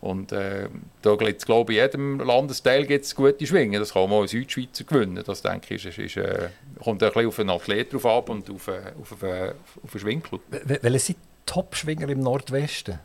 Und 0.00 0.30
äh, 0.30 0.68
da 1.02 1.16
gibt 1.16 1.40
es, 1.40 1.44
glaube 1.44 1.72
ich, 1.72 1.78
in 1.78 1.84
jedem 1.84 2.20
Landesteil 2.20 2.86
gibt's 2.86 3.16
gute 3.16 3.44
Schwingen. 3.44 3.80
Das 3.80 3.92
kann 3.92 4.02
man 4.02 4.12
auch 4.12 4.22
in 4.22 4.28
Südschweizer 4.28 4.84
gewinnen. 4.84 5.22
Das, 5.26 5.42
denke 5.42 5.74
ich, 5.74 5.84
ist, 5.84 5.98
ist, 5.98 6.16
äh, 6.16 6.50
kommt 6.82 7.02
ein 7.02 7.10
bisschen 7.10 7.26
auf 7.26 7.38
einen 7.40 7.50
Athlet 7.50 7.92
drauf 7.92 8.06
ab 8.06 8.28
und 8.28 8.48
auf, 8.48 8.68
äh, 8.68 8.92
auf, 9.00 9.22
äh, 9.22 9.52
auf 9.82 9.92
einen 9.92 10.00
Schwingclub. 10.00 10.42
Welche 10.48 10.98
sind 11.00 11.18
Top-Schwinger 11.46 12.08
im 12.10 12.20
Nordwesten? 12.20 13.00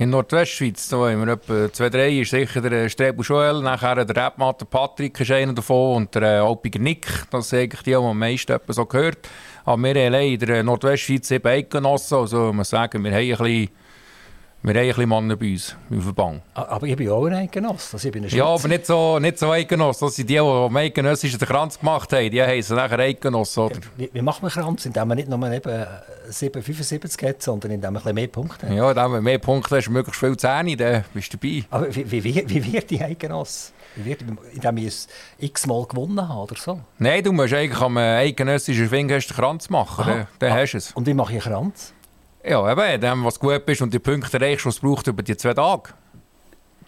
In 0.00 0.08
Nordwestschweiz, 0.08 0.88
da 0.88 0.96
haben 1.10 1.26
wir 1.26 1.34
etwa 1.34 1.70
zwei, 1.70 1.90
drei, 1.90 2.20
ist 2.20 2.30
sicher 2.30 2.62
der 2.62 2.88
Strebu 2.88 3.20
Joel, 3.20 3.60
nachher 3.60 4.02
der 4.02 4.16
Rebmatter 4.16 4.64
Patrick 4.64 5.20
ist 5.20 5.30
einer 5.30 5.52
davon 5.52 5.96
und 5.96 6.14
der 6.14 6.22
äh, 6.22 6.38
Alpiger 6.38 6.78
Nick, 6.78 7.06
das 7.30 7.50
sind 7.50 7.58
eigentlich 7.58 7.82
die, 7.82 7.90
die 7.90 7.96
am 7.96 8.18
meisten 8.18 8.58
so 8.68 8.86
gehört. 8.86 9.28
Aber 9.66 9.82
wir 9.82 9.90
haben 9.90 10.14
in 10.14 10.38
der 10.38 10.62
Nordwestschweiz 10.62 11.30
eben 11.32 11.46
Eidgenossen, 11.46 12.16
also 12.16 12.50
man 12.50 12.64
sagen, 12.64 13.04
wir 13.04 13.10
haben 13.10 13.18
ein 13.18 13.28
bisschen 13.28 13.68
wir 14.62 14.74
haben 14.74 14.80
ein 14.80 14.88
bisschen 14.88 15.08
Männer 15.08 15.36
bei 15.36 15.52
uns 15.52 15.74
im 15.88 16.02
Verband. 16.02 16.42
Aber 16.52 16.86
ich 16.86 16.94
bin 16.94 17.08
auch 17.08 17.24
ein 17.24 17.32
Eidgenoss. 17.32 17.94
Also 17.94 18.08
ich 18.08 18.12
bin 18.12 18.28
ja, 18.28 18.44
aber 18.44 18.68
nicht 18.68 18.84
so, 18.84 19.18
nicht 19.18 19.38
so 19.38 19.50
Eidgenoss. 19.50 20.00
Das 20.00 20.16
sind 20.16 20.28
die, 20.28 20.34
die 20.34 20.38
am 20.38 20.76
Eidgenössischen 20.76 21.38
den 21.38 21.48
Kranz 21.48 21.78
gemacht 21.78 22.12
haben. 22.12 22.30
Die 22.30 22.42
heißen 22.42 22.76
nachher 22.76 22.98
Eidgenoss, 22.98 23.56
oder? 23.56 23.76
Wie, 23.96 24.10
wie 24.12 24.20
macht 24.20 24.42
man 24.42 24.50
Kranz? 24.50 24.84
Indem 24.84 25.08
man 25.08 25.16
nicht 25.16 25.30
nur 25.30 25.50
eben 25.50 25.86
7,75 26.30 27.26
hat, 27.26 27.42
sondern 27.42 27.70
indem 27.70 27.94
man 27.94 28.02
ein 28.02 28.02
bisschen 28.02 28.14
mehr 28.14 28.28
Punkte 28.28 28.68
hat? 28.68 28.76
Ja, 28.76 28.90
indem 28.90 29.12
man 29.12 29.24
mehr 29.24 29.38
Punkte 29.38 29.76
hast, 29.76 29.88
möglichst 29.88 30.20
viel 30.20 30.36
Zähne, 30.36 30.76
dann 30.76 31.04
bist 31.14 31.32
du 31.32 31.38
dabei. 31.38 31.64
Aber 31.70 31.94
wie, 31.94 32.10
wie, 32.10 32.44
wie 32.46 32.72
wird 32.72 32.90
die 32.90 33.00
Eidgenoss? 33.00 33.72
Wie 33.96 34.04
wird, 34.04 34.24
indem 34.52 34.76
ich 34.76 34.86
es 34.86 35.08
x-mal 35.38 35.86
gewonnen 35.86 36.28
habe 36.28 36.42
oder 36.42 36.56
so? 36.56 36.80
Nein, 36.98 37.24
du 37.24 37.32
musst 37.32 37.54
eigentlich 37.54 37.80
am 37.80 37.96
eidgenössischen 37.96 38.88
Schwingest 38.88 39.34
Kranz 39.34 39.70
machen. 39.70 40.02
Aha. 40.02 40.10
Dann, 40.10 40.26
dann 40.38 40.52
ah. 40.52 40.56
hast 40.56 40.72
du 40.72 40.78
es. 40.78 40.92
Und 40.92 41.06
wie 41.06 41.14
mache 41.14 41.34
ich 41.34 41.42
Kranz? 41.42 41.94
Ja, 42.42 42.70
eben, 42.70 43.00
dem, 43.00 43.24
was 43.24 43.38
gut 43.38 43.68
ist 43.68 43.82
und 43.82 43.92
die 43.92 43.98
Punkte 43.98 44.38
erreichst, 44.38 44.64
die 44.64 44.70
es 44.70 44.80
braucht 44.80 45.06
über 45.06 45.22
die 45.22 45.36
zwei 45.36 45.52
Tage. 45.52 45.90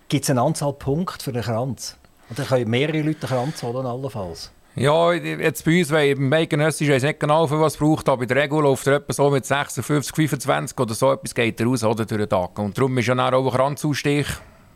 Gibt 0.09 0.25
es 0.25 0.31
eine 0.31 0.41
Anzahl 0.41 0.73
Punkte 0.73 1.25
für 1.25 1.33
den 1.33 1.43
Kranz? 1.43 1.99
Und 2.31 2.39
dann 2.39 2.47
können 2.47 2.71
mehrere 2.71 3.03
Leute 3.03 3.21
den 3.21 3.29
Kranz 3.29 3.63
holen, 3.63 3.85
allenfalls? 3.85 4.51
Ja, 4.75 5.13
jetzt 5.13 5.67
bei 5.67 5.81
uns, 5.81 5.91
weil 5.91 6.13
im 6.13 6.31
Bacon-Össisch 6.31 6.89
weiß 6.89 7.03
nicht 7.03 7.21
genau, 7.21 7.47
für 7.47 7.61
was 7.61 7.75
es 7.75 7.79
braucht, 7.79 8.09
aber 8.09 8.23
in 8.23 8.29
der 8.29 8.39
Regel 8.39 8.61
läuft 8.61 8.87
er 8.87 8.95
etwa 8.95 9.13
so 9.13 9.29
mit 9.29 9.45
56, 9.45 10.15
25 10.15 10.79
oder 10.79 10.95
so 10.95 11.13
etwas 11.13 11.35
geht 11.35 11.61
er 11.61 11.67
raus 11.67 11.85
oder, 11.85 12.07
durch 12.07 12.19
den 12.19 12.29
Tag. 12.31 12.59
Und 12.59 12.79
darum 12.79 12.97
ist 12.97 13.07
ja 13.07 13.15
dann 13.15 13.35
auch 13.35 13.45
ein 13.45 13.53
Kranzausstich. 13.53 14.27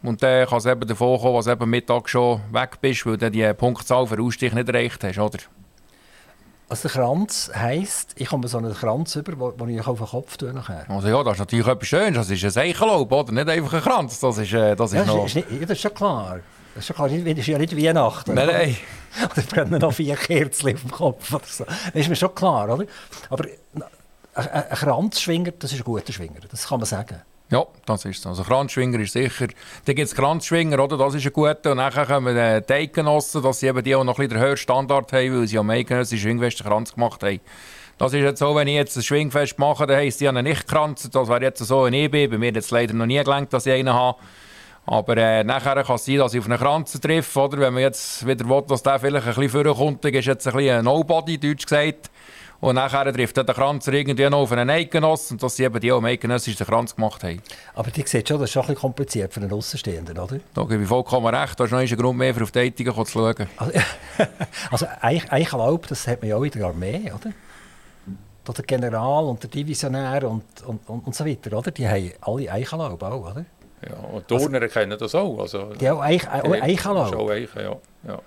Und 0.03 0.23
dann 0.23 0.47
kann 0.47 0.59
es 0.59 0.67
eben 0.67 0.87
davon 0.87 1.19
kommen, 1.19 1.43
du 1.43 1.51
eben 1.51 1.71
Mittag 1.71 2.11
schon 2.11 2.43
weg 2.53 2.79
bist, 2.83 3.07
weil 3.07 3.17
du 3.17 3.31
die 3.31 3.51
Punktzahl 3.55 4.07
für 4.07 4.17
den 4.17 4.27
Ausstich 4.27 4.53
nicht 4.53 4.69
erreicht 4.69 5.03
hast, 5.03 5.19
oder? 5.19 5.39
Also 6.69 6.89
der 6.89 7.01
Kranz 7.01 7.51
heisst, 7.55 8.15
ich 8.17 8.29
komme 8.29 8.49
so 8.49 8.59
einen 8.59 8.75
Kranz 8.75 9.15
über, 9.15 9.53
den 9.53 9.69
ich 9.69 9.87
auf 9.87 9.99
den 9.99 10.07
Kopf 10.09 10.37
tue 10.37 10.53
nachher. 10.53 10.85
Also 10.89 11.07
ja, 11.07 11.23
das 11.23 11.35
ist 11.35 11.39
natürlich 11.39 11.67
etwas 11.67 11.87
Schönes. 11.87 12.29
Das 12.29 12.31
ist 12.31 12.57
ein 12.57 12.63
Eichenlaub, 12.65 13.13
oder? 13.13 13.33
Nicht 13.33 13.49
einfach 13.49 13.73
ein 13.75 13.83
Kranz. 13.83 14.19
Das 14.19 14.39
ist, 14.39 14.53
äh, 14.53 14.75
das 14.75 14.93
ist 14.93 14.99
ja, 14.99 15.05
noch... 15.05 15.27
Ist, 15.27 15.37
ist 15.37 15.51
nicht, 15.51 15.63
das 15.63 15.71
ist 15.71 15.81
schon 15.81 15.95
klar. 15.95 16.41
Das 16.75 16.83
ist, 16.83 16.87
schon 16.89 16.97
klar. 16.97 17.09
das 17.09 17.39
ist 17.39 17.47
ja 17.47 17.59
nicht 17.59 17.77
Weihnachten. 17.77 18.35
Nein, 18.35 18.49
nein. 18.49 18.77
Oder 19.25 19.43
brennen 19.43 19.81
noch 19.81 19.93
vier 19.93 20.17
Kerzen 20.17 20.75
auf 20.75 20.81
dem 20.81 20.91
Kopf 20.91 21.33
oder 21.33 21.45
so. 21.47 21.65
Das 21.65 21.95
ist 21.95 22.09
mir 22.09 22.17
schon 22.17 22.35
klar, 22.35 22.69
oder? 22.69 22.85
Aber 23.31 23.45
ein, 24.35 24.47
ein 24.49 24.77
Kranzschwinger, 24.77 25.53
das 25.59 25.73
ist 25.73 25.79
ein 25.79 25.85
guter 25.85 26.13
Schwinger. 26.13 26.41
Das 26.51 26.67
kann 26.67 26.81
man 26.81 26.87
sagen. 26.87 27.23
Ja, 27.49 27.65
das 27.85 28.05
ist 28.05 28.19
es. 28.19 28.27
Also 28.27 28.43
Kranzschwinger 28.43 28.99
ist 28.99 29.13
sicher. 29.13 29.47
Dann 29.85 29.95
gibt 29.95 30.09
es 30.09 30.15
Kranzschwinger, 30.17 30.83
oder? 30.83 30.97
Das 30.97 31.15
ist 31.15 31.25
ein 31.25 31.33
guter. 31.33 31.71
Und 31.71 31.79
dann 31.79 31.93
kommen 31.93 32.37
äh, 32.37 32.61
die 32.61 32.73
Eidgenossen, 32.73 33.41
dass 33.43 33.61
sie 33.61 33.69
eben 33.69 33.85
die 33.85 33.95
auch 33.95 34.03
noch 34.03 34.19
ein 34.19 34.27
bisschen 34.27 34.39
den 34.39 34.41
höheren 34.41 34.57
Standard 34.57 35.13
haben, 35.13 35.41
weil 35.41 35.47
sie 35.47 35.59
am 35.59 35.71
Eidgenossen 35.71 36.19
Schwingfest 36.19 36.65
Kranz 36.65 36.95
gemacht 36.95 37.23
haben. 37.23 37.41
Das 37.99 38.13
ist 38.13 38.21
jetzt 38.21 38.41
so, 38.41 38.55
wenn 38.55 38.69
ich 38.69 38.75
jetzt 38.75 38.97
ein 38.97 39.03
Schwingfest 39.03 39.59
mache, 39.59 39.87
dann 39.87 39.97
heisst, 39.97 40.21
die 40.21 40.29
haben 40.29 40.43
nicht 40.43 40.67
Kranz. 40.67 41.09
Das 41.11 41.29
wäre 41.29 41.43
jetzt 41.43 41.65
so 41.65 41.85
ein 41.85 41.95
EB. 41.95 42.31
Bei 42.31 42.37
mir 42.37 42.49
hat 42.49 42.57
es 42.57 42.71
leider 42.71 42.95
noch 42.95 43.07
nie 43.07 43.23
gelangt, 43.23 43.53
dass 43.53 43.65
ich 43.65 43.73
einen 43.73 43.95
habe. 43.95 44.19
Aber 44.85 45.17
äh, 45.17 45.43
nachher 45.45 45.83
kann 45.83 45.97
es 45.97 46.05
sein, 46.05 46.19
dass 46.19 46.35
ich 46.35 46.41
auf 46.41 46.47
einen 46.47 46.59
Kranz 46.59 47.01
treffe. 47.01 47.41
Oder? 47.41 47.59
Wenn 47.59 47.75
man 47.75 47.83
jetzt 47.83 48.27
wieder 48.27 48.49
will, 48.49 48.63
dass 48.69 48.83
der 48.83 48.99
vielleicht 48.99 49.27
ein 49.27 49.35
bisschen 49.35 49.65
vorkommt, 49.65 50.05
dann 50.05 50.13
ist 50.13 50.27
jetzt 50.27 50.47
ein 50.47 50.53
bisschen 50.53 50.79
ein 50.79 50.85
Nobody, 50.85 51.39
deutsch 51.39 51.65
gesagt. 51.65 52.11
Und 52.61 52.77
nachher 52.77 53.13
trifft 53.13 53.37
der 53.37 53.45
Kranz 53.45 53.87
irgendwie 53.87 54.29
noch 54.29 54.39
auf 54.39 54.53
einen 54.53 54.71
Eidgenoss 54.71 55.31
und 55.31 55.43
dass 55.43 55.57
sie 55.57 55.65
eben 55.65 55.79
die 55.79 55.93
auch 55.93 55.99
im 55.99 56.07
Eidgenössischen 56.07 56.67
Kranz 56.67 56.95
gemacht 56.97 57.23
haben. 57.23 57.43
Aber 57.75 57.91
die 57.91 58.03
sieht 58.07 58.29
schon, 58.29 58.41
das 58.41 58.49
ist 58.49 58.55
schon 58.55 58.63
ein 58.63 58.69
bisschen 58.69 58.81
kompliziert 58.81 59.35
für 59.35 59.41
einen 59.41 59.53
Außenstehenden, 59.53 60.19
oder? 60.19 60.41
Da 60.55 60.63
gebe 60.65 60.83
ich 60.83 60.89
vollkommen 60.89 61.35
recht. 61.35 61.59
Da 61.61 61.65
ist 61.65 61.71
noch 61.71 61.79
ein 61.79 61.87
Grund 61.87 62.19
mehr, 62.19 62.35
für 62.35 62.45
auf 62.45 62.53
die 62.53 62.61
Eitigen 62.61 62.93
zu 62.95 63.05
schauen. 63.05 63.47
Also, 63.57 63.73
also 64.71 64.87
Eichenlaub, 65.01 65.87
das 65.87 66.07
hat 66.07 66.23
man 66.23 66.31
ja 66.31 66.37
auch 66.37 66.45
in 66.45 66.51
der 66.51 66.67
Armee, 66.67 67.13
oder? 67.13 67.33
Der 68.47 68.65
General 68.65 69.25
und 69.25 69.43
der 69.43 69.51
Divisionär 69.51 70.31
und, 70.31 70.45
und, 70.65 70.89
und, 70.89 71.07
und 71.07 71.15
so 71.15 71.27
weiter, 71.27 71.59
oder? 71.59 71.73
Die 71.73 71.87
haben 71.87 72.13
alle 72.21 72.51
Eichenlaub 72.51 73.03
auch, 73.03 73.31
oder? 73.33 73.45
Ja, 73.87 73.97
und 74.13 74.27
Turner 74.29 74.63
also, 74.63 74.73
kennen 74.73 74.99
das 74.99 75.15
auch. 75.15 75.39
Also, 75.41 75.75
die 75.75 75.89
haben 75.89 75.99
auch 75.99 76.03
Eich, 76.03 76.29
Eichenlaub? 76.29 77.15
Auch 77.15 77.31
Eichen, 77.31 77.61
ja. 77.61 77.77
ja. 78.07 78.19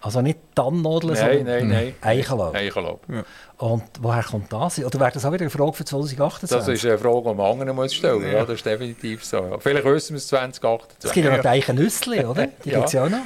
Also 0.00 0.22
nicht 0.22 0.38
Tannennadeln, 0.54 1.16
sondern 1.16 1.44
nein, 1.44 1.68
nein. 1.68 1.94
Eichenlaub. 2.00 2.54
Eichenlaub. 2.54 3.00
Ja. 3.08 3.24
Und 3.58 3.82
woher 4.00 4.22
kommt 4.22 4.52
das? 4.52 4.78
Oder 4.78 5.00
wäre 5.00 5.10
das 5.10 5.24
auch 5.24 5.32
wieder 5.32 5.42
eine 5.42 5.50
Frage 5.50 5.72
für 5.72 5.84
2028? 5.84 6.56
Das 6.56 6.68
ist 6.68 6.84
eine 6.84 6.98
Frage, 6.98 7.22
die 7.30 7.34
man 7.34 7.50
anderen 7.50 7.74
muss 7.74 7.94
stellen 7.94 8.22
muss. 8.22 8.32
Ja. 8.32 8.44
das 8.44 8.54
ist 8.56 8.66
definitiv 8.66 9.24
so. 9.24 9.38
Ja. 9.38 9.58
Vielleicht 9.58 9.84
wissen 9.84 10.10
wir 10.10 10.18
es 10.18 10.28
2028. 10.28 11.04
Es 11.04 11.12
gibt 11.12 11.26
ja 11.26 11.34
noch 11.34 11.42
die 11.42 11.48
Eichenüssli, 11.48 12.24
oder? 12.24 12.46
Die 12.64 12.70
ja. 12.70 12.76
gibt 12.76 12.86
es 12.86 12.92
ja 12.92 13.04
auch 13.04 13.08
noch. 13.08 13.18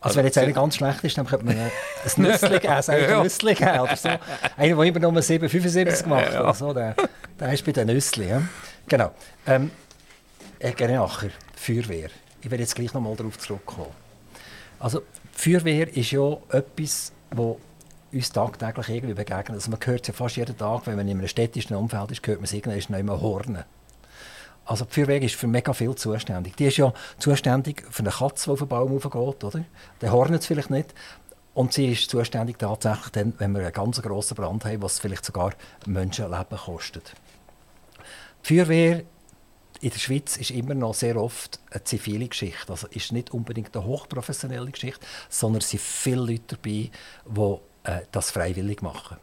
Also, 0.00 0.16
wenn 0.18 0.26
jetzt 0.26 0.38
einer 0.38 0.52
ganz 0.52 0.76
schlecht 0.76 1.02
ist, 1.04 1.18
dann 1.18 1.26
könnte 1.26 1.46
man 1.46 1.56
ein 1.56 1.70
Nüssli 2.16 2.60
geben, 2.60 2.74
ein 2.74 3.54
geben 3.54 3.80
oder 3.80 3.96
so. 3.96 4.08
Einer, 4.56 4.76
der 4.76 4.84
immer 4.84 4.98
nur 5.00 5.12
7,75 5.20 6.02
gemacht 6.04 6.32
hat, 6.32 6.56
so, 6.56 6.72
der, 6.72 6.94
der 7.40 7.52
ist 7.52 7.64
bei 7.64 7.72
den 7.72 7.88
Nüssli. 7.88 8.28
Ja. 8.28 8.42
Genau. 8.86 9.10
Ähm, 9.46 9.70
Herr 10.60 10.72
Gerenacher, 10.72 11.30
Feuerwehr. 11.56 12.10
Ich 12.40 12.50
werde 12.50 12.62
jetzt 12.62 12.74
gleich 12.74 12.92
noch 12.94 13.00
mal 13.00 13.16
darauf 13.16 13.38
zurückkommen. 13.38 13.90
Also, 14.78 15.02
Feuerwehr 15.38 15.94
ist 15.94 16.10
ja 16.12 16.36
etwas, 16.50 17.12
das 17.30 17.56
uns 18.12 18.32
tagtäglich 18.32 18.88
irgendwie 18.88 19.14
begegnet. 19.14 19.50
Also 19.50 19.70
man 19.70 19.80
hört 19.84 20.00
es 20.02 20.08
ja 20.08 20.14
fast 20.14 20.36
jeden 20.36 20.56
Tag, 20.56 20.86
wenn 20.86 20.96
man 20.96 21.06
in 21.06 21.18
einem 21.18 21.28
städtischen 21.28 21.76
Umfeld 21.76 22.10
ist, 22.10 22.26
hört 22.26 22.38
man 22.38 22.44
es 22.44 22.52
irgendwann 22.52 22.82
noch 22.88 22.98
immer 22.98 23.20
Hornen. 23.20 23.64
Also 24.64 24.84
die 24.84 24.94
Feuerwehr 24.94 25.22
ist 25.22 25.36
für 25.36 25.46
mega 25.46 25.72
viel 25.72 25.94
zuständig. 25.94 26.56
Die 26.56 26.66
ist 26.66 26.76
ja 26.78 26.92
zuständig 27.18 27.84
für 27.90 28.02
eine 28.02 28.10
Katze, 28.10 28.46
die 28.46 28.50
auf 28.50 28.58
den 28.58 28.68
Baum 28.68 28.96
raufgeht, 28.96 29.44
oder? 29.44 29.64
Der 30.00 30.12
hornet 30.12 30.40
es 30.40 30.46
vielleicht 30.46 30.70
nicht. 30.70 30.92
Und 31.54 31.72
sie 31.72 31.92
ist 31.92 32.10
zuständig 32.10 32.58
tatsächlich 32.58 33.08
dann, 33.10 33.32
wenn 33.38 33.52
wir 33.52 33.62
einen 33.62 33.72
ganz 33.72 34.02
grossen 34.02 34.34
Brand 34.34 34.64
haben, 34.64 34.82
was 34.82 34.98
vielleicht 34.98 35.24
sogar 35.24 35.52
Menschenleben 35.86 36.58
kostet. 36.58 37.14
Die 38.44 38.54
Feuerwehr 38.56 39.02
in 39.80 39.90
der 39.90 39.98
Schweiz 39.98 40.36
ist 40.36 40.50
immer 40.50 40.74
noch 40.74 40.94
sehr 40.94 41.16
oft 41.16 41.60
eine 41.70 41.84
zivile 41.84 42.28
Geschichte. 42.28 42.70
Also 42.70 42.86
ist 42.88 43.12
nicht 43.12 43.32
unbedingt 43.32 43.76
eine 43.76 43.84
hochprofessionelle 43.84 44.70
Geschichte, 44.70 45.00
sondern 45.28 45.60
es 45.60 45.70
sind 45.70 45.82
viele 45.82 46.20
Leute 46.22 46.56
dabei, 46.56 46.90
die 47.26 47.58
äh, 47.84 48.00
das 48.12 48.30
freiwillig 48.30 48.82
machen. 48.82 49.16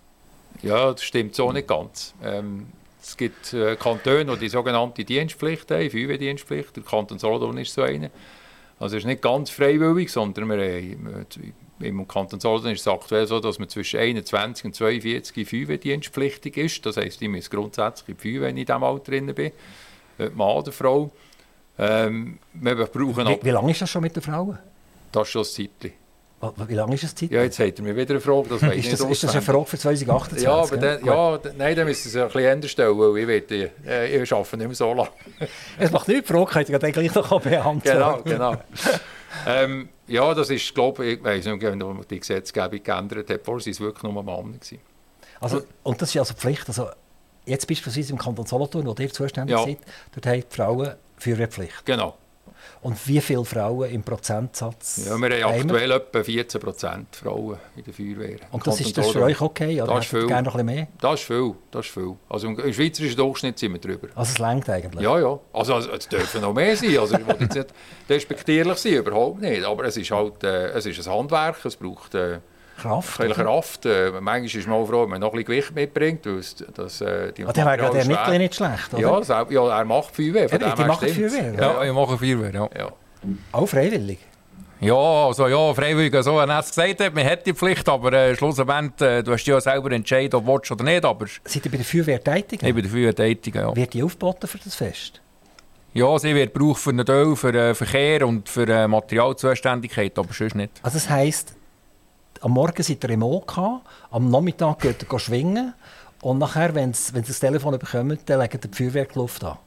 Ja, 0.62 0.92
das 0.92 1.04
stimmt 1.04 1.36
so 1.36 1.52
nicht 1.52 1.68
ganz. 1.68 2.14
Ähm, 2.24 2.68
Es 3.02 3.18
gibt 3.18 3.54
äh, 3.54 3.76
Kantone, 3.76 4.26
die 4.34 4.40
die 4.40 4.50
sogenannte 4.50 5.04
Dienstpflicht 5.04 5.70
haben, 5.72 5.90
Feuerwehrdienstpflicht. 5.90 6.76
Der 6.78 6.84
Kanton 6.84 7.20
Solothurn 7.20 7.58
ist 7.58 7.74
so 7.74 7.82
einer. 7.82 8.10
Also 8.80 8.96
es 8.96 9.04
ist 9.04 9.08
nicht 9.08 9.22
ganz 9.22 9.50
freiwillig, 9.50 10.10
sondern 10.10 10.48
wir 10.50 10.58
haben, 10.58 11.26
äh, 11.82 11.86
im 11.88 12.08
Kanton 12.08 12.40
Solothurn 12.40 12.72
ist 12.72 12.82
es 12.82 12.88
aktuell 12.88 13.28
so, 13.28 13.42
dass 13.42 13.60
man 13.60 13.68
zwischen 13.68 14.00
21 14.00 14.66
und 14.66 14.76
42 14.76 15.50
Feuerwehrdienstpflichtig 15.50 16.56
ist. 16.56 16.86
Das 16.86 16.96
heisst, 16.96 17.22
ich 17.22 17.28
muss 17.28 17.50
grundsätzlich 17.50 18.10
in 18.10 18.16
die 18.16 18.22
Feuerwehr, 18.22 18.48
wenn 18.48 18.58
ich 18.58 18.62
in 18.62 18.68
diesem 18.68 18.84
Alter 18.84 19.12
drin 19.12 19.36
bin, 19.36 19.52
Mann 20.18 20.58
oder 20.58 20.72
Frau. 20.72 21.12
Ähm, 21.78 22.40
wir 22.54 22.76
brauchen 22.76 23.28
wie, 23.28 23.40
wie 23.42 23.50
lange 23.50 23.72
ist 23.72 23.82
das 23.82 23.90
schon 23.90 24.02
mit 24.04 24.16
den 24.16 24.22
Frauen? 24.22 24.60
Das 25.12 25.28
ist 25.28 25.32
schon 25.32 25.42
ein 25.42 25.46
Zeitchen. 25.46 25.94
Wie 26.68 26.74
lange 26.74 26.96
ist 26.96 27.04
das 27.04 27.16
Zeit? 27.16 27.32
Ja, 27.32 27.42
jetzt 27.42 27.58
hat 27.58 27.80
er 27.80 27.84
mir 27.84 27.96
wieder 27.96 28.12
eine 28.12 28.20
Frage. 28.20 28.50
Das 28.50 28.62
ist, 28.76 28.94
das, 28.94 29.02
ist 29.02 29.24
das 29.24 29.32
eine 29.32 29.42
Frage 29.42 29.66
für 29.66 29.78
2028? 29.78 30.44
Ja, 30.44 30.56
aber 30.56 30.78
dann, 30.78 31.06
ja, 31.06 31.40
nein, 31.58 31.76
dann 31.76 31.86
müssen 31.86 32.10
Sie 32.10 32.18
es 32.18 32.22
ein 32.22 32.28
bisschen 32.28 32.52
ändern 32.52 32.70
stellen, 32.70 32.98
weil 32.98 33.18
ich, 33.18 33.28
will, 33.28 33.72
äh, 33.88 34.22
ich 34.22 34.34
arbeite 34.34 34.58
nicht 34.58 34.68
mehr 34.68 34.76
so 34.76 34.94
lange. 34.94 35.10
es 35.80 35.92
macht 35.92 36.08
nichts, 36.08 36.28
die 36.28 36.34
Frage 36.34 36.52
könnt 36.52 36.70
ihr 36.70 36.80
gleich 36.80 37.16
noch 37.16 37.42
beantworten. 37.42 37.82
Genau, 37.84 38.22
genau. 38.24 38.56
ähm, 39.48 39.90
ja, 40.08 40.34
das 40.34 40.50
ist, 40.50 40.76
glaube 40.76 41.06
ich, 41.06 41.18
ich 41.20 41.24
weiß 41.24 41.46
nicht, 41.46 41.64
ob 41.66 42.08
die 42.10 42.20
Gesetzgebung 42.20 42.84
geändert 42.84 43.30
hat, 43.30 43.42
vorher 43.44 43.66
waren 43.66 43.72
es 43.72 43.80
wirklich 43.80 44.04
nur 44.04 44.24
Männer. 44.24 44.60
Also, 45.40 45.62
und 45.84 46.02
das 46.02 46.10
ist 46.10 46.18
also 46.18 46.34
Pflicht, 46.34 46.68
also 46.68 46.90
jetzt 47.46 47.68
beispielsweise 47.68 48.14
im 48.14 48.18
Kanton 48.18 48.46
Solothurn, 48.46 48.86
wo 48.86 48.96
ihr 48.98 49.12
zuständig 49.12 49.58
ja. 49.58 49.64
seid, 49.64 49.80
dort 50.14 50.26
haben 50.26 50.44
die 50.50 50.56
Frauen 50.56 50.94
Feuerwehrpflicht. 51.18 51.86
Genau. 51.86 52.18
Und 52.82 53.08
wie 53.08 53.22
viele 53.22 53.46
Frauen 53.46 53.90
im 53.90 54.04
Prozentsatz? 54.04 55.06
Ja, 55.06 55.18
wir 55.18 55.44
haben 55.44 55.62
aktuell 55.62 55.92
etwa 55.92 56.24
14 56.24 56.62
Prozent 56.62 57.16
Frauen 57.16 57.58
in 57.76 57.84
der 57.84 57.94
Feuerwehr. 57.94 58.40
Und 58.52 58.66
das 58.68 58.82
ist 58.82 58.98
das 58.98 59.10
für 59.10 59.22
euch 59.22 59.40
okay? 59.40 59.82
Oder 59.82 59.96
das 59.96 60.06
ist 60.06 60.10
viel. 60.12 60.28
Gerne 60.28 60.44
noch 60.44 60.56
ein 60.56 60.66
bisschen 60.66 60.78
mehr? 60.78 60.88
Das 61.00 61.20
ist 61.22 61.28
viel. 61.28 61.54
Das 61.72 61.86
ist 61.86 61.94
viel. 61.94 62.16
Also 62.28 62.48
im 62.48 62.74
schweizerischen 62.74 63.18
Durchschnitt 63.18 63.58
sind 63.58 63.74
wir 63.74 63.80
drüber. 63.80 64.10
Also 64.16 64.32
es 64.32 64.40
längt 64.40 64.70
eigentlich? 64.70 65.02
Ja, 65.02 65.20
ja. 65.20 65.40
Also, 65.54 65.76
also 65.76 65.92
es 65.92 66.08
dürfen 66.08 66.42
noch 66.42 66.54
mehr 66.54 66.76
sein. 66.76 66.98
Also 66.98 67.18
ich 67.18 67.26
will 67.26 67.38
jetzt 67.40 67.56
nicht 67.56 67.74
despektierlich 68.10 68.78
sein, 68.78 68.94
überhaupt 68.94 69.42
nicht. 69.42 69.64
Aber 69.64 69.86
es 69.86 69.96
ist 69.96 70.12
halt 70.12 70.44
äh, 70.44 70.68
es 70.72 70.86
ist 70.86 71.08
ein 71.08 71.14
Handwerk. 71.14 71.64
Es 71.66 71.76
braucht... 71.78 72.16
Äh, 72.16 72.40
Kraft. 72.78 73.22
Ein 73.22 73.32
Kraft. 73.32 73.86
Äh, 73.86 74.12
manchmal 74.20 74.46
ist 74.46 74.68
man 74.68 74.78
auch 74.78 74.86
froh, 74.86 75.04
wenn 75.04 75.10
man 75.10 75.22
noch 75.22 75.34
ein 75.34 75.44
bisschen 75.44 75.46
Gewicht 75.46 75.76
mitbringt. 75.76 76.26
Das, 76.26 76.56
das, 76.74 77.02
äh, 77.02 77.32
die 77.32 77.46
ah, 77.46 77.52
der 77.52 78.06
Mittel 78.06 78.38
nicht 78.38 78.56
schlecht, 78.56 78.94
oder? 78.94 79.02
Ja, 79.02 79.20
das, 79.20 79.28
ja 79.50 79.78
er 79.80 79.86
macht 79.86 80.16
Feuerwehr. 80.16 80.50
Von 80.50 80.62
ja, 80.62 80.76
die 80.76 80.84
macht 80.84 81.10
Feuerwehr? 81.10 81.54
Ja, 81.54 81.62
ja, 81.62 81.84
ich 81.84 81.94
mache 81.94 82.18
Feuerwehr, 82.18 82.54
ja. 82.54 82.70
ja. 82.78 82.92
Auch 83.52 83.68
freiwillig? 83.68 84.20
Ja, 84.82 84.96
also 84.96 85.48
ja, 85.48 85.74
freiwillig, 85.74 86.14
so 86.24 86.38
er 86.40 86.60
es 86.60 86.70
gesagt 86.70 87.00
hat, 87.00 87.14
man 87.14 87.26
hat 87.26 87.46
die 87.46 87.54
Pflicht, 87.54 87.88
aber 87.88 88.12
äh, 88.12 88.36
schlussendlich, 88.36 89.08
äh, 89.08 89.24
du 89.24 89.32
hast 89.32 89.46
ja 89.46 89.62
selber 89.62 89.92
entschieden, 89.92 90.36
ob 90.36 90.64
du 90.64 90.74
oder 90.74 90.84
nicht, 90.84 91.06
aber... 91.06 91.26
Seid 91.46 91.66
ihr 91.66 91.72
bei 91.72 91.78
der 91.78 91.86
Feuerwehr 91.86 92.22
tätig? 92.22 92.60
Ich 92.62 92.68
bin 92.68 92.76
bei 92.76 92.82
der 92.82 92.92
Feuerwehr 92.92 93.16
tätig, 93.16 93.56
ja. 93.56 93.74
Wird 93.74 93.94
die 93.94 94.04
aufgeboten 94.04 94.46
für 94.46 94.58
das 94.58 94.76
Fest? 94.76 95.22
Ja, 95.94 96.20
sie 96.20 96.36
wird 96.36 96.54
gebraucht 96.54 96.82
für 96.82 96.90
einen 96.90 97.06
Teil, 97.06 97.36
für 97.36 97.54
äh, 97.54 97.74
Verkehr 97.76 98.28
und 98.28 98.50
für 98.50 98.68
äh, 98.68 98.88
Materialzuständigkeit, 98.88 100.18
aber 100.18 100.34
sonst 100.34 100.56
nicht. 100.56 100.72
Also 100.82 100.98
das 100.98 101.10
heisst, 101.10 101.56
am 102.44 102.52
Morgen 102.52 102.84
seid 102.84 103.04
ihr 103.04 103.10
im 103.12 103.24
OK, 103.24 103.58
am 104.12 104.30
Nachmittag 104.30 104.80
geht 104.80 105.06
ihr 105.10 105.20
schwingen 105.20 105.74
und 106.22 106.40
nachher, 106.40 106.76
wenn 106.76 106.94
sie 106.94 107.22
das 107.22 107.40
Telefon 107.40 107.80
bekommen, 107.80 108.20
dann 108.26 108.50
die 108.50 108.68
Feuerwehr 108.78 109.06
die 109.06 109.18
Luft 109.18 109.44
an. 109.46 109.58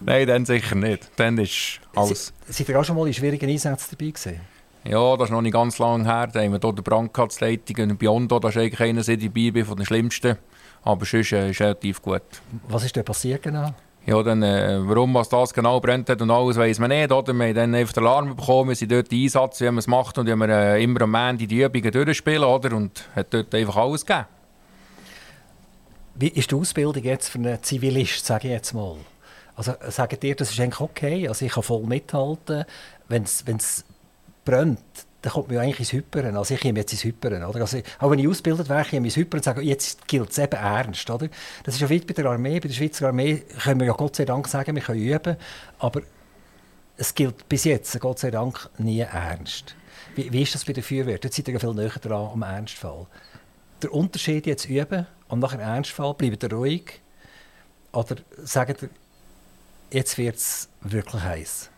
Nein, 0.00 0.26
dann 0.26 0.46
sicher 0.46 0.74
nicht. 0.74 1.10
Dann 1.16 1.38
ist 1.38 1.80
alles. 1.94 2.32
Seid 2.48 2.68
ihr 2.68 2.80
auch 2.80 2.84
schon 2.84 2.96
mal 2.96 3.06
in 3.06 3.14
schwierigen 3.14 3.48
Einsätzen 3.48 3.96
dabei 3.98 4.10
gewesen? 4.10 4.40
Ja, 4.84 5.16
das 5.16 5.28
ist 5.28 5.32
noch 5.32 5.42
nicht 5.42 5.52
ganz 5.52 5.78
lange 5.78 6.04
her. 6.04 6.28
Da 6.28 6.40
haben 6.40 6.52
wir 6.52 6.60
hier 6.60 6.72
den 6.72 6.84
Brandkatzleitung 6.84 7.90
und 7.90 7.98
Biondo, 7.98 8.38
das 8.38 8.56
ist 8.56 8.62
eigentlich 8.62 8.80
einer, 8.80 9.02
der 9.02 9.16
dabei 9.16 9.50
bin, 9.50 9.64
von 9.64 9.76
den 9.76 9.86
schlimmsten. 9.86 10.36
Aber 10.84 11.04
sonst 11.04 11.32
äh, 11.32 11.50
ist 11.50 11.60
relativ 11.60 12.00
gut. 12.00 12.22
Was 12.68 12.84
ist 12.84 12.96
denn 12.96 13.04
passiert 13.04 13.42
genau? 13.42 13.74
Ja, 14.06 14.22
dann, 14.22 14.40
äh, 14.44 14.78
warum 14.82 15.14
was 15.14 15.28
das 15.28 15.52
genau 15.52 15.80
brennt 15.80 16.08
hat 16.08 16.22
und 16.22 16.30
alles, 16.30 16.56
weiß 16.56 16.78
man 16.78 16.90
nicht. 16.90 17.10
Oder? 17.10 17.34
Wir 17.34 17.48
haben 17.48 17.54
dann 17.54 17.74
einfach 17.74 17.92
den 17.92 18.06
Alarm 18.06 18.36
bekommen, 18.36 18.68
wir 18.68 18.76
sind 18.76 18.92
dort 18.92 19.12
Einsatz, 19.12 19.60
wie 19.60 19.64
man 19.64 19.78
es 19.78 19.88
macht 19.88 20.16
und 20.16 20.26
wie 20.26 20.36
wir 20.36 20.48
äh, 20.48 20.82
immer 20.82 21.02
am 21.02 21.14
Ende 21.16 21.48
die 21.48 21.60
Übungen 21.60 21.90
durchspielen. 21.90 22.44
Oder? 22.44 22.76
Und 22.76 23.04
hat 23.16 23.34
dort 23.34 23.52
einfach 23.52 23.76
alles 23.76 24.06
gegeben. 24.06 24.26
Wie 26.14 26.28
ist 26.28 26.52
die 26.52 26.54
Ausbildung 26.54 27.02
jetzt 27.02 27.28
für 27.28 27.38
einen 27.38 27.60
Zivilist, 27.64 28.24
sage 28.24 28.46
ich 28.46 28.54
jetzt 28.54 28.74
mal? 28.74 28.96
Also 29.56 29.74
sagt 29.88 30.22
ihr, 30.22 30.36
das 30.36 30.52
ist 30.52 30.60
eigentlich 30.60 30.80
okay, 30.80 31.26
also 31.26 31.44
ich 31.44 31.52
kann 31.52 31.64
voll 31.64 31.82
mithalten, 31.82 32.64
wenn 33.08 33.24
es 33.24 33.84
brennt, 34.44 34.78
dann 35.26 35.32
kommt 35.32 35.48
man 35.48 35.58
eigentlich 35.58 35.80
ins 35.80 35.92
Hyperen. 35.92 36.36
Also 36.36 36.54
ich 36.54 36.60
komme 36.60 36.78
jetzt 36.78 36.92
ins 36.92 37.02
Hyperen. 37.02 37.42
Oder? 37.42 37.62
Also, 37.62 37.78
auch 37.98 38.10
wenn 38.12 38.20
ich 38.20 38.28
ausgebildet 38.28 38.68
wäre, 38.68 38.84
komme 38.84 39.08
ich 39.08 39.16
ins 39.16 39.16
Hyperen 39.16 39.40
und 39.40 39.44
sage, 39.44 39.60
jetzt 39.60 40.06
gilt 40.06 40.30
es 40.30 40.38
eben 40.38 40.52
ernst. 40.52 41.10
Oder? 41.10 41.28
Das 41.64 41.74
ist 41.74 41.80
ja 41.80 41.88
wie 41.88 41.98
bei 41.98 42.14
der 42.14 42.26
Armee. 42.26 42.60
Bei 42.60 42.68
der 42.68 42.74
Schweizer 42.74 43.08
Armee 43.08 43.42
können 43.60 43.80
wir 43.80 43.88
ja 43.88 43.92
Gott 43.92 44.14
sei 44.14 44.24
Dank 44.24 44.46
sagen, 44.46 44.76
wir 44.76 44.82
können 44.82 45.02
üben. 45.02 45.36
Aber 45.80 46.02
es 46.96 47.12
gilt 47.12 47.48
bis 47.48 47.64
jetzt, 47.64 47.98
Gott 47.98 48.20
sei 48.20 48.30
Dank, 48.30 48.70
nie 48.78 49.00
ernst. 49.00 49.74
Wie, 50.14 50.32
wie 50.32 50.42
ist 50.42 50.54
das 50.54 50.64
bei 50.64 50.72
der 50.72 50.84
Feuerwehr? 50.84 51.18
Dort 51.18 51.34
seid 51.34 51.48
ihr 51.48 51.54
ja 51.54 51.58
viel 51.60 51.74
näher 51.74 51.90
dran 52.00 52.30
am 52.32 52.42
Ernstfall. 52.42 53.08
Der 53.82 53.92
Unterschied 53.92 54.46
jetzt 54.46 54.68
üben 54.68 55.08
und 55.26 55.40
nach 55.40 55.50
dem 55.50 55.60
Ernstfall, 55.60 56.14
bleibt 56.14 56.44
ihr 56.44 56.52
ruhig? 56.52 57.00
Oder 57.90 58.14
sagt 58.44 58.80
ihr, 58.80 58.90
jetzt 59.90 60.18
wird 60.18 60.36
es 60.36 60.68
wirklich 60.82 61.22
heiß? 61.22 61.70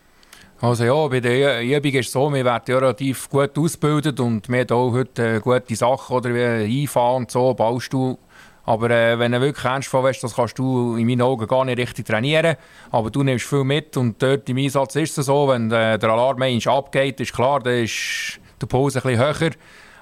Also 0.61 0.83
ja, 0.83 1.07
bei 1.07 1.21
der 1.21 1.61
Übung 1.61 1.93
ist 1.93 2.07
es 2.07 2.11
so, 2.11 2.33
wir 2.33 2.43
werden 2.43 2.63
ja 2.67 2.77
relativ 2.79 3.29
gut 3.29 3.57
ausgebildet 3.57 4.19
und 4.19 4.49
wir 4.49 4.59
haben 4.59 4.71
auch 4.71 4.91
heute 4.91 5.35
äh, 5.35 5.39
gute 5.39 5.73
Sachen, 5.73 6.17
oder 6.17 6.33
wie 6.33 6.81
Einfahren 6.81 7.23
und 7.23 7.31
so, 7.31 7.53
du. 7.93 8.19
Aber 8.65 8.89
äh, 8.89 9.17
wenn 9.17 9.31
du 9.31 9.39
wirklich 9.39 9.63
ernst 9.63 9.93
hast, 9.93 10.19
das 10.19 10.35
kannst 10.35 10.59
du 10.59 10.97
in 10.97 11.07
meinen 11.07 11.21
Augen 11.21 11.47
gar 11.47 11.63
nicht 11.63 11.79
richtig 11.79 12.07
trainieren. 12.07 12.57
Aber 12.91 13.09
du 13.09 13.23
nimmst 13.23 13.45
viel 13.45 13.63
mit 13.63 13.95
und 13.95 14.21
dort 14.21 14.49
im 14.49 14.57
Einsatz 14.57 14.97
ist 14.97 15.17
es 15.17 15.27
so, 15.27 15.47
wenn 15.47 15.71
äh, 15.71 15.97
der 15.97 16.09
Alarm 16.09 16.41
abgeht, 16.67 17.21
ist 17.21 17.33
klar, 17.33 17.61
dann 17.61 17.85
ist 17.85 18.41
der 18.59 18.67
Puls 18.67 18.97
ein 18.97 19.01
bisschen 19.01 19.17
höher. 19.17 19.51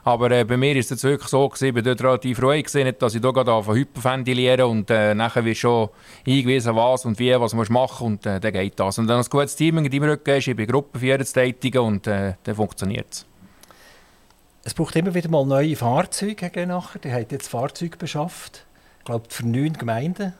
Aber 0.07 0.31
äh, 0.31 0.45
bei 0.45 0.55
mir 0.55 0.73
war 0.73 0.79
es 0.79 1.03
wirklich 1.03 1.27
so, 1.27 1.49
gewesen, 1.49 1.65
ich 1.65 1.75
war 1.75 1.81
dort 1.81 2.01
relativ 2.01 2.41
ruhig, 2.41 2.65
gewesen, 2.67 2.95
dass 2.97 3.13
ich 3.13 3.21
hier 3.21 3.33
gerade 3.33 3.65
hyperventilieren 3.65 4.65
und 4.69 4.89
äh, 4.89 5.13
nachher 5.13 5.43
wird 5.43 5.57
schon 5.57 5.89
eingewiesen, 6.25 6.77
was 6.77 7.03
und 7.03 7.19
wie, 7.19 7.37
was 7.37 7.53
man 7.53 7.67
machen 7.69 8.07
und 8.07 8.25
äh, 8.25 8.39
dann 8.39 8.53
geht 8.53 8.79
das. 8.79 8.97
Und 8.99 9.07
dann 9.07 9.19
ein 9.19 9.29
gutes 9.29 9.57
Team 9.57 9.79
in 9.79 9.91
deinem 9.91 10.03
Rücken 10.03 10.37
ist, 10.37 10.47
ich 10.47 10.55
bin 10.55 10.65
Gruppenführer 10.65 11.25
zu 11.25 11.33
tätigen 11.33 11.79
und 11.79 12.07
äh, 12.07 12.35
dann 12.41 12.55
funktioniert 12.55 13.07
es. 13.11 13.25
Es 14.63 14.73
braucht 14.73 14.95
immer 14.95 15.13
wieder 15.13 15.27
mal 15.29 15.45
neue 15.45 15.75
Fahrzeuge. 15.75 16.51
Die 16.53 17.11
haben 17.11 17.25
jetzt 17.29 17.49
Fahrzeuge 17.49 17.97
beschafft, 17.97 18.65
ich 18.99 19.03
glaube 19.03 19.25
für 19.27 19.45
neun 19.45 19.73
Gemeinden. 19.73 20.31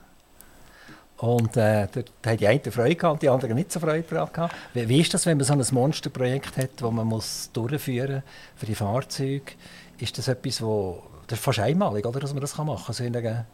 Und 1.18 1.58
äh, 1.58 1.88
da 2.22 2.30
haben 2.30 2.38
die 2.38 2.48
einen 2.48 2.72
Freude 2.72 2.96
gehabt, 2.96 3.24
die 3.24 3.30
anderen 3.30 3.56
nicht 3.56 3.72
so 3.72 3.80
Freude 3.80 4.04
daran 4.04 4.52
Wie, 4.74 4.88
wie 4.88 5.02
ist 5.02 5.14
das, 5.14 5.26
wenn 5.26 5.38
man 5.38 5.46
so 5.46 5.54
ein 5.54 5.66
Monsterprojekt 5.72 6.58
hat, 6.58 6.70
das 6.78 6.92
man 6.92 7.08
muss 7.08 7.50
durchführen 7.54 8.22
für 8.56 8.66
die 8.68 8.76
Fahrzeuge? 8.76 9.54
Ist 9.98 10.18
das 10.18 10.28
etwas, 10.28 10.62
wo, 10.62 11.02
das 11.26 11.40
ist 11.40 11.44
fast 11.44 11.60
einmalig, 11.60 12.06
oder, 12.06 12.20
dass 12.20 12.34
man 12.34 12.42
das 12.42 12.56
machen 12.58 12.86
kann, 12.86 12.94
so 12.94 13.04
in 13.04 13.16
einer 13.16 13.48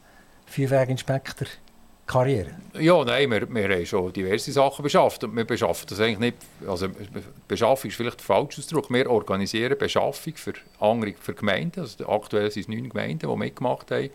Feuerwehrinspektor? 0.45 1.47
Karriere? 2.05 2.49
Ja, 2.77 3.03
nein, 3.05 3.31
wir, 3.31 3.49
wir 3.49 3.63
haben 3.63 3.85
schon 3.85 4.11
diverse 4.11 4.51
Sachen 4.51 4.83
beschafft. 4.83 5.23
Wir 5.23 5.45
beschaffen 5.45 5.85
das 5.87 6.01
eigentlich 6.01 6.19
nicht, 6.19 6.37
also 6.67 6.87
Beschaffung 7.47 7.89
ist 7.89 7.95
vielleicht 7.95 8.19
der 8.19 8.25
falsche 8.25 8.59
Ausdruck. 8.59 8.91
Wir 8.91 9.09
organisieren 9.09 9.77
Beschaffung 9.77 10.35
für 10.35 10.53
andere 10.81 11.13
für 11.17 11.33
Gemeinden. 11.33 11.79
Also 11.79 12.05
aktuell 12.09 12.51
sind 12.51 12.63
es 12.63 12.67
neun 12.67 12.89
Gemeinden, 12.89 13.29
die 13.29 13.37
mitgemacht 13.37 13.89
haben. 13.91 14.09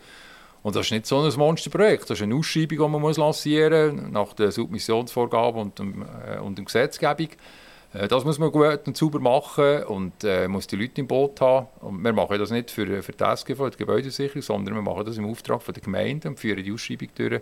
Und 0.61 0.75
das 0.75 0.87
ist 0.87 0.91
nicht 0.91 1.05
so 1.05 1.21
ein 1.21 1.33
Monsterprojekt, 1.37 2.03
das 2.09 2.19
ist 2.19 2.23
eine 2.23 2.35
Ausschreibung, 2.35 2.77
die 2.77 2.99
man 2.99 3.13
lancieren 3.13 3.95
muss, 3.95 4.11
nach 4.11 4.33
den 4.33 4.51
Submissionsvorgaben 4.51 5.61
und, 5.61 5.79
äh, 5.79 6.39
und 6.39 6.57
der 6.57 6.65
Gesetzgebung. 6.65 7.29
Äh, 7.93 8.07
das 8.07 8.25
muss 8.25 8.39
man 8.39 8.51
gut 8.51 8.85
und 8.87 8.97
sauber 8.97 9.19
machen 9.19 9.83
und 9.83 10.23
äh, 10.23 10.47
muss 10.47 10.67
die 10.67 10.75
Leute 10.75 11.01
im 11.01 11.07
Boot 11.07 11.39
haben. 11.41 11.67
Und 11.79 12.03
wir 12.03 12.13
machen 12.13 12.37
das 12.37 12.51
nicht 12.51 12.71
für, 12.71 13.01
für 13.01 13.11
die 13.13 13.23
SGV, 13.23 13.69
die 13.69 13.77
Gebäudesicherung, 13.77 14.41
sondern 14.41 14.75
wir 14.75 14.81
machen 14.81 15.05
das 15.05 15.17
im 15.17 15.25
Auftrag 15.25 15.61
von 15.61 15.73
der 15.73 15.83
Gemeinde 15.83 16.27
und 16.27 16.39
führen 16.39 16.63
die 16.63 16.71
Ausschreibung 16.71 17.09
durch 17.15 17.41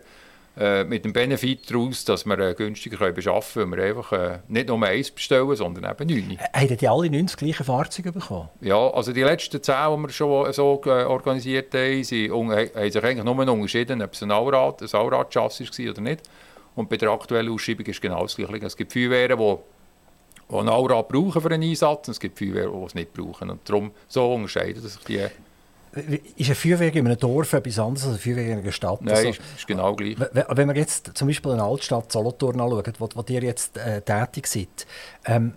äh, 0.57 0.83
mit 0.83 1.05
dem 1.05 1.13
Benefit 1.13 1.69
daraus, 1.69 2.03
dass 2.03 2.25
wir 2.25 2.39
äh, 2.39 2.53
günstiger 2.55 2.97
können 2.97 3.13
beschaffen 3.13 3.61
können, 3.61 3.71
weil 3.71 3.77
wir 3.77 3.85
einfach 3.85 4.11
äh, 4.11 4.39
nicht 4.47 4.67
nur 4.67 4.81
eins 4.83 5.11
bestellen, 5.11 5.55
sondern 5.55 5.91
eben 5.91 6.07
neun. 6.07 6.39
Haben 6.53 6.77
die 6.77 6.87
alle 6.87 7.09
90 7.09 7.37
gleiche 7.37 7.63
Fahrzeuge 7.63 8.11
bekommen? 8.11 8.49
Ja, 8.61 8.89
also 8.89 9.13
die 9.13 9.21
letzten 9.21 9.61
zehn, 9.61 9.95
die 9.95 10.01
wir 10.03 10.09
schon 10.09 10.51
so 10.53 10.81
äh, 10.85 11.03
organisiert 11.03 11.73
haben, 11.75 12.03
sie, 12.03 12.31
haben 12.31 12.91
sich 12.91 13.03
eigentlich 13.03 13.23
nur 13.23 13.37
unterschieden, 13.37 14.01
ob 14.01 14.13
es 14.13 14.23
ein 14.23 14.31
Allrad, 14.31 14.81
ein 14.81 14.89
Allrad-Chassis 14.91 15.77
war 15.77 15.91
oder 15.91 16.01
nicht. 16.01 16.21
Und 16.75 16.89
bei 16.89 16.97
der 16.97 17.09
aktuellen 17.09 17.51
Ausschreibung 17.53 17.85
ist 17.85 18.01
genau 18.01 18.23
das 18.23 18.35
Gleiche. 18.35 18.65
Es 18.65 18.75
gibt 18.75 18.93
Feuerwehren, 18.93 19.37
die 19.37 19.57
die 20.49 20.55
ein 20.55 20.69
Allrad 20.69 21.09
brauchen 21.09 21.41
für 21.41 21.51
einen 21.51 21.63
Einsatz 21.63 22.07
und 22.07 22.13
es 22.13 22.19
gibt 22.19 22.39
Feuerwehren, 22.39 22.79
die 22.79 22.85
es 22.85 22.95
nicht 22.95 23.13
brauchen. 23.13 23.49
Und 23.49 23.67
darum 23.67 23.91
so 24.07 24.33
unterscheiden 24.33 24.81
sich 24.81 24.95
die 25.03 25.25
ist 26.35 26.49
ein 26.49 26.55
Feuerwerk 26.55 26.95
in 26.95 27.05
einem 27.05 27.17
Dorf 27.17 27.53
etwas 27.53 27.79
anderes 27.79 28.07
als 28.07 28.15
ein 28.15 28.19
Feuerwerk 28.19 28.47
in 28.47 28.59
einer 28.59 28.71
Stadt? 28.71 29.01
Nein, 29.01 29.15
also, 29.15 29.29
ist 29.29 29.67
genau 29.67 29.95
gleich. 29.95 30.15
Wenn 30.19 30.67
wir 30.67 30.75
jetzt 30.75 31.11
zum 31.15 31.27
Beispiel 31.27 31.51
eine 31.51 31.63
Altstadt 31.63 32.11
Solothurn 32.11 32.59
anschauen, 32.59 32.93
wo, 32.99 33.09
wo 33.13 33.23
ihr 33.27 33.43
jetzt 33.43 33.77
äh, 33.77 34.01
tätig 34.01 34.47
seid, 34.47 34.87
ähm, 35.25 35.53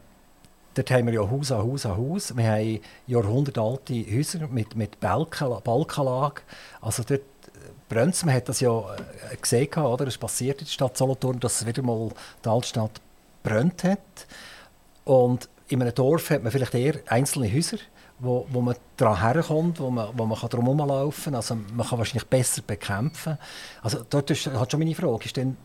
dort 0.75 0.91
haben 0.91 1.07
wir 1.07 1.15
ja 1.15 1.31
Haus 1.31 1.53
an 1.53 1.59
Haus 1.59 1.87
an 1.87 1.97
Haus. 1.97 2.37
Wir 2.37 2.51
haben 2.51 2.81
jahrhundertealte 3.07 3.95
Häuser 3.95 4.49
mit, 4.49 4.77
mit 4.77 4.99
Balkenlage. 5.01 6.43
Also 6.81 7.03
dort 7.03 7.23
brennt 7.89 8.25
Man 8.25 8.35
hat 8.35 8.49
das 8.49 8.61
ja 8.61 8.79
äh, 8.79 9.37
gesehen, 9.37 9.73
oder? 9.75 10.07
Es 10.07 10.17
passiert 10.17 10.61
in 10.61 10.65
der 10.65 10.73
Stadt 10.73 10.97
Solothurn, 10.97 11.41
dass 11.41 11.61
es 11.61 11.67
wieder 11.67 11.83
mal 11.83 12.11
die 12.45 12.49
Altstadt 12.49 13.01
brennt 13.43 13.85
hat. 13.85 13.99
Und 15.05 15.49
in 15.69 15.83
einem 15.83 15.95
Dorf 15.95 16.31
hat 16.31 16.43
man 16.43 16.53
vielleicht 16.53 16.75
eher 16.75 16.95
einzelne 17.07 17.53
Häuser, 17.53 17.79
wo, 18.21 18.47
wo 18.51 18.61
man 18.61 18.77
daran 18.97 19.21
herkommt, 19.21 19.81
wo 19.81 19.91
man, 19.91 20.09
wo 20.15 20.27
man 20.27 20.39
drum 20.39 20.65
herumlaufen 20.65 21.25
kann. 21.25 21.35
Also 21.35 21.57
man 21.75 21.87
kann 21.87 21.99
wahrscheinlich 21.99 22.27
besser 22.27 22.63
bekämpfen. 22.67 23.39
Also 23.83 24.01
dort 24.09 24.31
ist 24.31 24.47
halt 24.47 24.71
schon 24.71 24.81
meine 24.81 24.95
Frage, 24.95 25.25
ist 25.25 25.37
denn 25.37 25.57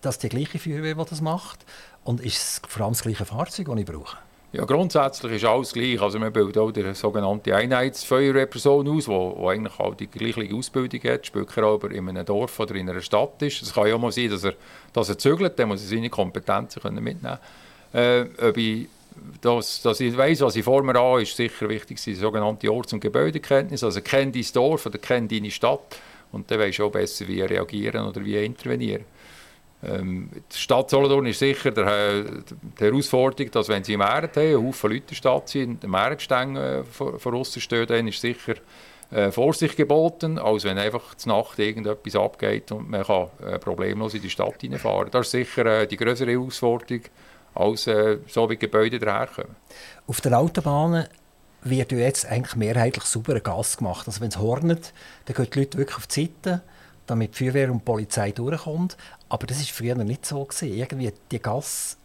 das 0.00 0.18
die 0.18 0.28
gleiche 0.28 0.58
Feuerwehr, 0.58 0.94
die 0.94 1.04
das 1.08 1.20
macht? 1.20 1.64
Und 2.04 2.20
ist 2.20 2.36
es 2.36 2.62
vor 2.68 2.82
allem 2.82 2.92
das 2.92 3.02
gleiche 3.02 3.24
Fahrzeug, 3.24 3.66
das 3.66 3.78
ich 3.78 3.86
brauche? 3.86 4.16
Ja, 4.52 4.66
grundsätzlich 4.66 5.32
ist 5.32 5.46
alles 5.46 5.72
gleich. 5.72 5.98
Also 6.02 6.18
wir 6.20 6.30
bilden 6.30 6.58
auch 6.58 6.70
die 6.70 6.92
sogenannte 6.92 7.56
Einheitsfeuerwehrperson 7.56 8.86
aus, 8.86 9.06
die 9.06 9.46
eigentlich 9.46 9.80
auch 9.80 9.94
die 9.94 10.08
gleiche 10.08 10.54
Ausbildung 10.54 11.00
hat, 11.04 11.26
spielt 11.26 11.56
aber 11.56 11.90
in 11.90 12.06
einem 12.10 12.26
Dorf 12.26 12.60
oder 12.60 12.74
in 12.74 12.90
einer 12.90 13.00
Stadt 13.00 13.40
ist. 13.40 13.62
Es 13.62 13.72
kann 13.72 13.86
ja 13.86 13.94
auch 13.94 13.98
mal 13.98 14.12
sein, 14.12 14.28
dass 14.28 14.44
er, 14.44 14.52
dass 14.92 15.08
er 15.08 15.16
zügelt, 15.16 15.58
dann 15.58 15.68
muss 15.68 15.80
er 15.82 15.88
seine 15.88 16.10
Kompetenzen 16.10 16.82
mitnehmen 17.02 17.38
können. 17.92 18.36
Äh, 18.38 18.86
dass, 19.40 19.82
dass 19.82 20.00
ich 20.00 20.16
weiss, 20.16 20.40
was 20.40 20.56
ich 20.56 20.64
vor 20.64 20.82
mir 20.82 20.94
habe, 20.94 21.22
ist 21.22 21.36
sicher 21.36 21.68
wichtig, 21.68 22.02
die 22.02 22.14
sogenannte 22.14 22.72
Orts- 22.72 22.92
und 22.92 23.00
Gebäudekenntnis. 23.00 23.82
Also 23.82 24.00
kenn 24.00 24.32
dein 24.32 24.46
Dorf 24.52 24.86
oder 24.86 24.98
kenn 24.98 25.28
deine 25.28 25.50
Stadt 25.50 25.98
und 26.32 26.50
dann 26.50 26.58
weisst 26.58 26.78
du 26.78 26.86
auch 26.86 26.92
besser, 26.92 27.26
wie 27.28 27.40
reagieren 27.40 28.06
oder 28.06 28.24
wie 28.24 28.42
intervenieren. 28.44 29.04
Ähm, 29.84 30.30
die 30.32 30.56
Stadt 30.56 30.90
Solothurn 30.90 31.26
ist 31.26 31.40
sicher 31.40 31.72
der, 31.72 32.22
die 32.22 32.84
Herausforderung, 32.84 33.50
dass 33.50 33.68
wenn 33.68 33.82
sie 33.82 33.94
im 33.94 34.00
Erd 34.00 34.36
haben, 34.36 34.56
ein 34.56 34.66
Haufen 34.66 34.90
Leute 34.90 35.02
in 35.02 35.06
der 35.08 35.14
Stadt 35.16 35.48
sind, 35.48 35.82
im 35.82 35.94
Erdgestänge 35.94 36.84
vor, 36.84 37.18
vor 37.18 37.32
uns 37.34 37.60
stehen, 37.60 37.86
dann 37.86 38.06
ist 38.06 38.20
sicher 38.20 38.54
äh, 39.10 39.30
Vorsicht 39.30 39.76
geboten, 39.76 40.38
als 40.38 40.64
wenn 40.64 40.78
einfach 40.78 41.16
zur 41.16 41.36
Nacht 41.36 41.58
irgendetwas 41.58 42.14
abgeht 42.16 42.70
und 42.70 42.88
man 42.88 43.02
kann 43.02 43.28
äh, 43.44 43.58
problemlos 43.58 44.14
in 44.14 44.22
die 44.22 44.30
Stadt 44.30 44.60
hineinfahren. 44.60 45.10
Das 45.10 45.26
ist 45.26 45.32
sicher 45.32 45.66
äh, 45.66 45.86
die 45.86 45.96
größere 45.96 46.30
Herausforderung, 46.30 47.02
als 47.54 47.86
äh, 47.86 48.18
so 48.26 48.48
wie 48.48 48.56
Gebäude 48.56 48.98
daherkommen. 48.98 49.56
Auf 50.06 50.20
den 50.20 50.34
Autobahnen 50.34 51.06
wird 51.62 51.92
ja 51.92 51.98
jetzt 51.98 52.26
eigentlich 52.26 52.56
mehrheitlich 52.56 53.04
sauberer 53.04 53.40
Gas 53.40 53.76
gemacht. 53.76 54.06
Also 54.06 54.20
wenn 54.20 54.28
es 54.28 54.38
hornet, 54.38 54.92
dann 55.26 55.36
gehen 55.36 55.48
die 55.52 55.58
Leute 55.60 55.78
wirklich 55.78 55.96
auf 55.96 56.06
die 56.06 56.24
Seite 56.24 56.62
damit 57.06 57.38
die 57.38 57.44
Feuerwehr 57.44 57.70
und 57.70 57.80
die 57.80 57.84
Polizei 57.84 58.32
durchkommt. 58.32 58.96
Aber 59.28 59.46
das 59.46 59.58
war 59.58 59.66
früher 59.66 59.94
nicht 59.96 60.26
so. 60.26 60.44
Gewesen. 60.44 60.74
Irgendwie 60.74 61.12
die 61.30 61.40
Gas 61.40 61.98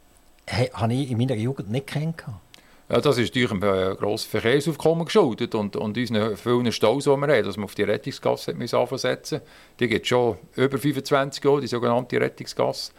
habe 0.47 0.93
ich 0.93 1.11
in 1.11 1.17
meiner 1.17 1.35
Jugend 1.35 1.69
nicht 1.69 1.87
kennengelernt. 1.87 2.41
Ja, 2.89 3.01
das 3.01 3.17
ist 3.17 3.35
durch 3.35 3.51
ein 3.51 3.61
äh, 3.61 3.95
grosses 3.99 4.27
Verkehrsaufkommen 4.27 5.03
geschuldet 5.03 5.53
und, 5.55 5.75
und 5.75 5.97
unseren 5.97 6.37
vielen 6.37 6.71
Staus, 6.71 7.03
die 7.03 7.09
wir 7.09 7.17
haben, 7.17 7.43
dass 7.43 7.57
wir 7.57 7.63
auf 7.65 7.75
die 7.75 7.83
Rettungsgasse 7.83 8.55
ansetzen 8.55 9.41
Die 9.77 9.89
gibt 9.89 10.03
es 10.03 10.07
schon 10.07 10.37
über 10.55 10.77
25 10.77 11.43
Jahre, 11.43 11.59
die 11.59 11.67
sogenannte 11.67 12.21
Rettungsgasse. 12.21 12.93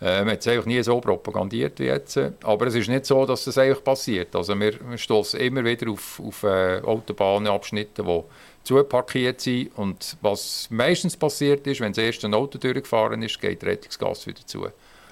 Äh, 0.00 0.20
man 0.20 0.32
hat 0.32 0.40
es 0.40 0.48
eigentlich 0.48 0.66
nie 0.66 0.82
so 0.82 1.00
propagandiert 1.00 1.78
wie 1.78 1.84
jetzt. 1.84 2.18
Aber 2.42 2.66
es 2.66 2.74
ist 2.74 2.88
nicht 2.88 3.06
so, 3.06 3.24
dass 3.26 3.44
das 3.44 3.58
eigentlich 3.58 3.82
passiert. 3.82 4.34
Also 4.34 4.58
wir, 4.58 4.74
wir 4.88 4.98
stoßen 4.98 5.40
immer 5.40 5.64
wieder 5.64 5.90
auf, 5.90 6.20
auf 6.20 6.42
äh, 6.42 6.80
Autobahnabschnitte, 6.82 8.02
die 8.02 8.22
zuparkiert 8.64 9.40
sind. 9.40 9.76
Und 9.76 10.16
was 10.20 10.68
meistens 10.70 11.16
passiert 11.16 11.66
ist, 11.66 11.80
wenn 11.80 11.92
das 11.92 11.98
erste 11.98 12.28
Auto 12.32 12.58
durchgefahren 12.58 13.22
ist, 13.22 13.40
geht 13.40 13.62
die 13.62 13.66
Rettungsgasse 13.66 14.26
wieder 14.26 14.44
zu. 14.46 14.66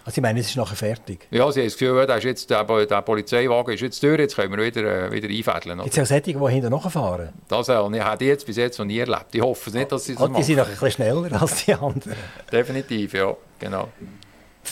Also 0.05 0.19
ich 0.19 0.23
meine, 0.23 0.41
es 0.41 0.49
ist 0.49 0.57
nachher 0.57 0.75
fertig? 0.75 1.29
Ja, 1.31 1.51
sie 1.53 1.61
haben 1.61 1.67
das 1.67 1.79
Gefühl, 1.79 2.07
der, 2.07 2.17
ist 2.17 2.25
jetzt, 2.25 2.51
der, 2.51 2.65
der 2.65 3.03
Polizeiwagen 3.03 3.75
ist 3.75 3.83
jetzt 3.83 4.03
durch, 4.03 4.19
jetzt 4.19 4.35
können 4.35 4.51
wir 4.57 4.65
wieder, 4.65 5.07
äh, 5.07 5.13
wieder 5.13 5.29
einfädeln. 5.29 5.79
Gibt 5.79 5.91
es 5.91 5.97
ja 5.97 6.05
solche, 6.05 6.33
die 6.33 6.51
hinten 6.51 6.71
nachfahren? 6.71 7.29
Das 7.47 7.69
äh, 7.69 7.75
ich 7.75 8.03
habe 8.03 8.25
jetzt 8.25 8.45
bis 8.45 8.57
jetzt 8.57 8.79
noch 8.79 8.87
nie 8.87 8.99
erlebt. 8.99 9.27
Ich 9.33 9.41
hoffe 9.41 9.71
nicht, 9.71 9.93
dass 9.93 10.07
sie 10.07 10.15
das 10.15 10.23
oh, 10.23 10.29
Die 10.29 10.43
sind 10.43 10.57
noch 10.57 10.65
ein 10.67 10.73
bisschen 10.73 10.91
schneller 10.91 11.41
als 11.41 11.65
die 11.65 11.75
anderen. 11.75 12.17
Definitiv, 12.51 13.15
ja, 13.15 13.37
genau. 13.61 13.89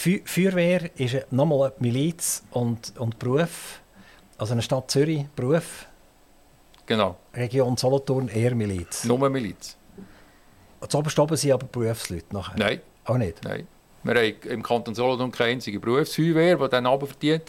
Feuerwehr 0.01 0.91
ist 0.99 1.31
nochmal 1.31 1.75
Miliz 1.79 2.43
und, 2.53 2.95
und 2.99 3.19
Beruf. 3.19 3.83
Also 4.39 4.53
eine 4.53 4.63
Stadt 4.63 4.91
Zürich, 4.91 5.27
Beruf. 5.37 5.87
Genau. 6.87 7.17
Region 7.35 7.77
Solothurn 7.77 8.29
eher 8.29 8.55
Miliz. 8.55 9.05
Nur 9.05 9.29
Miliz. 9.29 9.77
Zu 10.89 10.99
oben 10.99 11.37
sind 11.37 11.53
aber 11.53 11.67
Berufsleute 11.67 12.25
nachher? 12.31 12.59
Nein. 12.59 12.81
Auch 13.05 13.19
nicht? 13.19 13.45
Nein. 13.45 13.69
Wir 14.03 14.15
haben 14.15 14.35
im 14.49 14.63
Kanton 14.63 14.95
Solothurn 14.95 15.31
keine 15.31 15.53
einzige 15.53 15.79
Berufsfeuerwehr, 15.79 16.57
die 16.57 16.69
dann 16.71 16.85
verdient. 16.85 17.43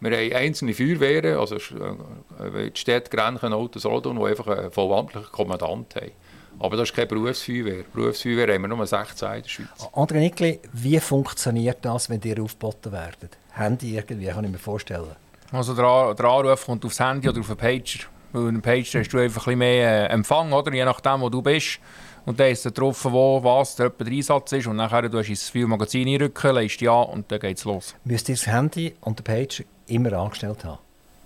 Wir 0.00 0.10
haben 0.10 0.32
einzelne 0.32 0.74
Feuerwehren, 0.74 1.38
also 1.38 1.54
äh, 1.54 2.70
die 2.70 2.80
Städte 2.80 3.16
Grenchen, 3.16 3.52
Auto 3.52 3.78
Solothurn, 3.78 4.18
die 4.18 4.24
einfach 4.24 4.48
einen 4.48 4.72
vollamtlichen 4.72 5.30
Kommandant 5.30 5.94
haben. 5.94 6.10
Aber 6.58 6.76
das 6.76 6.90
ist 6.90 6.94
keine 6.94 7.06
Berufsfeuerwehr. 7.08 7.84
Berufsfeuerwehr 7.92 8.54
haben 8.54 8.62
wir 8.62 8.68
nur 8.68 8.86
16 8.86 9.28
in 9.32 9.42
der 9.42 9.48
Schweiz. 9.48 9.68
André 9.92 10.18
Nickli, 10.18 10.60
wie 10.72 11.00
funktioniert 11.00 11.78
das, 11.82 12.08
wenn 12.08 12.20
ihr 12.22 12.42
aufgeboten 12.42 12.92
werdet? 12.92 13.36
Handy 13.52 13.96
irgendwie, 13.96 14.26
kann 14.26 14.44
ich 14.44 14.50
mir 14.50 14.58
vorstellen. 14.58 15.16
Also 15.50 15.74
der, 15.74 16.14
der 16.14 16.24
Anruf 16.24 16.64
kommt 16.64 16.84
aufs 16.84 17.00
Handy 17.00 17.28
oder 17.28 17.40
auf 17.40 17.48
den 17.48 17.56
Pager. 17.56 18.06
Weil 18.32 18.48
in 18.48 18.62
Page 18.62 18.94
hast 18.94 19.10
du 19.10 19.18
einfach 19.18 19.42
ein 19.42 19.44
bisschen 19.44 19.58
mehr 19.58 20.10
äh, 20.10 20.12
Empfang, 20.12 20.52
oder? 20.52 20.72
je 20.72 20.84
nachdem, 20.84 21.20
wo 21.20 21.28
du 21.28 21.42
bist. 21.42 21.78
Und 22.24 22.38
dann 22.40 22.50
ist 22.50 22.64
drauf, 22.78 23.04
wo 23.04 23.42
was 23.42 23.76
der, 23.76 23.90
der 23.90 24.06
Einsatz 24.06 24.52
ist. 24.52 24.66
Und 24.66 24.76
nachher 24.76 25.08
du 25.08 25.18
hast 25.18 25.28
ins 25.28 25.50
Filmmagazin 25.50 26.08
einrücken, 26.08 26.54
legst 26.54 26.80
ja 26.80 26.92
und 26.92 27.30
dann 27.30 27.40
geht 27.40 27.58
es 27.58 27.64
los. 27.64 27.94
Müsst 28.04 28.28
ihr 28.28 28.36
das 28.36 28.46
Handy 28.46 28.94
und 29.00 29.18
den 29.18 29.24
Page 29.24 29.64
immer 29.86 30.12
angestellt 30.14 30.64
haben? 30.64 30.78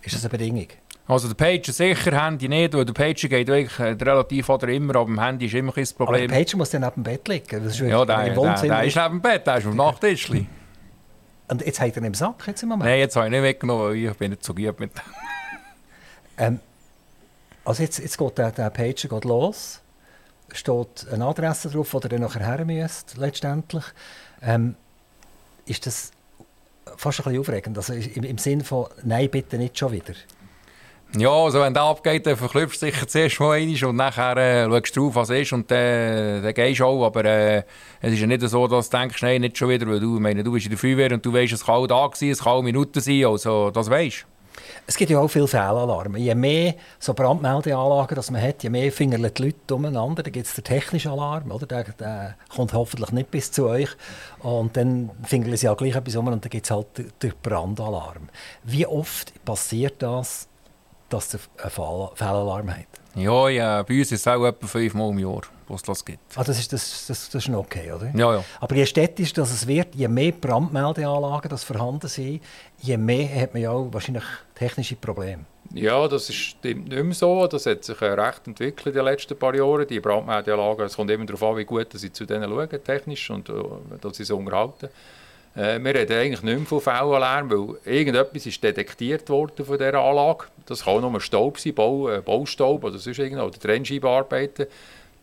Ist 0.03 0.15
das 0.15 0.23
eine 0.23 0.31
Bedingung? 0.31 0.69
Also 1.09 1.29
der 1.29 1.35
Pager 1.35 1.73
sicher, 1.73 2.25
Handy 2.25 2.49
nicht, 2.49 2.75
weil 2.75 2.85
der 2.85 2.93
Pager 2.93 3.29
geht 3.29 3.47
wirklich 3.47 3.79
äh, 3.79 3.93
relativ 3.93 4.49
oder 4.49 4.69
immer, 4.69 4.97
aber 4.97 5.09
im 5.09 5.21
Handy 5.21 5.47
ist 5.47 5.55
immer 5.55 5.77
ein 5.77 5.87
Problem. 5.97 6.25
Aber 6.25 6.27
der 6.27 6.45
Pager 6.45 6.57
muss 6.57 6.71
dann 6.71 6.83
neben 6.83 6.95
dem 6.95 7.03
Bett 7.05 7.29
liegen. 7.29 7.65
Das 7.65 7.75
ist 7.75 7.81
ja, 7.81 8.05
der, 8.05 8.35
der, 8.35 8.55
der, 8.63 8.85
ist 8.85 8.97
neben 8.97 9.09
dem 9.11 9.23
Bett, 9.23 9.47
der 9.47 9.59
ist 9.59 9.67
auf 9.67 9.73
dem 9.73 9.77
Nachttisch. 9.77 10.31
Und 11.49 11.65
jetzt 11.65 11.81
hat 11.81 11.97
er 11.97 11.99
ihn 11.99 12.05
im 12.07 12.15
Sack 12.15 12.45
jetzt 12.49 12.63
im 12.65 12.71
Moment? 12.71 12.89
Nein, 12.89 12.99
jetzt 12.99 13.15
habe 13.15 13.27
ich 13.27 13.31
nicht 13.31 13.43
weggenommen, 13.43 13.87
weil 13.87 13.97
ich 13.97 14.13
bin 14.15 14.31
nicht 14.31 14.45
so 14.45 14.53
gut 14.53 14.81
mit 14.81 14.91
ähm, 16.39 16.61
also 17.65 17.83
jetzt, 17.83 17.99
jetzt 17.99 18.19
geht 18.19 18.39
der, 18.39 18.53
der 18.53 18.71
Pager 18.71 19.09
geht 19.09 19.25
los, 19.25 19.81
steht 20.53 21.07
eine 21.11 21.27
Adresse 21.27 21.71
drauf, 21.71 21.93
wo 21.93 21.99
ihr 21.99 22.09
dann 22.09 22.21
nachher 22.21 22.47
her 22.47 22.65
müsst, 22.65 23.17
letztendlich. 23.17 23.85
Ähm, 24.43 24.77
ist 25.67 25.87
das 25.87 26.13
fast 26.97 27.21
ein 27.21 27.25
bisschen 27.25 27.41
aufregend? 27.41 27.77
Also 27.77 27.93
im, 27.93 28.23
im 28.23 28.39
Sinne 28.39 28.63
von, 28.63 28.87
nein, 29.03 29.31
bitte 29.31 29.59
nicht 29.59 29.79
schon 29.79 29.93
wieder? 29.93 30.15
Ja, 31.15 31.31
also 31.31 31.61
wenn 31.61 31.73
der 31.73 31.85
abgeht, 31.85 32.27
dann 32.27 32.37
verklüpfst 32.37 32.83
du 32.83 32.87
sicher 32.87 33.07
zuerst 33.07 33.41
mal 33.41 33.53
einmal 33.53 33.85
und 33.85 33.97
nachher 33.97 34.37
äh, 34.37 34.65
schaust 34.69 34.97
du 34.97 35.01
drauf, 35.01 35.15
was 35.15 35.31
ist 35.31 35.53
und 35.53 35.71
dann, 35.71 36.43
dann 36.43 36.53
gehst 36.53 36.81
du 36.81 36.85
auch. 36.85 37.07
Aber 37.07 37.25
äh, 37.25 37.63
es 38.03 38.13
ist 38.13 38.21
ja 38.21 38.27
nicht 38.27 38.43
so, 38.43 38.67
dass 38.67 38.91
du 38.91 38.99
denkst, 38.99 39.23
nein, 39.23 39.41
nicht 39.41 39.57
schon 39.57 39.71
wieder, 39.71 39.87
weil 39.87 40.01
du, 40.01 40.21
meine, 40.21 40.45
du 40.45 40.53
bist 40.53 40.67
in 40.67 40.71
der 40.71 40.79
Feuerwehr 40.79 41.13
und 41.13 41.25
du 41.25 41.33
weißt, 41.33 41.53
es 41.53 41.65
kann 41.65 41.87
da 41.87 42.11
sein, 42.13 42.31
es 42.31 42.43
kann 42.43 42.65
Minuten 42.65 43.01
sein, 43.01 43.25
also 43.25 43.71
das 43.71 43.89
weißt. 43.89 44.27
Es 44.87 44.97
gibt 44.97 45.11
ja 45.11 45.19
auch 45.19 45.29
viele 45.29 45.49
Fehlalarme. 45.49 46.19
Je 46.19 46.35
mehr 46.35 46.75
so 46.99 47.15
Brandmeldeanlagen 47.15 48.19
man 48.31 48.43
hat, 48.43 48.63
je 48.63 48.71
mehr 48.71 48.93
fingern 48.93 49.31
die 49.35 49.43
Leute 49.43 49.75
umeinander. 49.75 50.23
Dann 50.23 50.33
gibt 50.33 50.47
es 50.47 50.55
den 50.55 50.65
technischen 50.65 51.11
Alarm, 51.11 51.51
oder? 51.51 51.67
Der, 51.67 51.85
der, 51.85 52.35
kommt 52.55 52.73
hoffentlich 52.73 53.11
nicht 53.13 53.31
bis 53.31 53.51
zu 53.51 53.67
euch. 53.67 53.91
Und 54.41 54.77
dann 54.77 55.11
fingern 55.25 55.57
sie 55.57 55.69
auch 55.69 55.77
gleich 55.77 55.97
etwas 55.97 56.17
um 56.17 56.29
und 56.29 56.45
dann 56.45 56.51
gibt 56.51 56.65
es 56.65 56.71
halt 56.71 56.87
den 57.23 57.33
Brandalarm. 57.43 58.29
Wie 58.65 58.87
oft 58.87 59.33
passiert 59.45 60.03
das, 60.03 60.49
dass 61.09 61.35
ihr 61.35 61.41
einen 61.63 61.71
Fehlalarm 62.15 62.71
hat? 62.71 62.87
Ja, 63.15 63.49
ja, 63.49 63.83
bei 63.83 63.99
uns 63.99 64.13
ist 64.13 64.21
es 64.21 64.29
auch 64.29 64.45
etwa 64.45 64.67
fünfmal 64.67 65.11
im 65.11 65.19
Jahr 65.19 65.43
was 65.69 65.83
das 65.83 66.05
gibt. 66.05 66.21
Ah, 66.37 66.45
das, 66.45 66.59
ist, 66.59 66.73
das, 66.73 67.07
das, 67.07 67.29
das 67.31 67.49
ist 67.49 67.55
okay, 67.55 67.93
oder? 67.93 68.11
Ja, 68.15 68.35
ja. 68.35 68.45
Aber 68.61 68.75
je 68.75 68.87
städtisch 68.87 69.33
das 69.33 69.53
es 69.53 69.67
wird, 69.67 69.95
je 69.95 70.09
mehr 70.09 70.33
Brandmeldeanlagen 70.33 71.49
das 71.49 71.65
vorhanden 71.65 72.09
sind, 72.09 72.43
je 72.81 72.97
mehr 72.97 73.29
hat 73.43 73.55
man 73.55 73.63
ja 73.63 73.71
auch 73.71 73.89
wahrscheinlich 73.93 74.25
technische 74.55 74.97
Probleme. 74.97 75.45
Ja, 75.75 76.07
das 76.07 76.33
stimmt 76.33 76.89
nicht 76.89 77.03
mehr 77.03 77.15
so. 77.15 77.47
Das 77.49 77.67
hat 77.67 77.83
sich 77.83 78.01
äh, 78.01 78.13
recht 78.13 78.47
entwickelt 78.47 78.87
in 78.87 78.93
den 78.95 79.05
letzten 79.05 79.37
paar 79.37 79.55
Jahren. 79.55 79.87
Die 79.87 79.99
Brandmeldeanlagen, 79.99 80.87
es 80.87 80.97
kommt 80.97 81.11
immer 81.11 81.27
darauf 81.27 81.43
an, 81.43 81.57
wie 81.57 81.65
gut 81.65 81.89
sie 81.95 82.13
zu 82.13 82.25
denen 82.25 82.49
schauen, 82.49 82.85
technisch, 82.85 83.31
und 83.31 83.49
äh, 83.49 83.53
dass 84.01 84.17
sie 84.17 84.25
sie 84.25 84.35
unterhalten. 84.35 84.89
Äh, 85.57 85.83
wir 85.83 85.95
reden 85.95 86.19
eigentlich 86.19 86.43
nicht 86.43 86.59
mehr 86.59 86.67
von 86.67 86.81
Fehlalarm, 86.81 87.51
weil 87.51 87.77
irgendetwas 87.85 88.47
ist 88.47 88.63
detektiert 88.63 89.29
worden 89.31 89.65
von 89.65 89.79
dieser 89.79 89.95
Anlage. 89.95 90.45
Das 90.67 90.85
kann 90.85 91.03
auch 91.03 91.11
nur 91.11 91.21
Staub 91.21 91.59
sein, 91.59 91.75
Bau, 91.75 92.09
äh, 92.09 92.21
Baustaub 92.21 92.85
oder 92.85 92.99
sonst 92.99 93.19
irgendwas, 93.19 93.47
oder 93.47 93.59
Trennscheibenarbeiten. 93.59 94.67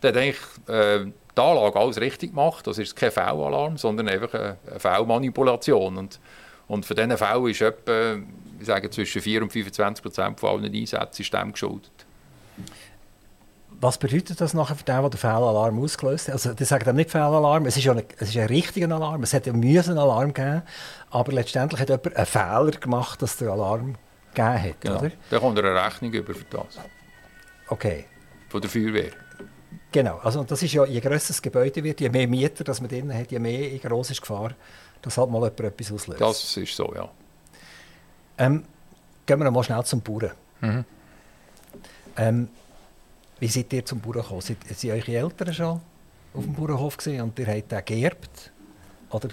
Der 0.01 0.09
hat 0.09 0.17
eigentlich 0.17 0.41
äh, 0.67 1.05
die 1.05 1.41
Anlage 1.41 1.79
alles 1.79 2.01
richtig 2.01 2.31
gemacht. 2.31 2.65
Das 2.65 2.77
ist 2.77 2.95
kein 2.95 3.11
V-Alarm, 3.11 3.77
sondern 3.77 4.09
einfach 4.09 4.33
eine, 4.33 4.57
eine 4.69 4.79
V-Manipulation. 4.79 5.97
Und, 5.97 6.19
und 6.67 6.85
für 6.85 6.95
diesen 6.95 7.17
V 7.17 7.47
ist 7.47 7.61
etwa 7.61 8.17
ich 8.63 8.67
sage, 8.67 8.89
zwischen 8.89 9.21
4 9.21 9.43
und 9.43 9.51
25 9.51 10.01
Prozent 10.01 10.39
von 10.39 10.49
allen 10.49 10.73
Einsätzen 10.73 11.51
geschuldet. 11.51 11.91
Was 13.83 13.97
bedeutet 13.97 14.39
das 14.39 14.53
nachher 14.53 14.77
für 14.77 14.85
den, 14.85 15.01
der 15.01 15.09
den 15.09 15.17
Fehlalarm 15.17 15.83
ausgelöst 15.83 16.29
hat? 16.29 16.35
Also, 16.35 16.53
die 16.53 16.63
sagen 16.63 16.85
dann 16.85 16.95
nicht 16.95 17.11
Fehlalarm, 17.11 17.65
es 17.65 17.75
ist, 17.75 17.83
ja 17.83 17.91
ein, 17.91 18.03
es 18.17 18.29
ist 18.29 18.37
ein 18.37 18.47
richtiger 18.47 18.89
Alarm, 18.89 19.23
es 19.23 19.33
hätte 19.33 19.49
ja 19.49 19.53
einen 19.53 19.97
Alarm 19.97 20.33
geben, 20.33 20.61
aber 21.09 21.33
letztendlich 21.33 21.81
hat 21.81 21.89
jemand 21.89 22.15
einen 22.15 22.25
Fehler 22.25 22.71
gemacht, 22.79 23.21
dass 23.21 23.35
der 23.35 23.49
Alarm 23.49 23.95
gegeben 24.33 24.63
hat, 24.63 24.79
genau. 24.79 24.99
oder? 24.99 25.11
Dann 25.29 25.39
kommt 25.41 25.59
eine 25.59 25.75
Rechnung 25.75 26.13
über 26.13 26.33
für 26.33 26.45
das. 26.45 26.79
Okay. 27.67 28.05
Von 28.47 28.61
der 28.61 28.69
Feuerwehr. 28.69 29.11
Genau, 29.91 30.17
also 30.23 30.45
das 30.45 30.63
ist 30.63 30.71
ja, 30.71 30.85
je 30.85 31.01
grösser 31.01 31.33
das 31.33 31.41
Gebäude 31.41 31.83
wird, 31.83 31.99
je 31.99 32.07
mehr 32.07 32.25
Mieter 32.25 32.63
das 32.63 32.79
man 32.79 32.89
drin 32.89 33.13
hat, 33.13 33.31
je 33.31 33.39
mehr 33.39 33.77
groß 33.79 34.11
ist 34.11 34.19
die 34.19 34.21
Gefahr, 34.21 34.51
dass 35.01 35.17
halt 35.17 35.29
mal 35.29 35.39
jemand 35.39 35.59
etwas 35.59 35.91
auslöst. 35.91 36.21
Das 36.21 36.55
ist 36.55 36.73
so, 36.73 36.89
ja. 36.95 37.09
Ähm, 38.37 38.63
gehen 39.25 39.39
wir 39.39 39.43
noch 39.43 39.51
mal 39.51 39.63
schnell 39.65 39.83
zum 39.83 39.99
Bauern. 39.99 40.31
Ähm, 42.15 42.47
wie 43.43 43.49
seid 43.49 43.73
ihr 43.73 43.83
zum 43.83 43.99
Bauern 43.99 44.21
gekommen? 44.21 44.39
Sind, 44.39 44.59
sind 44.73 44.91
eure 44.91 45.11
Eltern 45.11 45.53
schon 45.53 45.81
auf 46.33 46.43
dem 46.43 46.53
Bauernhof 46.53 46.95
gewesen 46.95 47.21
und 47.23 47.37
ihr 47.37 47.47
habt 47.47 47.69
den 47.69 47.83
geerbt? 47.83 48.53
Oder 49.09 49.27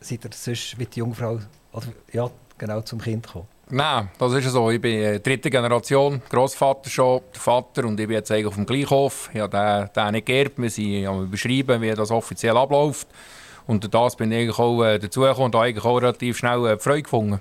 seid 0.00 0.24
ihr 0.24 0.30
sonst 0.32 0.78
wie 0.78 0.86
die 0.86 1.00
Jungfrau 1.00 1.40
oder, 1.72 1.86
ja, 2.12 2.30
genau 2.56 2.80
zum 2.82 3.00
Kind 3.00 3.26
gekommen? 3.26 3.48
Nein, 3.68 4.10
das 4.16 4.32
ist 4.32 4.52
so. 4.52 4.70
Ich 4.70 4.80
bin 4.80 5.02
äh, 5.02 5.18
dritte 5.18 5.50
Generation, 5.50 6.22
Großvater 6.30 6.88
schon, 6.88 7.20
der 7.34 7.40
Vater 7.40 7.84
und 7.84 7.98
ich 7.98 8.06
bin 8.06 8.14
jetzt 8.14 8.30
eigentlich 8.30 8.46
auf 8.46 8.54
dem 8.54 8.64
Gleichhof. 8.64 9.28
Ich 9.34 9.40
habe 9.40 9.50
den, 9.50 10.04
den 10.04 10.12
nicht 10.12 10.26
geerbt, 10.26 10.58
wir 10.58 10.70
sind 10.70 11.06
am 11.06 11.24
überschreiben, 11.24 11.82
wie 11.82 11.90
das 11.90 12.12
offiziell 12.12 12.56
abläuft. 12.56 13.08
Und 13.66 13.92
das 13.92 14.14
bin 14.14 14.30
ich 14.30 14.38
eigentlich 14.38 14.58
auch 14.60 14.84
äh, 14.84 15.00
dazugekommen 15.00 15.46
und 15.46 15.56
eigentlich 15.56 15.84
auch 15.84 15.98
relativ 15.98 16.38
schnell 16.38 16.64
äh, 16.64 16.78
Freude 16.78 17.02
gefunden. 17.02 17.40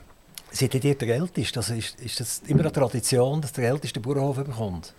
Seid 0.49 0.73
ihr 0.73 0.95
der 0.95 1.15
Älteste? 1.15 1.59
Also 1.59 1.75
ist, 1.75 2.01
ist 2.01 2.19
das 2.19 2.41
immer 2.47 2.61
eine 2.61 2.71
Tradition, 2.71 3.39
dass 3.39 3.53
der 3.53 3.69
Älteste 3.69 3.99
den 3.99 4.01
Bauernhof 4.01 4.37
bekommt? 4.37 4.95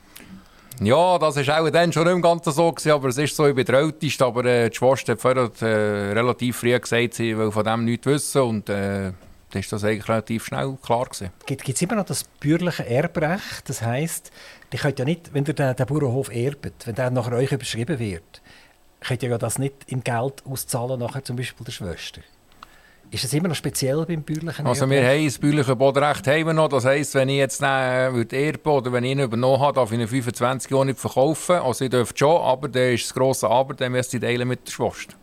Ja, 0.80 1.18
das 1.18 1.36
war 1.36 1.60
auch 1.60 1.70
dann 1.70 1.92
schon 1.92 2.12
nicht 2.12 2.22
ganz 2.22 2.44
so, 2.44 2.72
gewesen, 2.72 2.92
aber 2.92 3.08
es 3.08 3.18
ist 3.18 3.34
so, 3.34 3.46
ich 3.46 3.54
bin 3.54 3.64
der 3.64 3.76
Älteste, 3.76 4.24
aber 4.24 4.44
äh, 4.44 4.70
die 4.70 4.76
Schwester 4.76 5.12
hat 5.12 5.20
vorher 5.20 5.50
äh, 5.60 6.12
relativ 6.12 6.58
früh 6.58 6.78
gesagt, 6.78 7.14
sie 7.14 7.36
will 7.36 7.50
von 7.50 7.64
dem 7.64 7.84
nichts 7.84 8.06
wissen 8.06 8.42
und 8.42 8.68
äh, 8.68 9.12
dann 9.50 9.60
ist 9.60 9.72
das 9.72 9.82
eigentlich 9.84 10.08
relativ 10.08 10.44
schnell 10.44 10.76
klar. 10.82 11.08
Gibt 11.46 11.68
es 11.68 11.82
immer 11.82 11.96
noch 11.96 12.04
das 12.04 12.24
bürgerliche 12.24 12.86
Erbrecht? 12.86 13.68
Das 13.68 13.82
heisst, 13.82 14.30
ihr 14.72 14.78
könnt 14.78 14.98
ja 14.98 15.04
nicht, 15.04 15.32
wenn 15.32 15.44
ihr 15.46 15.54
den, 15.54 15.74
den 15.74 15.86
Bauernhof 15.86 16.30
erbt, 16.30 16.86
wenn 16.86 16.94
der 16.94 17.10
nach 17.10 17.30
euch 17.32 17.50
überschrieben 17.50 17.98
wird, 17.98 18.42
könnt 19.00 19.22
ihr 19.22 19.30
ja 19.30 19.38
das 19.38 19.58
nicht 19.58 19.74
in 19.86 20.04
Geld 20.04 20.44
auszahlen, 20.44 21.00
nachher 21.00 21.24
zum 21.24 21.36
Beispiel 21.36 21.64
der 21.64 21.72
Schwester. 21.72 22.20
Ist 23.10 23.24
das 23.24 23.32
immer 23.32 23.48
noch 23.48 23.54
speziell 23.54 24.04
beim 24.04 24.22
bürgerlichen 24.22 24.66
Also 24.66 24.88
wir 24.88 25.02
haben 25.02 25.24
das 25.24 25.38
bäuerliche 25.38 25.74
Bodenrecht 25.74 26.26
haben 26.26 26.46
wir 26.46 26.52
noch. 26.52 26.68
Das 26.68 26.84
heisst, 26.84 27.14
wenn 27.14 27.30
ich 27.30 27.38
jetzt 27.38 27.62
äh, 27.62 28.10
oder 28.10 28.92
wenn 28.92 29.04
ich 29.04 29.12
ihn 29.12 29.20
übernommen 29.20 29.60
habe, 29.60 29.76
darf 29.76 29.92
ich 29.92 29.98
ihn 29.98 30.06
25 30.06 30.70
Jahre 30.70 30.86
nicht 30.86 30.98
verkaufen. 30.98 31.56
Also 31.56 31.86
ich 31.86 31.90
dürfte 31.90 32.18
schon, 32.18 32.42
aber 32.42 32.68
dann 32.68 32.92
ist 32.92 33.04
das 33.04 33.14
grosse 33.14 33.48
Aber, 33.48 33.72
dann 33.72 33.92
müsste 33.92 34.18
ich 34.18 34.22
teilen 34.22 34.46
mit 34.46 34.66
der 34.66 34.72
Schwester. 34.72 35.14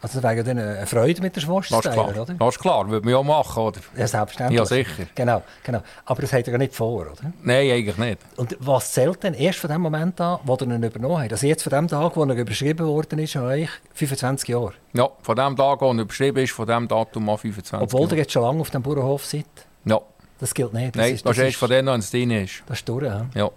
Also 0.00 0.20
das 0.20 0.36
ja 0.36 0.42
dann 0.44 0.58
eine 0.58 0.86
Freude 0.86 1.20
mit 1.22 1.34
der 1.34 1.42
Das 1.42 1.70
ist 1.70 1.82
teilen, 1.82 1.98
oder? 1.98 2.34
das 2.34 2.48
ist 2.54 2.60
klar, 2.60 2.88
würde 2.88 3.04
man 3.04 3.14
ja 3.14 3.22
machen, 3.22 3.60
oder? 3.64 3.80
Ja, 3.96 4.06
selbstverständlich. 4.06 4.58
Ja, 4.58 4.64
sicher. 4.64 5.06
Genau, 5.14 5.42
genau. 5.64 5.80
Aber 6.04 6.22
das 6.22 6.32
habt 6.32 6.46
ihr 6.46 6.52
ja 6.52 6.58
nicht 6.58 6.72
vor, 6.74 7.00
oder? 7.02 7.32
Nein, 7.42 7.70
eigentlich 7.72 7.96
nicht. 7.98 8.18
Und 8.36 8.56
was 8.60 8.92
zählt 8.92 9.20
denn 9.24 9.34
erst 9.34 9.58
von 9.58 9.68
dem 9.70 9.80
Moment 9.80 10.20
an, 10.20 10.38
wo 10.44 10.54
ihr 10.54 10.62
ihn 10.68 10.82
übernommen 10.84 11.18
habt? 11.20 11.32
Also 11.32 11.48
jetzt 11.48 11.64
von 11.64 11.70
dem 11.70 11.88
Tag, 11.88 12.16
wo 12.16 12.22
er 12.24 12.34
überschrieben 12.36 12.86
worden 12.86 13.18
ist, 13.18 13.34
an 13.36 13.44
euch 13.46 13.68
25 13.94 14.48
Jahre. 14.48 14.74
Ja, 14.92 15.08
von 15.20 15.34
dem 15.34 15.56
Tag, 15.56 15.80
wo 15.80 15.90
er 15.90 15.98
überschrieben 15.98 16.44
ist, 16.44 16.52
von 16.52 16.66
dem 16.68 16.86
Datum 16.86 17.28
an 17.28 17.38
25 17.38 17.80
Obwohl 17.82 18.02
ihr 18.02 18.06
Jahre. 18.06 18.16
jetzt 18.18 18.32
schon 18.32 18.42
lange 18.42 18.60
auf 18.60 18.70
dem 18.70 18.82
Bauernhof 18.82 19.24
seid. 19.26 19.46
Ja, 19.84 20.00
Das 20.38 20.54
gilt 20.54 20.74
nicht. 20.74 20.94
nein, 20.94 21.18
das 21.24 21.36
ist 21.36 21.42
erst 21.42 21.56
von 21.56 21.68
denen, 21.70 21.88
wenn 21.88 21.98
es 22.00 22.10
drin 22.12 22.30
ist. 22.30 22.62
Das 22.66 22.78
ist 22.78 22.88
durch, 22.88 23.04
ja. 23.04 23.26
Ja. 23.34 23.50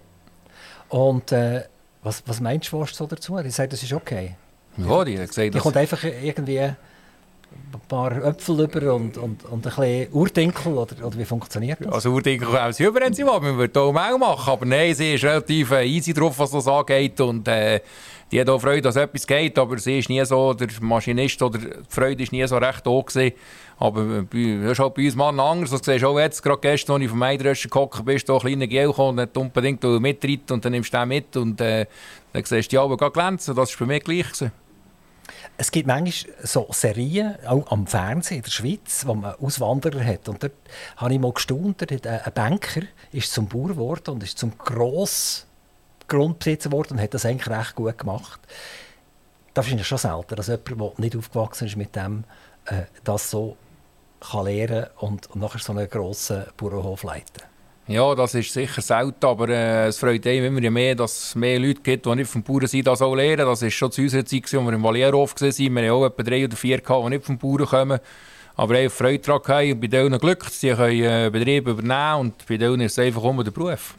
Und 0.88 1.30
äh, 1.30 1.62
was, 2.02 2.22
was 2.26 2.38
die 2.38 2.60
Schwester 2.66 2.94
so 2.96 3.06
dazu? 3.06 3.38
Die 3.38 3.50
sagt, 3.50 3.72
das 3.72 3.82
ist 3.82 3.92
okay. 3.92 4.34
Ja, 4.76 5.04
die 5.04 5.16
dass... 5.16 5.62
kommt 5.62 5.76
einfach 5.76 6.02
irgendwie 6.04 6.60
ein 7.72 7.80
paar 7.88 8.12
Äpfel 8.24 8.60
über 8.60 8.94
und, 8.94 9.16
und, 9.16 9.44
und 9.44 9.54
ein 9.54 9.60
bisschen 9.62 10.12
Urdinkel, 10.12 10.72
oder, 10.72 11.06
oder 11.06 11.18
wie 11.18 11.24
funktioniert 11.24 11.78
das? 11.80 11.92
Also 11.92 12.10
Urdenken 12.10 12.48
können 12.48 12.72
sie 12.72 12.84
über, 12.84 13.00
wenn 13.00 13.14
sie 13.14 13.24
wollen. 13.26 13.42
Wir 13.42 13.56
würden 13.56 13.72
das 13.72 13.82
auch 13.82 14.18
machen. 14.18 14.52
Aber 14.52 14.66
nein, 14.66 14.94
sie 14.94 15.14
ist 15.14 15.24
relativ 15.24 15.70
easy 15.72 16.12
drauf, 16.12 16.38
was 16.38 16.50
das 16.50 16.66
angeht. 16.66 17.20
Und 17.20 17.48
äh, 17.48 17.80
die 18.30 18.40
hat 18.40 18.48
auch 18.48 18.60
Freude, 18.60 18.82
dass 18.82 18.96
etwas 18.96 19.26
geht. 19.26 19.58
Aber 19.58 19.78
sie 19.78 19.98
ist 19.98 20.08
nie 20.08 20.24
so, 20.24 20.54
der 20.54 20.68
Maschinist 20.80 21.42
oder 21.42 21.58
die 21.58 21.70
Freude 21.88 22.22
ist 22.22 22.32
nie 22.32 22.46
so 22.46 22.56
recht 22.56 22.86
da 22.86 23.00
gewesen. 23.00 23.32
Aber 23.78 24.24
das 24.30 24.72
ist 24.72 24.78
halt 24.78 24.94
bei 24.94 25.04
uns 25.04 25.16
Mann 25.16 25.40
anders. 25.40 25.70
Das 25.70 25.80
siehst 25.84 26.02
du 26.02 26.08
auch 26.08 26.18
jetzt, 26.18 26.42
gerade 26.42 26.60
gestern, 26.60 26.94
als 26.94 27.04
ich 27.04 27.10
vom 27.10 27.22
Eidröschen 27.22 27.70
gehockt 27.70 28.04
bin, 28.04 28.16
ist 28.16 28.28
da 28.28 28.34
ein 28.34 28.40
kleiner 28.40 28.66
Gel 28.66 28.88
und 28.88 29.16
nicht 29.16 29.36
unbedingt 29.36 29.82
mitreiten 29.82 30.52
und 30.52 30.64
dann 30.64 30.72
nimmst 30.72 30.94
du 30.94 30.98
den 30.98 31.08
mit 31.08 31.36
und 31.36 31.60
äh, 31.60 31.86
dann 32.32 32.44
siehst 32.44 32.68
du 32.68 32.76
die 32.76 32.78
Augen 32.78 32.96
glänzen. 33.12 33.56
Das 33.56 33.80
war 33.80 33.86
bei 33.86 33.94
mir 33.94 34.00
gleich. 34.00 34.26
Gewesen. 34.26 34.52
Es 35.56 35.70
gibt 35.70 35.86
manchmal 35.86 36.34
so 36.42 36.66
Serien, 36.70 37.36
auch 37.46 37.70
am 37.70 37.86
Fernsehen 37.86 38.38
in 38.38 38.42
der 38.42 38.50
Schweiz, 38.50 39.06
wo 39.06 39.14
man 39.14 39.34
Auswanderer 39.34 40.04
hat. 40.04 40.28
Und 40.28 40.42
dort 40.42 40.52
habe 40.96 41.12
ich 41.12 41.20
mal 41.20 41.32
gestaunt, 41.32 41.82
ein 41.90 42.32
Banker 42.34 42.82
ist 43.12 43.32
zum 43.32 43.48
Bauer 43.48 43.68
geworden 43.68 44.10
und 44.10 44.22
ist 44.22 44.38
zum 44.38 44.56
gross 44.58 45.46
Grundbesitzer 46.08 46.70
geworden 46.70 46.94
und 46.94 47.00
hat 47.00 47.14
das 47.14 47.24
eigentlich 47.24 47.48
recht 47.48 47.74
gut 47.74 47.96
gemacht. 47.98 48.40
Das 49.54 49.68
ist 49.68 49.86
schon 49.86 49.98
selten, 49.98 50.34
dass 50.36 50.48
jemand, 50.48 50.68
der 50.68 50.92
nicht 50.96 51.16
aufgewachsen 51.16 51.66
ist 51.66 51.76
mit 51.76 51.94
dem, 51.94 52.24
äh, 52.66 52.82
das 53.04 53.30
so 53.30 53.56
kann 54.20 54.46
lernen 54.46 54.86
und, 54.98 55.30
und 55.30 55.40
nachher 55.40 55.58
so 55.58 55.72
einen 55.72 55.88
grossen 55.88 56.44
Bauernhof 56.56 57.02
leiten. 57.02 57.51
Ja, 57.88 58.14
das 58.14 58.34
ist 58.34 58.52
sicher 58.52 58.80
selten, 58.80 59.26
aber 59.26 59.48
äh, 59.48 59.86
es 59.88 59.98
freut 59.98 60.24
einen 60.26 60.56
immer 60.56 60.70
mehr, 60.70 60.94
dass 60.94 61.28
es 61.28 61.34
mehr 61.34 61.58
Leute 61.58 61.80
gibt, 61.80 62.06
die 62.06 62.14
nicht 62.14 62.30
vom 62.30 62.42
Bauern 62.42 62.68
sind, 62.68 62.86
das 62.86 63.02
auch 63.02 63.14
lernen. 63.14 63.44
Das 63.44 63.60
war 63.60 63.70
schon 63.70 63.90
zu 63.90 64.02
unserer 64.02 64.24
Zeit, 64.24 64.44
als 64.44 64.52
wir 64.52 64.72
im 64.72 64.82
Valierhof 64.84 65.34
waren. 65.40 65.58
Wir 65.58 65.82
hatten 65.82 65.90
auch 65.90 66.06
etwa 66.06 66.22
drei 66.22 66.44
oder 66.44 66.56
vier, 66.56 66.78
die 66.78 67.08
nicht 67.08 67.24
vom 67.24 67.38
Bauern 67.38 67.66
kommen. 67.66 68.00
Aber 68.54 68.76
einfach 68.76 68.98
Freude 68.98 69.18
daran 69.18 69.42
haben 69.48 69.72
und 69.72 69.80
bei 69.80 69.86
denen 69.88 70.18
Glück, 70.18 70.44
sie 70.50 70.70
können 70.70 71.02
äh, 71.02 71.30
Betriebe 71.32 71.72
übernehmen 71.72 72.20
und 72.20 72.46
bei 72.46 72.56
denen 72.56 72.82
ist 72.82 72.92
es 72.92 72.98
einfach 72.98 73.22
um 73.24 73.42
den 73.42 73.52
Beruf. 73.52 73.94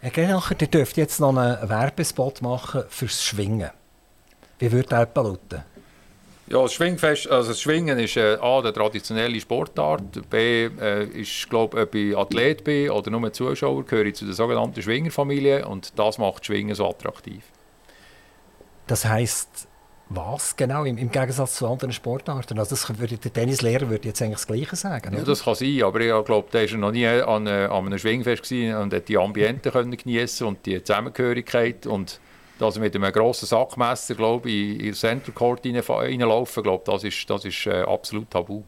Herr 0.00 0.10
Grenacher, 0.10 0.56
ihr 0.60 0.66
dürft 0.66 0.96
jetzt 0.96 1.18
noch 1.20 1.36
einen 1.36 1.68
Werbespot 1.68 2.42
machen 2.42 2.82
fürs 2.88 3.24
Schwingen. 3.24 3.70
Wie 4.58 4.70
würde 4.70 4.88
der 4.88 5.08
lauten? 5.14 5.62
Ja, 6.50 6.62
das 6.62 6.72
Schwingfest, 6.72 7.28
also 7.30 7.50
das 7.50 7.60
Schwingen 7.60 7.98
ist 7.98 8.16
äh, 8.16 8.38
A, 8.40 8.60
eine 8.60 8.72
traditionelle 8.72 9.38
Sportart, 9.38 10.30
B, 10.30 10.64
äh, 10.80 11.04
ist, 11.04 11.50
glaube 11.50 11.82
ob 11.82 11.94
ich 11.94 12.16
Athlet 12.16 12.64
bin 12.64 12.90
oder 12.90 13.10
nur 13.10 13.30
Zuschauer, 13.32 13.84
gehöre 13.84 14.06
ich 14.06 14.14
zu 14.14 14.24
der 14.24 14.34
sogenannten 14.34 14.80
Schwingerfamilie 14.80 15.66
und 15.66 15.98
das 15.98 16.16
macht 16.16 16.46
Schwingen 16.46 16.74
so 16.74 16.88
attraktiv. 16.88 17.44
Das 18.86 19.04
heisst, 19.04 19.68
was 20.08 20.56
genau 20.56 20.84
im, 20.84 20.96
im 20.96 21.10
Gegensatz 21.10 21.56
zu 21.56 21.68
anderen 21.68 21.92
Sportarten? 21.92 22.58
Also 22.58 22.70
das 22.70 22.98
würde, 22.98 23.18
der 23.18 23.32
Tennislehrer 23.32 23.90
würde 23.90 24.08
jetzt 24.08 24.22
eigentlich 24.22 24.38
das 24.38 24.46
Gleiche 24.46 24.76
sagen. 24.76 25.12
Ja, 25.12 25.18
oder? 25.18 25.26
das 25.26 25.44
kann 25.44 25.54
sein, 25.54 25.82
aber 25.82 26.00
ich 26.00 26.24
glaube, 26.24 26.48
der 26.50 26.70
war 26.70 26.78
noch 26.78 26.92
nie 26.92 27.06
an, 27.06 27.46
äh, 27.46 27.66
an 27.70 27.86
einem 27.86 27.98
Schwingfest 27.98 28.50
und 28.50 28.94
hat 28.94 29.08
die 29.08 29.18
Ambiente 29.18 29.70
können 29.70 29.94
geniessen 29.94 30.46
und 30.46 30.64
die 30.64 30.82
Zusammengehörigkeit 30.82 31.86
und 31.86 32.20
dass 32.58 32.76
er 32.76 32.80
mit 32.80 32.94
einem 32.94 33.12
grossen 33.12 33.46
Sackmesser, 33.46 34.14
glaube 34.14 34.50
ich, 34.50 34.78
in 34.78 34.84
den 34.86 34.94
Center 34.94 35.32
Court 35.32 35.64
reinlaufen, 35.64 36.62
glaube 36.62 36.82
das 36.86 37.04
ist, 37.04 37.28
das 37.28 37.44
ist 37.44 37.66
äh, 37.66 37.82
absolut 37.82 38.30
tabu. 38.30 38.62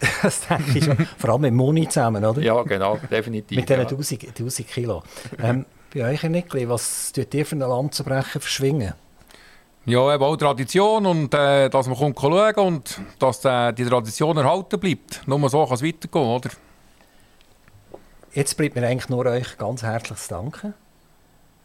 Das 0.22 0.46
denke 0.46 0.78
ich 0.78 0.84
schon. 0.84 0.96
Vor 1.18 1.30
allem 1.30 1.42
mit 1.42 1.54
Moni 1.54 1.88
zusammen, 1.88 2.24
oder? 2.24 2.42
Ja, 2.42 2.62
genau, 2.62 2.98
definitiv. 3.10 3.56
Mit 3.56 3.68
diesen 3.68 3.82
ja. 3.82 3.88
1000, 3.88 4.28
1000 4.28 4.68
Kilo. 4.68 5.02
Ähm, 5.42 5.64
bei 5.94 6.04
euch, 6.12 6.22
Nickli, 6.24 6.68
was 6.68 7.12
tut 7.12 7.32
ihr 7.32 7.46
für 7.46 7.56
ein 7.56 7.60
Landzubrechen 7.60 8.40
verschwingen? 8.40 8.92
Ja, 9.86 10.14
eben 10.14 10.24
auch 10.24 10.36
Tradition 10.36 11.06
und 11.06 11.32
äh, 11.32 11.70
dass 11.70 11.86
man 11.86 11.96
kommt 11.96 12.18
schauen 12.20 12.54
und 12.56 13.00
dass 13.20 13.44
äh, 13.44 13.72
die 13.72 13.84
Tradition 13.84 14.36
erhalten 14.36 14.80
bleibt. 14.80 15.22
Nur 15.26 15.48
so 15.48 15.64
kann 15.64 15.74
es 15.74 15.82
weitergehen, 15.82 16.26
oder? 16.26 16.50
Jetzt 18.32 18.56
bleibt 18.56 18.74
mir 18.74 18.86
eigentlich 18.86 19.08
nur 19.08 19.24
euch 19.26 19.56
ganz 19.56 19.82
herzlich 19.82 20.18
zu 20.18 20.28
danken. 20.28 20.74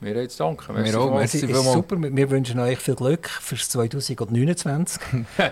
Wir 0.02 0.16
jetzt 0.20 0.40
danken. 0.40 0.84
Wir 0.84 1.00
auch, 1.00 1.12
Es 1.12 1.34
Merci 1.34 1.38
ist 1.38 1.46
vielmals. 1.46 1.74
super. 1.74 1.96
Wir 2.00 2.30
wünschen 2.32 2.60
euch 2.60 2.80
viel 2.80 2.96
Glück 2.96 3.30
fürs 3.30 3.70
2029. 3.70 5.00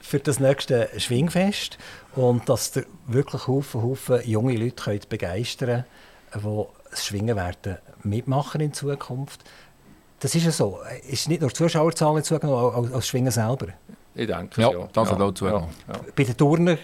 für 0.00 0.18
das 0.18 0.40
nächste 0.40 0.88
Schwingfest. 0.96 1.78
Und 2.16 2.48
dass 2.48 2.76
ihr 2.76 2.84
wirklich 3.06 3.46
Haufen, 3.46 3.82
Haufen 3.82 4.20
junge 4.24 4.56
Leute 4.56 4.74
könnt 4.82 5.08
begeistern 5.08 5.84
könnt, 6.32 6.44
die 6.44 6.64
das 6.90 7.06
Schwingen 7.06 7.36
werden 7.36 7.78
mitmachen 8.02 8.60
in 8.60 8.72
Zukunft. 8.72 9.44
Das 10.18 10.34
ist 10.34 10.44
ja 10.44 10.50
so. 10.50 10.80
Es 11.04 11.20
ist 11.20 11.28
nicht 11.28 11.40
nur 11.40 11.50
die 11.50 11.54
Zuschauerzahlen 11.54 12.24
zugenommen, 12.24 12.58
auch 12.58 12.74
auch 12.74 12.90
das 12.90 13.06
Schwingen 13.06 13.30
selber. 13.30 13.68
Ich 14.16 14.26
denke 14.26 14.60
Ja, 14.60 14.68
es, 14.70 14.74
ja. 14.74 14.88
das 14.92 15.12
hat 15.12 15.20
auch 15.20 15.32
zugenommen. 15.32 15.68
Ja, 15.86 15.94
ja. 15.94 16.00
Bei 16.16 16.24
den 16.24 16.36
Turnern 16.36 16.78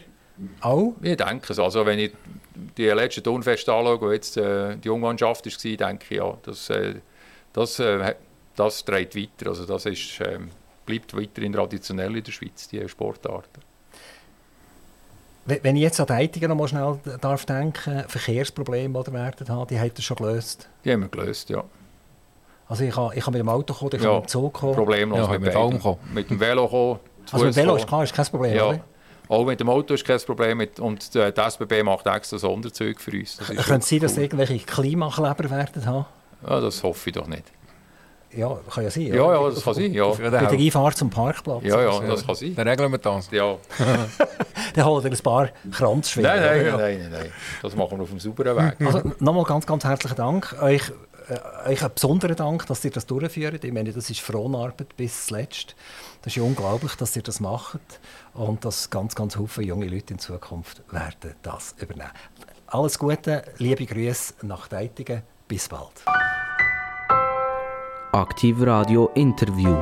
auch. 0.60 0.92
Ich 1.02 1.16
denke 1.16 1.52
es. 1.52 1.58
Also, 1.58 1.84
wenn 1.84 1.98
ich 1.98 2.12
die 2.54 2.86
letzten 2.86 3.24
Turnfeste 3.24 3.72
anschaue, 3.72 4.00
wo 4.00 4.12
jetzt 4.12 4.36
äh, 4.36 4.76
die 4.76 4.88
Jungmannschaft 4.88 5.46
war, 5.46 5.76
denke 5.88 6.04
ich, 6.08 6.16
ja, 6.18 6.36
das, 6.42 6.70
äh, 6.70 6.94
das, 7.52 7.78
äh, 7.78 8.14
das 8.56 8.84
trägt 8.84 9.16
weiter. 9.16 9.50
Also, 9.50 9.66
das 9.66 9.86
ist, 9.86 10.20
ähm, 10.20 10.50
bleibt 10.86 11.16
weiterhin 11.16 11.52
traditionell 11.52 12.16
in 12.16 12.22
der 12.24 12.32
Schweiz, 12.32 12.68
die 12.68 12.88
Sportarten. 12.88 13.62
Wenn 15.46 15.76
ich 15.76 15.82
jetzt 15.82 16.00
an 16.00 16.06
die 16.06 16.14
Heitigen 16.14 16.48
noch 16.48 16.56
mal 16.56 16.68
schnell 16.68 16.98
darf 17.20 17.44
denken, 17.44 18.04
Verkehrsprobleme 18.08 18.98
oder 18.98 19.12
werden 19.12 19.46
haben, 19.48 19.68
die 19.68 19.78
habt 19.78 19.98
ihr 19.98 20.02
schon 20.02 20.16
gelöst. 20.16 20.68
Die 20.84 20.92
haben 20.92 21.02
wir 21.02 21.08
gelöst, 21.08 21.50
ja. 21.50 21.62
Also 22.66 22.84
ich 22.84 22.94
kann, 22.94 23.10
ich 23.14 23.22
kann 23.22 23.32
mit 23.32 23.40
dem 23.40 23.48
Auto 23.50 23.74
kommen, 23.74 23.90
ich 23.92 24.00
kann 24.00 24.10
Ja, 24.10 24.14
mit 24.16 24.24
dem 24.24 24.28
Zug 24.28 24.54
kommen. 24.54 24.74
Problemlos 24.74 25.18
Ja, 25.18 25.28
mit, 25.28 25.42
mit. 25.42 26.14
Mit 26.14 26.30
dem 26.30 26.40
Velo 26.40 26.66
kommen, 26.66 27.00
zu 27.26 27.34
Also 27.34 27.44
mit 27.44 27.54
Fuss 27.54 27.62
Velo 27.62 27.76
ist 27.76 27.86
klar, 27.86 28.04
ist 28.04 28.14
kein 28.14 28.24
Problem, 28.26 28.56
Ja. 28.56 28.68
oder? 28.68 28.80
Auch 29.28 29.44
mit 29.44 29.58
dem 29.60 29.68
Auto 29.68 29.94
ist 29.94 30.04
kein 30.04 30.20
Problem. 30.20 30.58
Mit, 30.58 30.78
und 30.80 31.14
äh, 31.16 31.32
die 31.32 31.40
SBB 31.40 31.82
macht 31.82 32.06
extra 32.06 32.38
Sonderzüge 32.38 32.98
für 33.00 33.12
uns. 33.12 33.38
Könnte 33.38 33.86
sein, 33.86 34.00
dass 34.00 34.12
cool. 34.12 34.18
ihr 34.18 34.22
irgendwelche 34.24 34.58
Klimakleber 34.58 35.50
werden 35.50 35.86
haben? 35.86 36.06
ja, 36.46 36.60
Das 36.60 36.82
hoffe 36.82 37.10
ich 37.10 37.14
doch 37.16 37.26
nicht. 37.26 37.44
Ja, 38.36 38.58
kann 38.68 38.82
ja 38.82 38.90
sein. 38.90 39.06
Ja, 39.06 39.32
ja, 39.32 39.48
das 39.50 39.62
kann 39.62 39.74
sein. 39.74 39.92
Ja, 39.92 40.08
Bei 40.08 40.28
der. 40.28 40.50
Einfahrt 40.50 40.96
zum 40.96 41.08
Parkplatz. 41.08 41.62
ja, 41.62 41.80
ja 41.80 42.00
das 42.00 42.26
kann 42.26 42.34
sein. 42.34 42.54
Dann 42.54 42.66
regeln 42.68 42.90
wir 42.90 42.98
das. 42.98 43.30
Ja. 43.30 43.56
Dann 44.74 44.84
holt 44.86 45.04
ihr 45.04 45.12
ein 45.12 45.18
paar 45.18 45.50
Kranzschwingen. 45.70 46.30
Nein, 46.30 46.42
nein, 46.42 46.66
Ja. 46.66 46.76
nein, 46.76 46.98
nein, 46.98 47.10
nein. 47.12 47.32
Das 47.62 47.76
machen 47.76 47.96
wir 47.98 48.02
auf 48.02 48.10
dem 48.10 48.18
sauberen 48.18 48.56
Weg. 48.56 48.74
Also 48.84 49.12
nochmal 49.20 49.44
ganz, 49.44 49.66
ganz 49.66 49.84
herzlichen 49.84 50.16
Dank. 50.16 50.56
Euch, 50.60 50.82
äh, 51.28 51.70
euch 51.70 51.82
einen 51.82 51.94
besonderen 51.94 52.34
Dank, 52.34 52.66
dass 52.66 52.84
ihr 52.84 52.90
das 52.90 53.06
durchführt. 53.06 53.62
Ich 53.62 53.72
meine, 53.72 53.92
das 53.92 54.10
ist 54.10 54.20
Fronarbeit 54.20 54.96
bis 54.96 55.26
zuletzt. 55.26 55.76
Das 56.24 56.32
ist 56.32 56.36
ja 56.36 56.42
unglaublich, 56.42 56.94
dass 56.94 57.14
ihr 57.16 57.22
das 57.22 57.38
macht 57.38 58.00
und 58.32 58.64
dass 58.64 58.88
ganz, 58.88 59.14
ganz 59.14 59.36
viele 59.46 59.66
junge 59.66 59.86
Leute 59.86 60.14
in 60.14 60.18
Zukunft 60.18 60.82
werden 60.90 61.34
das 61.42 61.74
übernehmen. 61.78 62.12
Alles 62.66 62.98
Gute, 62.98 63.44
liebe 63.58 63.84
Grüße 63.84 64.32
nach 64.40 64.66
Deitigen. 64.68 65.22
Bis 65.46 65.68
bald. 65.68 66.02
Aktiv 68.12 68.56
Radio 68.60 69.10
Interview. 69.14 69.76